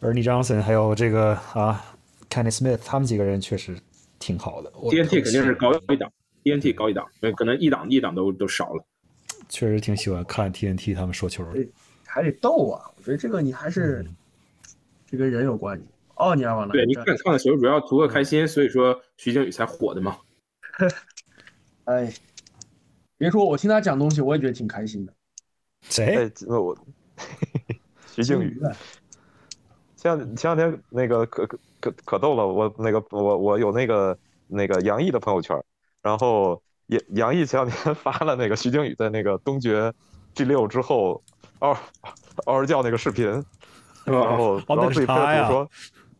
[0.00, 1.82] Ernie Johnson 还有这个啊
[2.28, 3.76] Kenny Smith 他们几个人确实
[4.18, 4.70] 挺好的。
[4.76, 6.12] 我 TNT 肯定是高一档
[6.44, 8.84] ，D N T 高一档，呃可能一档一档都都少了。
[9.52, 11.68] 确实挺喜欢看 TNT 他们说球的。
[12.06, 12.90] 还得逗啊！
[12.96, 14.02] 我觉得这个你还是
[15.06, 15.84] 这跟人有关系。
[16.14, 20.16] 奥尼尔往哪对，你看看的球主要图个开心，所以说徐静宇才火的嘛。
[21.84, 22.10] 哎，
[23.18, 25.12] 别说我听他讲东西，我也觉得挺开心的。
[25.82, 26.16] 谁？
[26.16, 26.74] 哎，那我
[28.08, 28.58] 徐静宇。
[28.64, 28.72] 啊
[29.96, 34.18] 前两前两天那个可可可可逗了，我那个我我有那个
[34.48, 35.62] 那个杨毅的朋友圈，
[36.00, 36.60] 然后
[36.92, 39.92] 杨 杨毅前两天 发了那个徐静宇在那个东决
[40.34, 41.22] G 六之后
[41.60, 42.14] 嗷嗷
[42.46, 43.26] 嗷叫那个视频，
[44.04, 45.68] 然后然后自己配是他呀合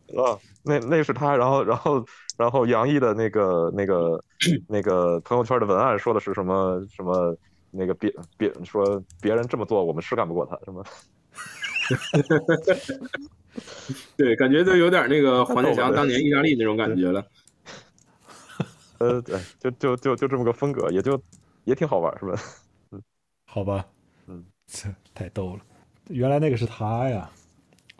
[0.09, 2.05] 说，啊，那那是他，然后然后
[2.37, 4.23] 然后杨毅的那个那个
[4.67, 7.35] 那个朋友圈的文案说的是什么什么
[7.71, 10.83] 那个别别说别人这么做，我们是干不过他什么。
[14.15, 17.23] 对，感觉都有点那个黄健翔当年意大利那种感觉了。
[19.03, 21.21] 呃，对，就就就就这么个风格，也就
[21.65, 22.41] 也挺好玩，是吧？
[22.91, 23.01] 嗯
[23.45, 23.85] 好吧，
[24.27, 25.61] 嗯， 这太逗了。
[26.09, 27.29] 原来那个是他呀，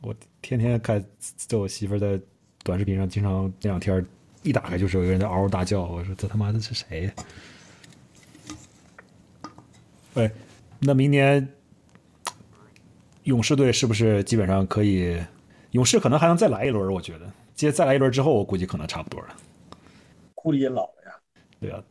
[0.01, 1.03] 我天天看，
[1.35, 2.19] 在我媳妇儿在
[2.63, 4.05] 短视频上，经常这两天
[4.41, 5.83] 一打开就是有一个人在嗷嗷大叫。
[5.83, 7.13] 我说这他妈的是谁呀？
[10.15, 10.31] 哎，
[10.79, 11.47] 那明年
[13.23, 15.17] 勇士队是不是基本上可以？
[15.71, 19.35] 勇士可能还能再来一轮，我觉得接再来一轮之后，我估计可能差不多了。
[20.43, 21.15] 库里也老了呀。
[21.59, 21.81] 对啊，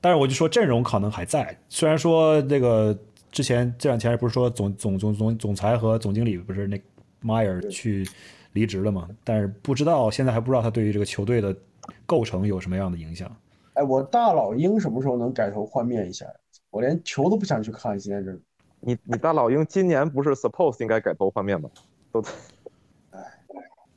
[0.00, 2.98] 但是我就说阵容可能还在，虽然说这个
[3.30, 6.80] 之前这两天不是说总总总总总裁和总经理不是那
[7.20, 8.08] 迈尔去
[8.54, 9.06] 离职了嘛？
[9.22, 11.54] 但是不知道现在还不知道他对于这个球队的
[12.06, 13.30] 构成有什么样的影响。
[13.74, 16.26] 哎，我大老鹰什么时候能改头换面一下？
[16.70, 18.36] 我连球都不想去看，现在这。
[18.80, 21.68] 你你大老鹰今年不是 suppose 应该改头换面吗？
[22.12, 22.22] 都，
[23.10, 23.20] 哎，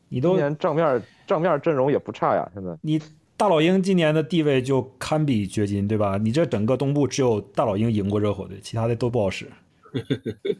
[0.09, 2.99] 你都今年账面账面阵容也不差呀，现在你
[3.41, 6.15] 大老鹰今年的地位就堪比掘金，对吧？
[6.21, 9.47] 你这整个东部只有大老鹰赢过热火队，其他的都不好使。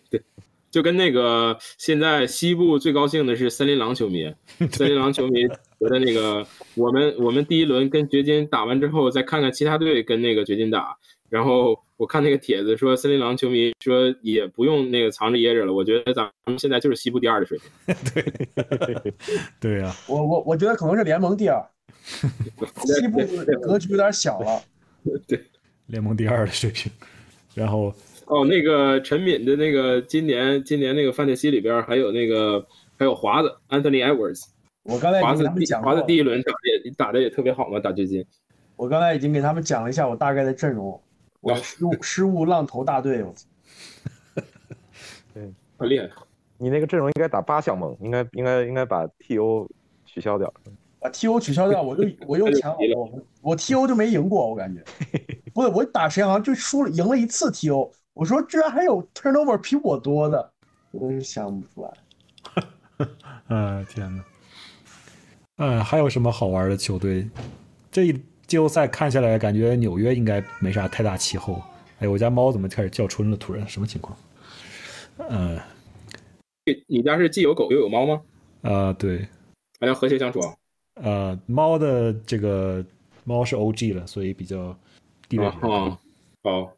[0.09, 0.19] 对，
[0.71, 4.33] 就跟那个现在西部最高兴的是森林狼球迷，
[4.71, 6.43] 森林狼球迷觉得那个
[6.73, 10.97] 我们我们第一轮跟掘金打完之后，再看看其他队跟那个掘金打。
[11.31, 15.73] 然后我看那个帖子说，森林狼球迷说也不用那个藏着掖着了。
[15.73, 17.95] 我觉得咱们现在就是西部第二的水平。
[18.13, 19.13] 对，
[19.61, 19.95] 对 呀。
[20.09, 21.65] 我我我觉得可能是联盟第二，
[22.83, 23.19] 西部
[23.61, 24.61] 格局有点小了。
[25.25, 25.41] 对，
[25.87, 26.91] 联盟第二的水平。
[27.55, 27.95] 然后
[28.25, 32.65] 哦，那个陈敏的那个今年今年那个范特西里边还有那个
[32.99, 34.43] 还有华子 Anthony Edwards。
[34.83, 38.25] 我刚才华子第华子第一轮打的也打的也特别好嘛，打掘金。
[38.75, 41.01] 我刚才已经给他们讲了一下我大概的阵容。
[41.41, 43.45] 我失误失误浪头大队，我操！
[45.34, 46.07] 对，很厉害。
[46.57, 49.68] 你那个阵容应该打八项盟，应该应该应该把 TO
[50.05, 50.53] 取消掉。
[50.99, 54.84] 把 TO 取消掉，我就我又强 我我 TO 就没赢过，我感觉。
[55.51, 57.91] 不是，我打谁好像就输了，赢了一次 TO。
[58.13, 60.51] 我说居然还有 turnover 比我多的，
[60.91, 63.07] 我真是想不出来。
[63.47, 64.23] 哎天哪！
[65.57, 67.27] 嗯，还有什么好玩的球队？
[67.91, 68.22] 这一。
[68.51, 71.61] 季后赛看下来，感觉纽约应该没啥太大气候。
[71.99, 73.37] 哎，我家猫怎么开始叫春了？
[73.37, 74.17] 突然，什么情况？
[75.29, 75.57] 嗯，
[76.85, 78.21] 你家是既有狗又有猫吗？
[78.63, 79.25] 啊，对，
[79.79, 80.41] 还要和谐相处。
[80.95, 82.83] 呃，猫的这个
[83.23, 84.77] 猫是 OG 了，所以比较
[85.29, 85.97] 地位比较高。
[86.43, 86.73] 好，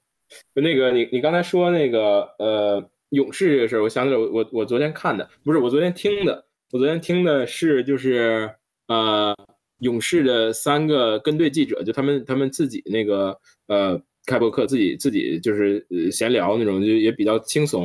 [0.53, 8.53] 那个你你刚才说那个呃勇士这个事儿，我想起来，我我我昨天看的不是我昨天听的，我昨天听的是就是
[8.89, 9.35] 呃。
[9.83, 13.37] 勇士的三个跟队记者，就他们他们自己那个
[13.67, 17.83] 呃开博客，自己自己就是呃闲聊那种，就也比较轻松，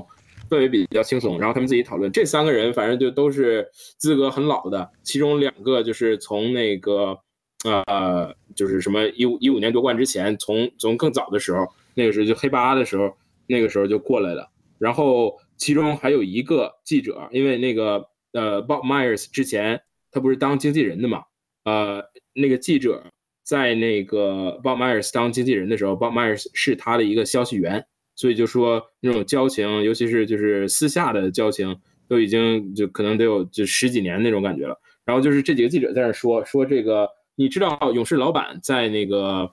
[0.48, 1.38] 氛围比较轻松。
[1.40, 3.68] 然后他们自己讨论，这三个人反正就都是
[3.98, 7.18] 资格很老的，其中两个就是从那个
[7.64, 13.12] 呃就是什么一五一五年夺冠之前，从从更早的时候，那个时候就黑八的时候，
[13.48, 14.48] 那个时候就过来了。
[14.78, 19.80] 然后其中还有一个记者，因为那个呃 Bob Myers 之前
[20.12, 21.24] 他不是当经纪人的嘛。
[21.68, 23.04] 呃，那个记者
[23.44, 27.84] 在那个 Bob Myers 当经纪人的时候，Bob Myers 是他的一个消息源，
[28.16, 31.76] 所以就说那种交情，尤其是就是私下的交情，
[32.08, 34.80] 都已经就可能得有就十几年那种感觉了。
[35.04, 39.50] 然后就是这几个记者在那说说这个，你知道勇士老板在那个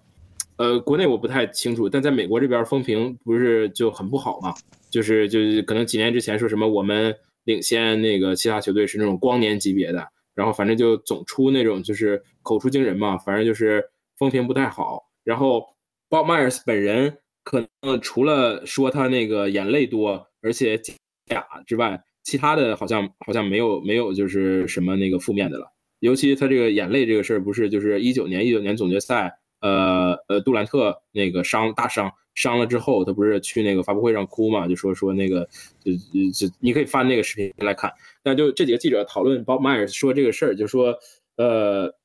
[0.55, 4.53] 呃国内我不太清楚，但在美国这边风评不是就很不好嘛？
[4.89, 7.13] 就是就是可能几年之前说什么我们
[7.43, 10.07] 领先那个其他球队是那种光年级别的。
[10.35, 13.83] 然后反正就总出那种就是口出惊人嘛，反正就是
[14.17, 15.09] 风评不太好。
[15.23, 15.65] 然后
[16.09, 25.71] Bob Myers 本人可能除了说他那个眼泪多，而且假之外，其他的好像好像没有没有就是什么那个负面的了。
[25.99, 32.11] 尤其他这个眼泪这个事儿，不是就是一九年一九年总决赛，呃呃杜兰特那个伤大伤。
[32.35, 34.67] 伤了之后，他不是去那个发布会上哭嘛？
[34.67, 35.47] 就说说那个，
[35.79, 35.93] 就
[36.31, 37.91] 就你可以翻那个视频来看。
[38.23, 40.95] 那就这几个记者讨论 Bob Myers 说这个事儿，就说
[41.37, 41.95] 呃，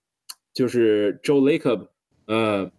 [0.55, 1.89] 就是 Joe Lacob，
[2.27, 2.71] 呃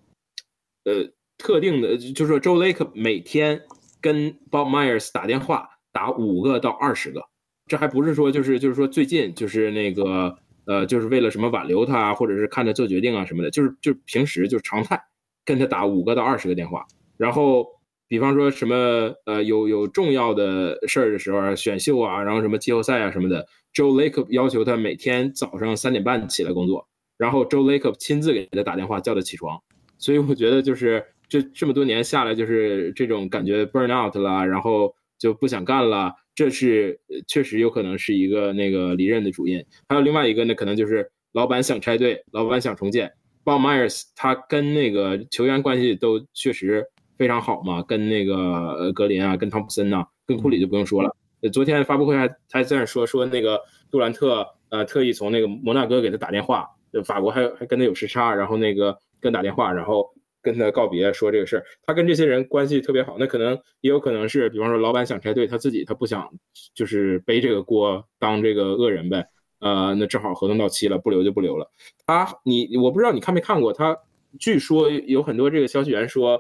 [0.86, 3.62] 呃，特定的，就是说 Joe Lacob 每天
[4.00, 7.22] 跟 Bob Myers 打电话，打五个到二十个。
[7.68, 15.02] 这还不是说就是就是说最近就是那个呃，就是为了什么挽留他，或者是看他做决定啊什么的，就是就是平时就是常态
[15.44, 16.86] 跟他打五个到二十个电话。
[17.22, 17.68] 然后，
[18.08, 23.46] 比方说什么呃有有重要的事儿的时候啊，选秀啊，然后什么季后赛啊什么的
[23.76, 26.88] ，Joe Lacob 要求他每天早上三点半起来工作，
[27.20, 29.62] 然后 Joe Lacob 亲自给他打电话叫他起床。
[30.00, 39.64] 所以我觉得就是这这么多年下来，就是这种感觉 burn out 了，然后就不想干了，这是确实有可能是一个那个离任的主因。
[39.88, 43.12] 还有另外一个呢，可能就是老板想拆队，老板想重建。
[43.46, 46.88] Bob Myers 他跟那个球员关系都确实。
[47.22, 51.16] 非常好嘛，跟那个格林啊，跟汤普森呐，跟库里就不用说了。
[51.42, 53.62] 呃昨天发布会还还在那说说那个
[53.92, 60.10] 杜兰特呃特意从那个摩纳哥给他打电话，呃法国还还跟他有时差，然后那个跟打电话，然后
[60.42, 61.64] 跟他告别说这个事儿。
[61.86, 66.28] 他跟这些人关系特别好，那可能也有可能是，比方说老板想拆队，他自己他不想
[66.74, 69.28] 就是背这个锅当这个恶人呗。
[69.60, 71.70] 呃，那正好合同到期了，不留就不留了。
[72.08, 73.96] 他你我不知道你看没看过，他
[74.40, 76.40] 据说有很多这个消息源说，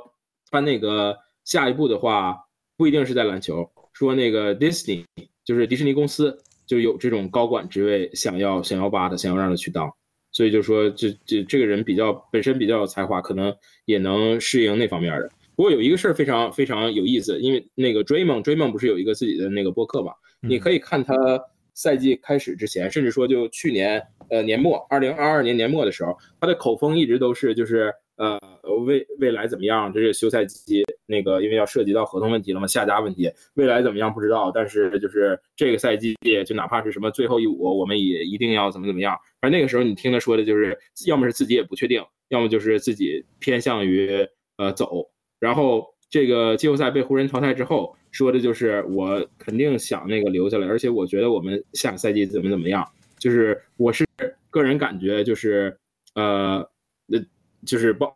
[0.51, 2.37] 他那个下一步的话
[2.77, 5.05] 不一定是在篮球，说那个 Disney
[5.43, 6.37] 就是迪士尼公司
[6.67, 9.91] 就有这种高管职位，想要想要挖他，想要让他去当。
[10.33, 13.53] 所以就说这这这个人比较本身比较有才华，可能
[13.85, 15.29] 也能适应那方面的。
[15.55, 20.13] 不过有一个事儿非常非常有意思，因为那个 Draymond Draymond 不是有一个自己的那个播客嘛？
[20.39, 21.13] 你可以看他
[21.73, 28.39] 赛季开始之前，甚至说就去年呃年末，二零二二年年末的时候，他的口风一直都是就是呃
[28.79, 29.91] 未未来怎么样？
[29.93, 36.15] 这是休赛期那个因为要涉及到合同问题了嘛，下家问题，未来怎么样不知道，但是就是这个赛季
[36.45, 39.17] 就哪怕是什么最后一舞，我们也一定要怎么怎么样。
[39.39, 40.77] 而那个时候你听他说的就是，
[41.07, 44.27] 要么是自己也不确定，要么就是自己偏向于
[44.57, 45.09] 呃走。
[45.39, 52.87] 然后这个季后赛被湖人淘汰之后，说的就是我肯定想那个留下来，而且我觉得我们下个赛季怎么怎么样，
[53.17, 54.05] 就是我是
[54.49, 55.75] 个人感觉就是
[56.15, 56.63] 呃
[57.07, 57.17] 那
[57.65, 58.15] 就是包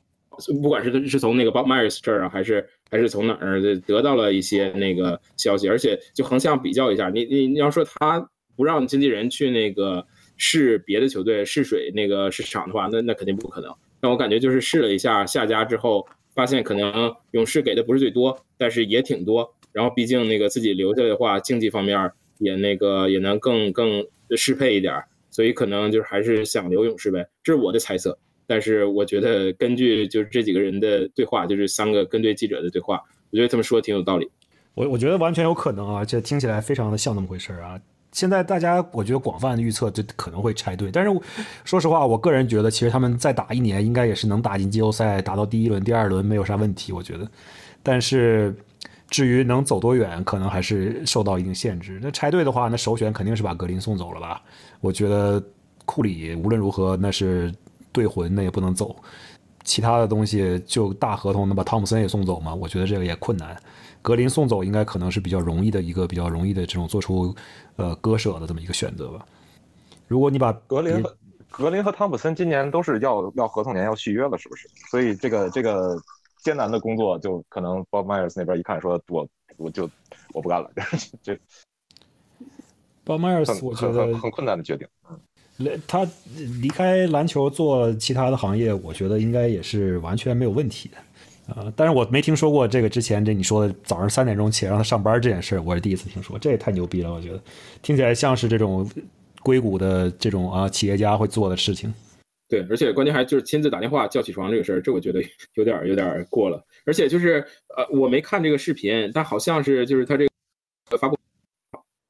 [0.61, 10.05] 不管是是从那个 Bob Myers 这儿啊，还是还是从哪儿得到了一些那个消息，而且就横向比较一下，你你你要说他不让经纪人去那个。
[10.37, 13.73] 试别的球队试水那个市场的话，那那肯定不可能。
[14.01, 19.49] 但我感觉就是试了一下下家之后，发现可能勇士给的不是最多，但是也挺多。
[19.71, 24.05] 然后毕竟那个自己留下来的话，竞技方面也那个也能更更
[24.35, 25.01] 适配一点，
[25.31, 28.19] 所以可能就是还是想留勇士呗，这是我的猜测。
[28.47, 33.01] 但是我觉得根据就是这几个人的对话，就是三个跟对记者的对话，
[33.31, 34.29] 我觉得他们说的挺有道理。
[34.73, 37.79] 我我觉得完全有可能啊，这听起来非常的像那么回事啊。
[38.11, 41.11] 现在大家我觉得广泛的预测这可能会拆队，但是
[41.65, 47.29] 说实话，我个人觉得其实他们再打一年应该也是能打进季后赛，打到第一轮、第二轮没有啥问题，我觉得。
[47.83, 48.55] 但是
[49.09, 51.99] 至于能走多远，可能还是受到一定限制。
[52.01, 54.41] 那拆队的话，那首选肯定是把格林送走了吧？
[54.79, 55.43] 我觉得
[55.83, 57.53] 库里无论如何那是
[57.95, 58.93] 队魂，那也不能走。
[59.63, 62.53] 其他的东西就大合同能把汤普森也送走吗？
[62.53, 63.59] 我觉得这个也困难。
[64.01, 67.33] 格林送走应该可能是比较容易的一个比较容易的这种做出
[67.77, 69.25] 呃割舍的这么一个选择吧。
[70.07, 71.17] 如果你把格林和
[71.49, 74.69] 格林和汤普森今年都是要要合同年要续约了，是不是？
[74.91, 75.97] 所以这个这个
[76.43, 79.27] 艰难的工作就可能 Bob Myers 那边一看说，我
[79.57, 79.89] 我就
[80.33, 80.69] 我不干了，
[81.23, 81.33] 这
[83.03, 84.87] Bob Myers 我觉得很困难的决定。
[85.87, 86.07] 他
[86.61, 90.97] 离开篮球做其他的行业，我觉得应该也是完全没有问题的。
[91.55, 97.39] 呃，但是我没听说过这个之前这你说的早上三点钟起来让他上班这件事，我是第一次听说，这也太牛逼了，我觉得
[97.81, 98.89] 听起来像是这种
[99.43, 101.93] 硅谷的这种啊企业家会做的事情。
[102.49, 105.21] 对，而且关键还就是亲自打电话叫起床这个事儿，这我觉得
[105.53, 106.63] 有点有点过了。
[106.85, 107.45] 而且就是
[107.75, 110.25] 呃，我没看这个视频，但好像是就是他这
[110.89, 111.17] 个发布，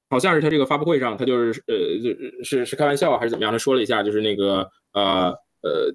[0.10, 5.30] 好像是他这个发布会上，他就是呃是是开玩笑还是怎么样，他说了一下，就是那个呃
[5.62, 5.94] 呃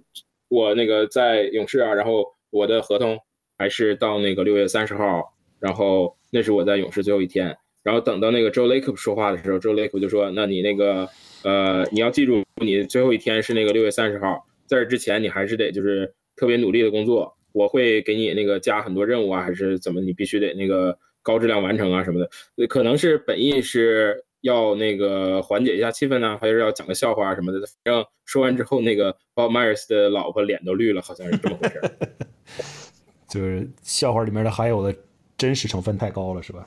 [0.48, 3.18] 我那个在勇士啊，然后我的合同。
[3.58, 11.06] 还是到那个六月三十号，然后那是我在勇士最后一天，然后等到那个 Joe Lacob 说话的时候，Joe Lacob 就说：“那你那个
[11.44, 22.66] 呃，你要记住，你最后一天是那个六月三十号，在这之前你还是得就是特别努力的工作，我会给你那个加很多任务啊，还是怎么，你必须得那个高质量完成啊什么的。
[22.66, 27.58] 可能是本意是要那个缓解一下气氛呢，还是要讲个笑话啊什么的。
[27.60, 31.80] 反正说完之后，那个 Bob Myers 的老婆脸都绿了，好像是这么回事。
[33.28, 34.92] ”就是笑话里面的含有的
[35.38, 36.66] 真实成分太高了，是吧？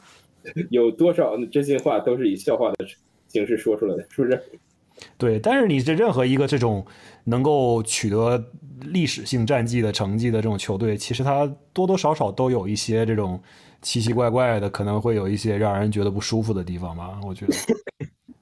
[0.69, 2.85] 有多少真心话都是以笑话的
[3.27, 4.41] 形式说出来的，是不是？
[5.17, 6.85] 对，但是你这任何一个这种
[7.25, 8.51] 能够取得
[8.81, 13.41] 历史性战绩的成绩的这种球队，其实它多多少少都有一些这种
[13.83, 17.19] 奇奇怪怪的，可能会有一些让人觉得不舒服的地方吧。
[17.27, 17.53] 我觉得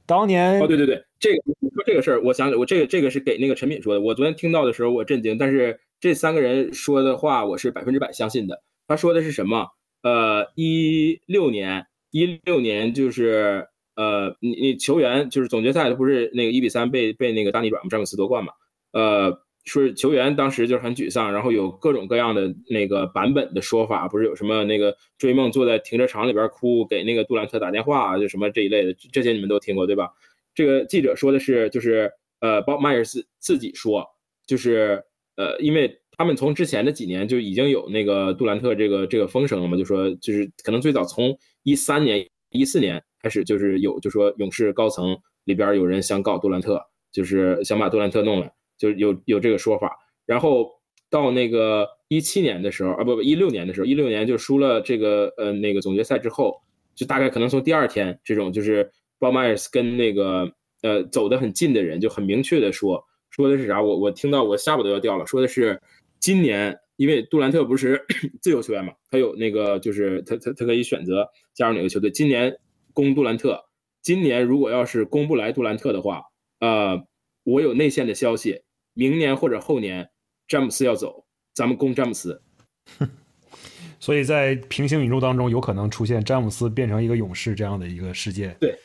[0.06, 5.82] 当年哦，对对对，这个你说这个事儿，我想我这个这个是给那个陈敏说的，我昨天听到的时候我震惊，但是。
[6.02, 8.64] 这三个人说的话，我是百分之百相信的。
[8.88, 9.68] 他说的是什么？
[10.02, 18.52] 呃，一六年，一六年就是呃，你你球员就是总决赛不是那个一比三被被那个大逆转詹姆斯夺冠嘛？
[18.94, 30.10] 呃，说球员当时就是很沮丧，然后有各种各样的那个版本的说法，不是有什么那个追梦坐在停车场里边哭，给那个杜兰特打电话，就什么这一类的，这些你们都听过对吧？
[30.54, 34.06] 这个记者说的是就是呃，Bob Myers 自己说
[34.46, 35.04] 就是。
[35.38, 46.80] 呃，因为他们从之前的几年就已经有那个杜兰特这个这个风声了嘛，就说就是可能最早从一三年、一四年开始就是有就说勇士高层里边有人想搞杜兰特，
[47.14, 48.52] 就是想把杜兰特弄来，
[48.82, 49.96] 就有有这个说法。
[50.26, 50.72] 然后
[51.10, 56.60] 到那个一七年的时候啊，不不一六年的时候，一六年就输了这个呃那个总决赛之后，
[56.96, 60.52] 就大概可能从第二天这种就是鲍曼尔斯跟那个
[60.82, 63.82] 呃走得很近的人就很明确的说说的是啥？
[63.82, 65.80] 我我听到我下巴都要掉了，说的是
[66.20, 66.78] 今年。
[66.98, 68.06] 因为杜兰特不是
[68.44, 72.12] 自由球员嘛，他有那个就是他他他可以选择加入哪个球队。
[72.12, 72.56] 今年
[72.94, 73.60] 攻杜兰特，
[74.04, 76.22] 今年如果要是攻不来杜兰特的话，
[76.60, 77.02] 呃，
[77.44, 78.62] 我有内线的消息，
[78.94, 80.10] 明年或者后年
[80.48, 82.42] 詹姆斯要走，咱们攻詹姆斯。
[84.00, 88.56] 所以在平行宇宙当中，有可能出现詹姆斯变成一个勇士这样的一个世界。
[88.60, 88.78] 对，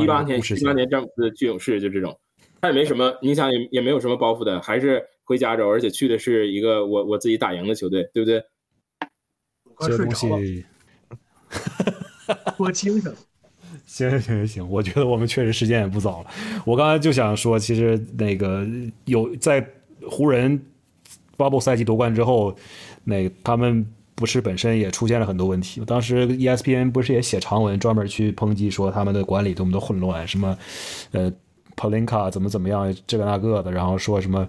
[0.00, 2.18] 一八年一八年詹姆斯去勇士就这种，
[2.60, 5.04] 他也没什么，你想也也没有什么包袱的，还是。
[5.26, 8.44] 回加州，而且去的是一个我我自己打赢的球队，对不对？
[9.80, 10.66] 这东西，
[12.58, 13.16] 多精神。
[13.94, 16.30] 行行行行，我觉得我们确实时间也不早了。
[16.64, 18.66] 我刚才就想说，其实那个
[19.04, 19.64] 有在
[20.10, 20.60] 湖人
[21.36, 22.52] bubble 赛季夺冠之后，
[23.04, 25.80] 那他们不是本身也出现了很多问题。
[25.84, 30.58] 当时 ESPN 不是也写长文专门去抨击说他们的管理多么的混乱，什么
[31.12, 31.32] 呃
[31.76, 34.48] Palinka 怎么怎么样，这个那个的，然后说什么。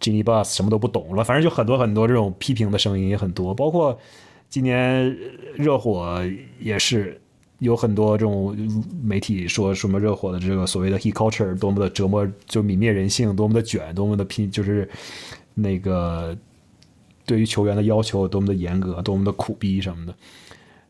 [0.00, 3.98] Jimmy Bus 什么都不懂了，反正就很多很多这种批评的声音也很多，包括
[4.48, 5.14] 今年
[5.56, 6.18] 热火
[6.58, 7.20] 也是
[7.60, 8.56] 有很多这种
[9.02, 14.88] 媒体说什么热火的这个所谓的 He Culture 多么的折磨，就泯灭人性，多么的卷，多么的拼，就是
[15.54, 16.36] 那个
[17.24, 20.14] 对于球员的要求多么的严格，多么的苦逼什么的，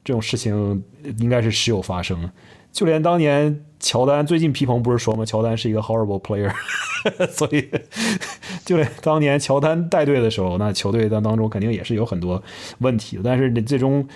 [0.05, 0.83] 这种事情
[1.19, 2.31] 应该是时有发生。
[2.73, 5.25] 就连当年乔丹最近皮蓬不是说吗？
[5.25, 6.53] 乔丹是一个 horrible player，
[7.29, 7.69] 所以
[8.65, 12.41] 就连当年乔丹带队的时候，那球队当当中肯定也是有很多
[12.79, 13.23] 问题的。
[13.25, 14.07] 但是你最终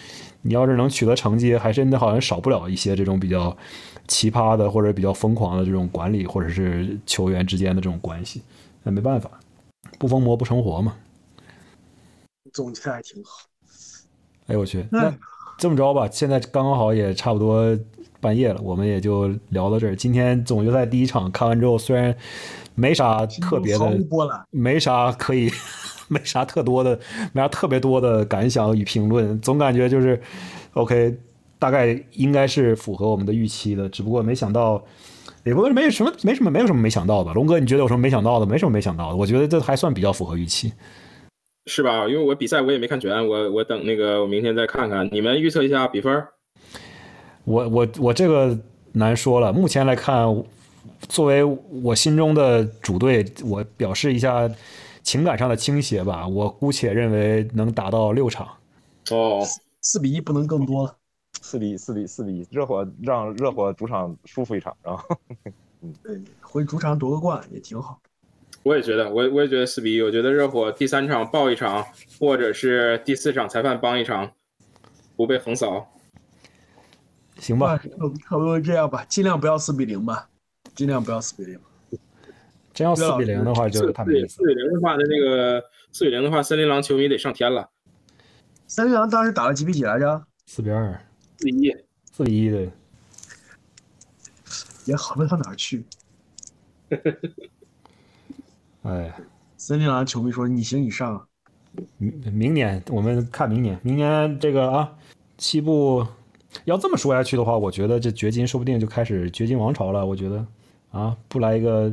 [0.44, 3.56] 你要是能取得成绩，还真的好像少不了一些这种比较
[4.06, 8.42] 奇葩的或者比较疯狂的这种管理或者是球员之间的这种关系。
[8.82, 9.30] 那没办法，
[9.98, 10.94] 不疯魔不成活嘛。
[12.52, 13.46] 总结还挺好。
[14.46, 15.12] 哎呦我去，那
[15.58, 17.76] 这么着吧，现在刚刚好也差不多。
[18.20, 19.94] 半夜了，我们也就聊到这儿。
[19.94, 22.16] 今天总决赛第一场看完之后，虽然
[22.74, 24.00] 没啥特别的，
[24.48, 25.50] 没啥可以，
[26.14, 26.96] 没啥特多的，
[27.32, 30.20] 没啥特别多的感想与评论，总感觉就是
[30.74, 31.16] ，OK，
[31.58, 33.88] 大概应该是符合我们的预期的。
[33.88, 34.80] 只不过没想到，
[35.42, 37.32] 也不是没什么，没什么，没有什么没想到的。
[37.34, 38.46] 龙哥，你觉得有什么没想到的？
[38.46, 39.16] 没什么没想到的。
[39.16, 40.72] 我觉得这还算比较符合预期，
[41.66, 42.06] 是吧？
[42.06, 45.08] 因为我比赛我也没看全，我我等那个我明天再看看。
[45.10, 46.24] 你们预测一下比分。
[47.44, 48.58] 我我我这个
[48.92, 49.52] 难说了。
[49.52, 50.24] 目前来看，
[51.08, 51.44] 作为
[51.82, 54.50] 我心中的主队，我表示一下
[55.04, 56.26] 情感上的倾斜吧。
[56.26, 58.48] 我姑且认为能达到六场。
[59.10, 59.46] 哦，
[59.80, 60.96] 四比一不能更多了。
[61.40, 65.04] 四比一，四比四比一，热火让热火主场舒服一场，然后
[65.82, 68.00] 嗯，回主场夺个冠也挺好。
[68.62, 70.00] 我也觉得，我我也觉得四比一。
[70.00, 71.84] 我觉得热火第三场爆一场，
[72.18, 74.32] 或者是第四场裁判帮一场，
[75.16, 75.86] 不被横扫。
[77.38, 80.30] 行吧，差不多这样吧，尽量不要四比零吧，
[80.74, 81.60] 尽量不要四比零。
[82.74, 84.34] 真要四比零的话，就太没意思。
[84.34, 87.70] 四比零的话，那那个四比零的话，森林狼球迷得上天了。
[88.66, 90.22] 森林狼当时打了几比几来着？
[90.46, 91.00] 四比二。
[91.38, 91.76] 四比一。
[92.12, 92.68] 四比一的。
[94.86, 95.84] 也好不到哪儿去。
[98.82, 99.14] 哎，
[99.56, 101.26] 森林狼球迷说：“你行你上。”
[101.98, 104.92] 明明年我们看明年，明年这个啊，
[105.38, 106.06] 西部。
[106.66, 110.06] 要这么说下去的话，我觉得这掘金说不定就开始掘金王朝了。
[110.06, 110.46] 我觉得，
[110.92, 111.92] 啊，不来一个，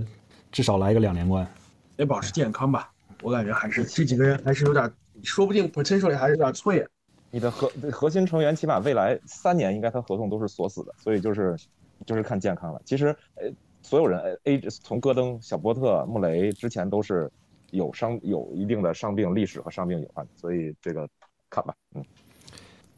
[0.52, 1.48] 至少来一个两连冠，
[1.95, 2.91] 得保持健康吧。
[3.22, 4.91] 我感觉还是这几个人还是有点，
[5.23, 6.86] 说不定 potential 还是有点脆。
[7.30, 11.56] 你的核核心成员起码未来三年应该他合同都是锁死的，所以就是
[12.06, 12.82] 就是看健康了。
[12.84, 13.49] 其实，呃，
[13.82, 17.32] 所有人 A 从戈登、小波特、穆雷之前都是
[17.69, 21.07] 有伤有一定的伤病历史和伤病隐患，所以这个
[21.49, 22.03] 看吧，嗯。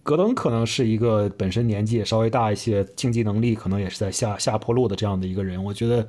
[0.01, 5.63] 戈登可能是一个本身年纪也稍微大一些，竞技能力可能也是在下下坡路的这样的一个人。
[5.63, 6.05] 我觉得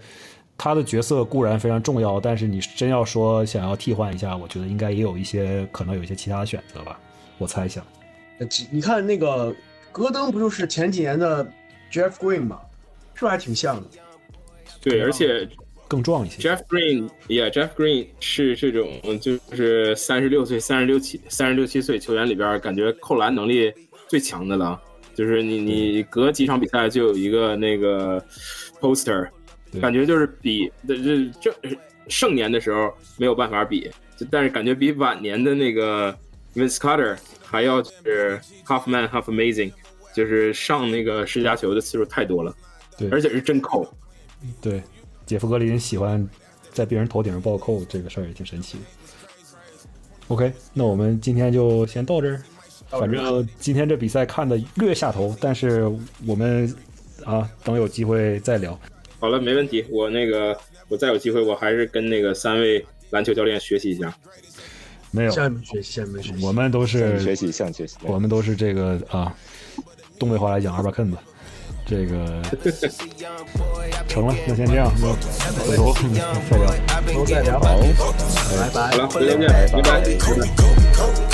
[0.56, 6.98] 他的角色固然非常重要，但是你真要说想要替换一下，我觉得应该也有一些可能有一些其他的选择吧。
[7.38, 7.84] 我猜想，
[8.70, 9.54] 你看那个
[9.92, 11.44] 戈登不就是前几年的
[11.90, 12.60] Jeff Green 吗？
[13.14, 13.86] 是不是还挺像的？
[14.80, 15.48] 对，而且
[15.88, 16.42] 更壮一些。
[16.42, 23.72] Jeff Green，Yeah，Jeff Green 是这种就是三十六岁、三十六七、三十六七岁球员里边，感觉扣篮能力。
[24.06, 24.80] 最强的了，
[25.14, 28.22] 就是你你隔几场比赛就有一个那个
[28.78, 29.26] poster，
[29.80, 31.78] 感觉就是比这这这
[32.08, 33.90] 盛年的时候没有办法比，
[34.30, 36.16] 但是感觉比晚年的那个
[36.54, 39.72] Vince Carter 还要是 half man half amazing，
[40.14, 42.54] 就是上那个十佳球的次数太多了，
[42.98, 43.86] 对而且是真扣。
[44.60, 44.82] 对，
[45.26, 46.28] 杰夫格林喜欢
[46.72, 48.78] 在别人头顶上暴扣，这个事儿也挺神奇。
[50.28, 52.42] OK，那我们今天就先到这儿。
[52.90, 55.84] 反正今天这比赛看的略下头，但是
[56.24, 56.72] 我们
[57.24, 58.78] 啊，等有机会再聊。
[59.24, 59.82] 好了，没问题。
[59.88, 60.54] 我那个，
[60.86, 64.14] 我再有机会，我还是跟那个三位篮球教练学习一下。
[65.10, 66.44] 没有，向你们学习，向你们学习。
[66.44, 67.96] 我们都是学习，向你学习。
[68.02, 69.34] 我们都是这个啊，
[70.18, 71.16] 东北话来讲二八坑子，
[71.86, 72.42] 这个
[74.06, 75.10] 成了，那先这样，那
[75.64, 75.94] 回头
[77.24, 77.58] 再聊。
[77.58, 77.78] 聊，好，
[78.60, 79.04] 拜拜好。
[79.04, 80.36] 了，再见，拜拜，拜
[81.30, 81.33] 拜。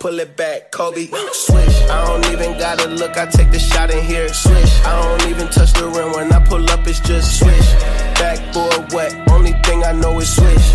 [0.00, 1.06] Pull it back, Kobe.
[1.32, 1.82] Swish.
[1.90, 3.16] I don't even gotta look.
[3.16, 4.28] I take the shot in here.
[4.32, 4.80] Swish.
[4.84, 6.86] I don't even touch the rim when I pull up.
[6.86, 7.72] It's just swish.
[8.14, 9.12] Backboard wet.
[9.30, 10.72] Only thing I know is swish.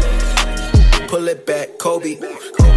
[1.07, 2.17] Pull it back, Kobe.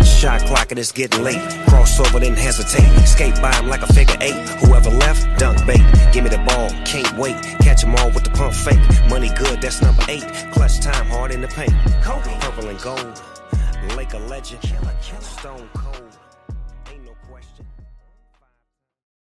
[0.05, 1.43] Shot clock and it's getting late.
[1.66, 2.89] Crossover, then hesitate.
[3.06, 4.48] Skate by him like a figure eight.
[4.60, 5.85] Whoever left, dunk bait.
[6.12, 7.36] Give me the ball, can't wait.
[7.43, 8.81] Catch Catch 'em all with the pump fake.
[9.10, 10.24] Money good, that's number eight.
[10.52, 11.74] Clutch time, hard in the paint.
[12.02, 12.32] Kobe.
[12.40, 13.20] Purple and gold.
[13.97, 14.62] Lake a legend.
[15.20, 16.05] Stone cold.